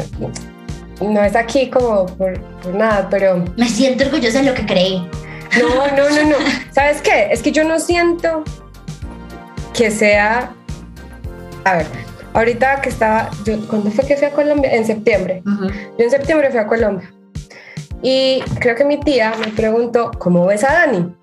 no 1.01 1.23
es 1.23 1.37
aquí 1.37 1.69
como 1.71 2.07
por, 2.07 2.41
por 2.63 2.75
nada, 2.75 3.09
pero... 3.11 3.45
Me 3.57 3.69
siento 3.69 4.05
orgullosa 4.05 4.41
de 4.41 4.47
lo 4.47 4.55
que 4.55 4.67
creí. 4.67 5.09
No, 5.59 5.87
no, 5.97 6.11
no, 6.11 6.23
no. 6.31 6.37
¿Sabes 6.73 7.01
qué? 7.01 7.29
Es 7.31 7.43
que 7.43 7.53
yo 7.53 7.65
no 7.65 7.79
siento 7.81 8.45
que 9.75 9.91
sea... 9.91 10.55
A 11.65 11.77
ver, 11.79 11.87
ahorita 12.35 12.81
que 12.81 12.89
estaba... 12.89 13.31
Yo, 13.45 13.67
¿Cuándo 13.67 13.91
fue 13.91 14.07
que 14.07 14.17
fui 14.17 14.27
a 14.27 14.31
Colombia? 14.31 14.73
En 14.73 14.85
septiembre. 14.85 15.43
Yo 15.45 16.05
en 16.05 16.11
septiembre 16.11 16.51
fui 16.51 16.61
a 16.61 16.67
Colombia. 16.67 17.13
Y 18.03 18.43
creo 18.61 18.77
que 18.77 18.85
mi 18.85 18.99
tía 19.01 19.35
me 19.39 19.49
preguntó, 19.49 20.11
¿cómo 20.19 20.47
ves 20.47 20.65
a 20.65 20.73
Dani? 20.73 21.15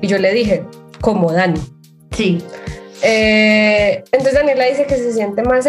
Y 0.00 0.06
yo 0.06 0.18
le 0.18 0.32
dije, 0.32 0.64
como 1.00 1.32
Dani. 1.32 1.60
Sí. 2.10 2.42
Eh, 3.02 4.02
entonces 4.12 4.34
Daniela 4.34 4.64
dice 4.64 4.86
que 4.86 4.96
se 4.96 5.12
siente 5.12 5.42
más... 5.42 5.68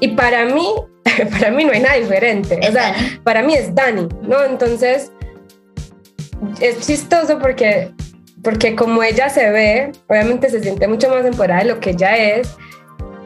y 0.00 0.08
para 0.08 0.46
mí, 0.46 0.66
para 1.30 1.50
mí 1.50 1.64
no 1.64 1.72
hay 1.72 1.80
nada 1.80 1.96
diferente. 1.96 2.58
Es 2.62 2.70
o 2.70 2.72
sea, 2.72 2.92
Dani. 2.92 3.20
para 3.22 3.42
mí 3.42 3.54
es 3.54 3.74
Dani, 3.74 4.08
¿no? 4.22 4.42
Entonces, 4.44 5.12
es 6.60 6.80
chistoso 6.86 7.38
porque, 7.38 7.92
porque 8.42 8.74
como 8.76 9.02
ella 9.02 9.28
se 9.28 9.50
ve, 9.50 9.92
obviamente 10.08 10.50
se 10.50 10.62
siente 10.62 10.86
mucho 10.88 11.08
más 11.08 11.24
empoderada 11.24 11.60
de 11.62 11.70
lo 11.70 11.80
que 11.80 11.90
ella 11.90 12.16
es, 12.16 12.54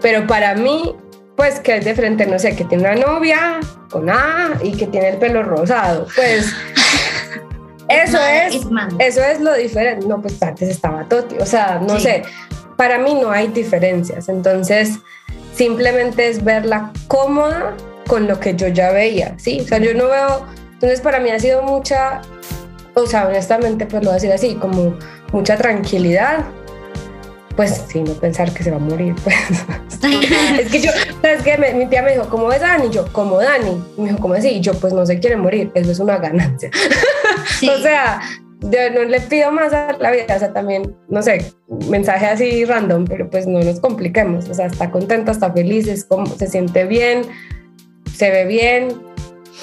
pero 0.00 0.26
para 0.26 0.54
mí, 0.54 0.94
pues 1.36 1.60
que 1.60 1.76
es 1.76 1.84
de 1.84 1.94
frente, 1.94 2.26
no 2.26 2.38
sé, 2.38 2.54
que 2.56 2.64
tiene 2.64 2.84
una 2.84 2.94
novia 2.96 3.60
con 3.90 4.08
A 4.10 4.52
y 4.62 4.72
que 4.76 4.86
tiene 4.86 5.08
el 5.10 5.16
pelo 5.18 5.42
rosado, 5.42 6.06
pues... 6.14 6.52
Eso 7.88 8.18
es, 8.22 8.70
man. 8.70 8.90
eso 8.98 9.22
es 9.24 9.40
lo 9.40 9.54
diferente. 9.54 10.06
No, 10.06 10.20
pues 10.20 10.42
antes 10.42 10.68
estaba 10.68 11.04
Toti. 11.04 11.36
O 11.38 11.46
sea, 11.46 11.80
no 11.80 11.96
Sí. 11.96 12.02
sé. 12.02 12.22
Para 12.76 12.98
mí 12.98 13.14
no 13.14 13.30
hay 13.30 13.48
diferencias. 13.48 14.28
Entonces, 14.28 14.98
simplemente 15.54 16.28
es 16.28 16.44
verla 16.44 16.92
cómoda 17.06 17.74
con 18.06 18.28
lo 18.28 18.38
que 18.40 18.54
yo 18.54 18.68
ya 18.68 18.90
veía. 18.92 19.34
Sí, 19.38 19.60
o 19.62 19.64
sea, 19.66 19.78
yo 19.78 19.94
no 19.94 20.08
veo. 20.08 20.44
Entonces, 20.74 21.00
para 21.00 21.18
mí 21.18 21.30
ha 21.30 21.40
sido 21.40 21.62
mucha. 21.62 22.20
O 23.02 23.06
sea, 23.06 23.26
honestamente, 23.26 23.86
pues 23.86 24.02
lo 24.02 24.10
voy 24.10 24.18
a 24.18 24.20
decir 24.20 24.32
así, 24.32 24.54
como 24.56 24.96
mucha 25.32 25.56
tranquilidad. 25.56 26.44
Pues 27.56 27.82
sí, 27.88 28.02
no 28.02 28.12
pensar 28.12 28.52
que 28.52 28.62
se 28.62 28.70
va 28.70 28.76
a 28.76 28.80
morir. 28.80 29.14
Pues. 30.00 30.30
es 30.60 30.70
que 30.70 30.80
yo, 30.80 30.92
¿sabes 31.20 31.42
qué? 31.42 31.58
Me- 31.58 31.74
mi 31.74 31.86
tía 31.88 32.02
me 32.02 32.12
dijo, 32.12 32.28
¿cómo 32.28 32.46
ves 32.46 32.62
a 32.62 32.68
Dani? 32.68 32.86
Y 32.86 32.90
yo, 32.90 33.04
como 33.12 33.38
Dani. 33.38 33.82
Y 33.96 34.00
me 34.00 34.08
dijo, 34.10 34.20
¿cómo 34.20 34.34
así? 34.34 34.48
Y 34.50 34.60
yo, 34.60 34.72
pues 34.74 34.92
no 34.92 35.04
se 35.04 35.18
quiere 35.18 35.34
morir. 35.36 35.72
Eso 35.74 35.90
es 35.90 35.98
una 35.98 36.18
ganancia. 36.18 36.70
Sí. 37.58 37.68
O 37.68 37.78
sea, 37.78 38.20
yo 38.60 38.90
no 38.94 39.04
le 39.04 39.20
pido 39.20 39.50
más 39.50 39.72
a 39.72 39.92
la 39.98 40.10
vida, 40.12 40.36
o 40.36 40.38
sea, 40.38 40.52
también, 40.52 40.94
no 41.08 41.22
sé, 41.22 41.52
mensaje 41.88 42.26
así 42.26 42.64
random, 42.64 43.04
pero 43.06 43.28
pues 43.30 43.46
no 43.46 43.60
nos 43.60 43.80
compliquemos, 43.80 44.48
o 44.48 44.54
sea, 44.54 44.66
está 44.66 44.90
contenta, 44.90 45.32
está 45.32 45.52
feliz, 45.52 45.86
es 45.88 46.04
como, 46.04 46.26
se 46.26 46.46
siente 46.46 46.84
bien, 46.84 47.22
se 48.14 48.30
ve 48.30 48.44
bien, 48.46 48.88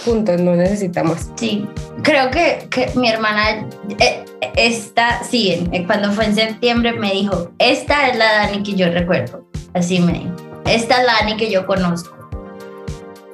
punto, 0.04 0.36
no 0.38 0.56
necesita 0.56 1.04
más. 1.04 1.32
Sí, 1.36 1.68
creo 2.04 2.30
que, 2.32 2.68
que 2.70 2.92
mi 2.96 3.10
hermana, 3.10 3.68
eh, 4.00 4.26
esta, 4.56 5.24
sí, 5.24 5.68
eh, 5.72 5.86
cuando 5.86 6.12
fue 6.12 6.26
en 6.26 6.36
septiembre 6.36 6.94
me 6.94 7.12
dijo, 7.12 7.52
esta 7.60 8.10
es 8.10 8.18
la 8.18 8.32
Dani 8.34 8.64
que 8.64 8.74
yo 8.74 8.90
recuerdo, 8.90 9.46
así 9.74 10.00
me 10.00 10.14
dijo, 10.14 10.36
esta 10.66 11.00
es 11.00 11.06
la 11.06 11.14
Dani 11.22 11.38
que 11.38 11.50
yo 11.50 11.66
conozco. 11.66 12.16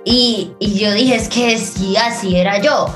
Y, 0.04 0.54
y 0.60 0.80
yo 0.80 0.92
dije, 0.94 1.16
es 1.16 1.30
que 1.30 1.58
sí, 1.58 1.96
así 1.96 2.36
era 2.36 2.60
yo, 2.60 2.88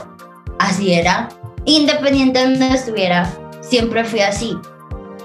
así 0.60 0.94
era, 0.94 1.30
independiente 1.66 2.40
de 2.40 2.46
donde 2.46 2.68
estuviera, 2.76 3.32
siempre 3.62 4.04
fui 4.06 4.22
así, 4.22 4.58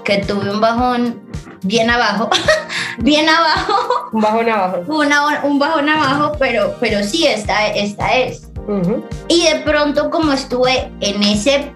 que 0.03 0.17
tuve 0.17 0.51
un 0.51 0.61
bajón 0.61 1.20
bien 1.63 1.89
abajo, 1.89 2.29
bien 2.99 3.27
abajo, 3.29 4.09
Un 4.11 4.21
bajón 4.21 4.49
abajo. 4.49 4.77
una, 4.87 5.41
un 5.43 5.59
bajón 5.59 5.89
abajo, 5.89 6.33
pero, 6.39 6.75
pero 6.79 7.03
sí, 7.03 7.25
esta, 7.27 7.67
esta 7.67 8.13
es. 8.15 8.47
Ujú. 8.67 9.03
Y 9.27 9.43
de 9.43 9.59
pronto 9.61 10.09
como 10.09 10.33
estuve 10.33 10.91
en 10.99 11.23
ese 11.23 11.73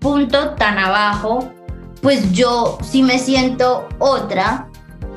punto 0.00 0.50
tan 0.50 0.78
abajo, 0.78 1.52
pues 2.02 2.32
yo 2.32 2.78
sí 2.82 3.02
me 3.02 3.18
siento 3.18 3.88
otra, 3.98 4.68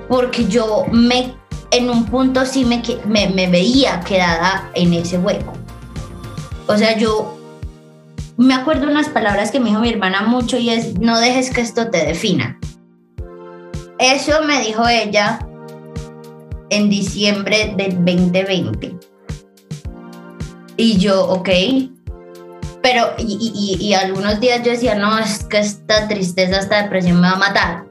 porque 0.07 0.45
yo 0.45 0.85
me 0.91 1.33
en 1.71 1.89
un 1.89 2.05
punto 2.05 2.45
sí 2.45 2.65
me, 2.65 2.81
me, 3.05 3.29
me 3.29 3.47
veía 3.47 4.01
quedada 4.01 4.69
en 4.73 4.93
ese 4.93 5.17
hueco. 5.17 5.53
O 6.67 6.77
sea, 6.77 6.97
yo 6.97 7.37
me 8.37 8.53
acuerdo 8.53 8.87
unas 8.87 9.07
palabras 9.07 9.51
que 9.51 9.59
me 9.59 9.69
dijo 9.69 9.79
mi 9.81 9.89
hermana 9.89 10.21
mucho 10.23 10.57
y 10.57 10.69
es, 10.69 10.99
no 10.99 11.17
dejes 11.19 11.49
que 11.51 11.61
esto 11.61 11.89
te 11.89 12.05
defina. 12.05 12.59
Eso 14.01 14.41
me 14.43 14.59
dijo 14.61 14.87
ella 14.87 15.39
en 16.71 16.89
diciembre 16.89 17.73
del 17.77 17.95
2020. 18.03 18.95
Y 20.75 20.97
yo, 20.97 21.27
ok. 21.29 21.49
Pero, 22.81 23.13
y, 23.19 23.77
y- 23.79 23.93
algunos 23.93 24.39
días 24.39 24.63
yo 24.63 24.71
decía, 24.71 24.95
no, 24.95 25.19
es 25.19 25.43
que 25.43 25.59
esta 25.59 26.07
tristeza, 26.07 26.57
esta 26.59 26.81
depresión 26.81 27.21
me 27.21 27.27
va 27.27 27.33
a 27.33 27.39
matar. 27.39 27.85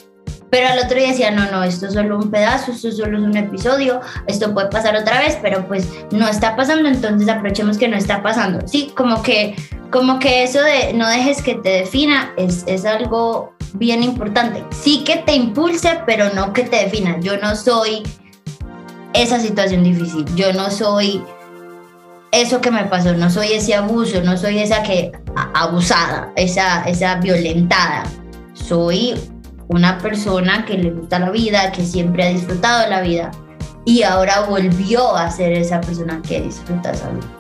Pero 0.51 0.67
al 0.67 0.81
otro 0.81 0.99
día 0.99 1.09
decía, 1.11 1.31
no, 1.31 1.49
no, 1.53 1.63
esto 1.63 1.87
es 1.87 1.93
solo 1.95 2.19
un 2.19 2.29
pedazo, 2.29 2.73
esto 2.73 2.91
solo 2.91 3.19
es 3.19 3.23
un 3.23 3.37
episodio, 3.37 4.01
esto 4.27 4.53
puede 4.53 4.67
pasar 4.67 4.97
otra 4.97 5.21
vez, 5.21 5.39
pero 5.41 5.65
pues 5.69 5.89
no 6.11 6.27
está 6.27 6.57
pasando, 6.57 6.89
entonces 6.89 7.29
aprovechemos 7.29 7.79
que 7.79 7.87
no 7.87 7.97
está 7.97 8.21
pasando. 8.21 8.67
Sí, 8.67 8.91
como 8.97 9.23
que, 9.23 9.55
como 9.93 10.19
que 10.19 10.43
eso 10.43 10.61
de 10.61 10.93
no 10.93 11.09
dejes 11.09 11.41
que 11.41 11.55
te 11.55 11.69
defina 11.69 12.33
es, 12.37 12.65
es 12.67 12.85
algo 12.85 13.55
bien 13.75 14.03
importante. 14.03 14.65
Sí 14.71 15.05
que 15.05 15.17
te 15.17 15.35
impulse, 15.35 16.01
pero 16.07 16.33
no 16.35 16.53
que 16.53 16.65
te 16.65 16.85
defina. 16.85 17.19
Yo 17.21 17.37
no 17.39 17.57
soy 17.57 18.03
esa 19.13 19.41
situación 19.41 19.85
difícil, 19.85 20.25
yo 20.35 20.53
no 20.53 20.71
soy 20.71 21.23
eso 22.33 22.61
que 22.61 22.71
me 22.71 22.85
pasó, 22.85 23.13
no 23.15 23.29
soy 23.29 23.53
ese 23.53 23.75
abuso, 23.75 24.23
no 24.23 24.37
soy 24.37 24.61
esa 24.61 24.83
que 24.83 25.13
abusada, 25.55 26.33
esa, 26.37 26.85
esa 26.85 27.17
violentada. 27.17 28.05
Soy 28.55 29.15
una 29.69 29.99
persona 29.99 30.65
que 30.65 30.79
le 30.79 30.91
gusta 30.91 31.19
la 31.19 31.31
vida, 31.31 31.73
que 31.73 31.85
siempre 31.85 32.25
ha 32.25 32.31
disfrutado 32.31 32.89
la 32.89 33.01
vida 33.01 33.31
y 33.85 34.03
ahora 34.03 34.43
volvió 34.43 35.17
a 35.17 35.31
ser 35.31 35.53
esa 35.53 35.81
persona 35.81 36.21
que 36.23 36.41
disfruta 36.41 36.91
esa 36.91 37.09
vida. 37.11 37.40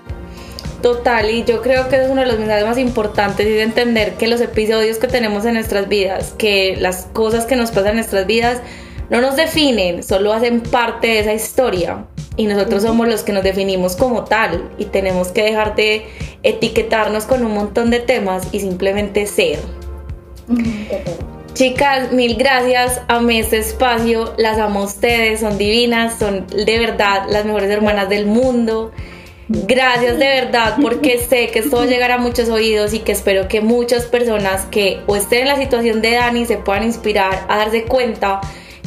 Total, 0.82 1.30
y 1.30 1.44
yo 1.44 1.60
creo 1.60 1.88
que 1.88 1.96
es 1.96 2.10
uno 2.10 2.22
de 2.22 2.26
los 2.26 2.38
mensajes 2.38 2.64
más 2.64 2.78
importantes 2.78 3.46
y 3.46 3.50
de 3.50 3.62
entender 3.62 4.14
que 4.14 4.28
los 4.28 4.40
episodios 4.40 4.96
que 4.96 5.08
tenemos 5.08 5.44
en 5.44 5.54
nuestras 5.54 5.88
vidas, 5.88 6.34
que 6.38 6.76
las 6.78 7.06
cosas 7.12 7.44
que 7.44 7.56
nos 7.56 7.70
pasan 7.70 7.90
en 7.90 7.96
nuestras 7.96 8.26
vidas 8.26 8.62
no 9.10 9.20
nos 9.20 9.36
definen, 9.36 10.02
solo 10.02 10.32
hacen 10.32 10.60
parte 10.60 11.08
de 11.08 11.20
esa 11.20 11.34
historia 11.34 12.06
y 12.36 12.46
nosotros 12.46 12.82
somos 12.82 13.08
los 13.08 13.22
que 13.22 13.32
nos 13.32 13.42
definimos 13.42 13.96
como 13.96 14.24
tal 14.24 14.70
y 14.78 14.86
tenemos 14.86 15.28
que 15.28 15.42
dejar 15.42 15.74
de 15.74 16.06
etiquetarnos 16.42 17.26
con 17.26 17.44
un 17.44 17.52
montón 17.52 17.90
de 17.90 18.00
temas 18.00 18.48
y 18.52 18.60
simplemente 18.60 19.26
ser. 19.26 19.58
Chicas, 21.52 22.12
mil 22.12 22.36
gracias. 22.36 23.02
Amé 23.08 23.40
este 23.40 23.58
espacio. 23.58 24.32
Las 24.38 24.58
amo 24.58 24.80
a 24.80 24.84
ustedes. 24.84 25.40
Son 25.40 25.58
divinas. 25.58 26.18
Son 26.18 26.46
de 26.46 26.78
verdad 26.78 27.26
las 27.28 27.44
mejores 27.44 27.68
hermanas 27.70 28.08
del 28.08 28.26
mundo. 28.26 28.92
Gracias 29.52 30.16
de 30.16 30.28
verdad 30.28 30.76
porque 30.80 31.18
sé 31.18 31.48
que 31.48 31.58
esto 31.58 31.78
va 31.78 31.82
a 31.82 31.86
llegar 31.86 32.12
a 32.12 32.18
muchos 32.18 32.48
oídos 32.50 32.94
y 32.94 33.00
que 33.00 33.10
espero 33.10 33.48
que 33.48 33.60
muchas 33.60 34.04
personas 34.04 34.64
que 34.66 35.00
o 35.08 35.16
estén 35.16 35.40
en 35.40 35.48
la 35.48 35.56
situación 35.56 36.00
de 36.00 36.12
Dani 36.12 36.46
se 36.46 36.56
puedan 36.56 36.84
inspirar 36.84 37.46
a 37.48 37.56
darse 37.56 37.82
cuenta 37.82 38.40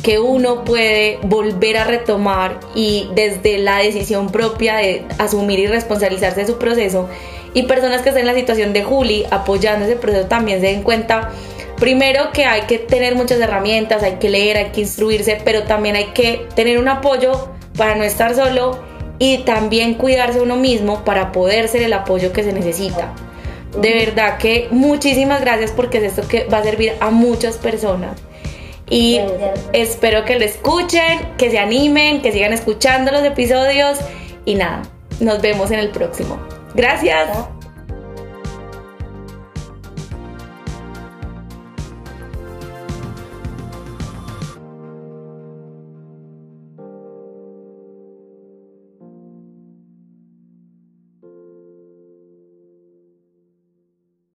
que 0.03 0.19
uno 0.19 0.63
puede 0.63 1.19
volver 1.23 1.75
a 1.75 1.83
retomar 1.83 2.61
y 2.75 3.09
desde 3.13 3.57
la 3.57 3.79
decisión 3.79 4.31
propia 4.31 4.77
de 4.77 5.03
asumir 5.17 5.59
y 5.59 5.67
responsabilizarse 5.67 6.39
de 6.39 6.47
su 6.47 6.57
proceso. 6.57 7.09
Y 7.53 7.63
personas 7.63 8.01
que 8.01 8.09
estén 8.09 8.21
en 8.21 8.33
la 8.33 8.39
situación 8.39 8.71
de 8.71 8.85
Juli 8.85 9.25
apoyando 9.31 9.83
ese 9.83 9.97
proceso 9.97 10.27
también 10.27 10.61
se 10.61 10.67
den 10.67 10.83
cuenta 10.83 11.29
primero 11.77 12.31
que 12.31 12.45
hay 12.45 12.61
que 12.61 12.79
tener 12.79 13.15
muchas 13.15 13.41
herramientas, 13.41 14.01
hay 14.01 14.13
que 14.13 14.29
leer, 14.29 14.55
hay 14.55 14.71
que 14.71 14.79
instruirse, 14.79 15.41
pero 15.43 15.63
también 15.63 15.97
hay 15.97 16.13
que 16.13 16.47
tener 16.55 16.79
un 16.79 16.87
apoyo 16.87 17.49
para 17.75 17.95
no 17.95 18.05
estar 18.05 18.33
solo 18.33 18.92
y 19.23 19.37
también 19.37 19.93
cuidarse 19.93 20.41
uno 20.41 20.57
mismo 20.57 21.05
para 21.05 21.31
poder 21.31 21.69
ser 21.69 21.81
el 21.83 21.93
apoyo 21.93 22.33
que 22.33 22.43
se 22.43 22.51
necesita. 22.51 23.13
De 23.79 23.93
verdad 23.93 24.37
que 24.37 24.67
muchísimas 24.69 25.39
gracias 25.39 25.71
porque 25.71 25.99
es 25.99 26.03
esto 26.03 26.27
que 26.27 26.43
va 26.43 26.57
a 26.57 26.63
servir 26.63 26.91
a 26.99 27.09
muchas 27.09 27.57
personas. 27.57 28.19
Y 28.89 29.21
espero 29.71 30.25
que 30.25 30.37
lo 30.37 30.43
escuchen, 30.43 31.19
que 31.37 31.49
se 31.49 31.57
animen, 31.57 32.21
que 32.21 32.33
sigan 32.33 32.51
escuchando 32.51 33.13
los 33.13 33.23
episodios 33.23 33.97
y 34.43 34.55
nada, 34.55 34.81
nos 35.21 35.41
vemos 35.41 35.71
en 35.71 35.79
el 35.79 35.89
próximo. 35.91 36.37
Gracias. 36.75 37.29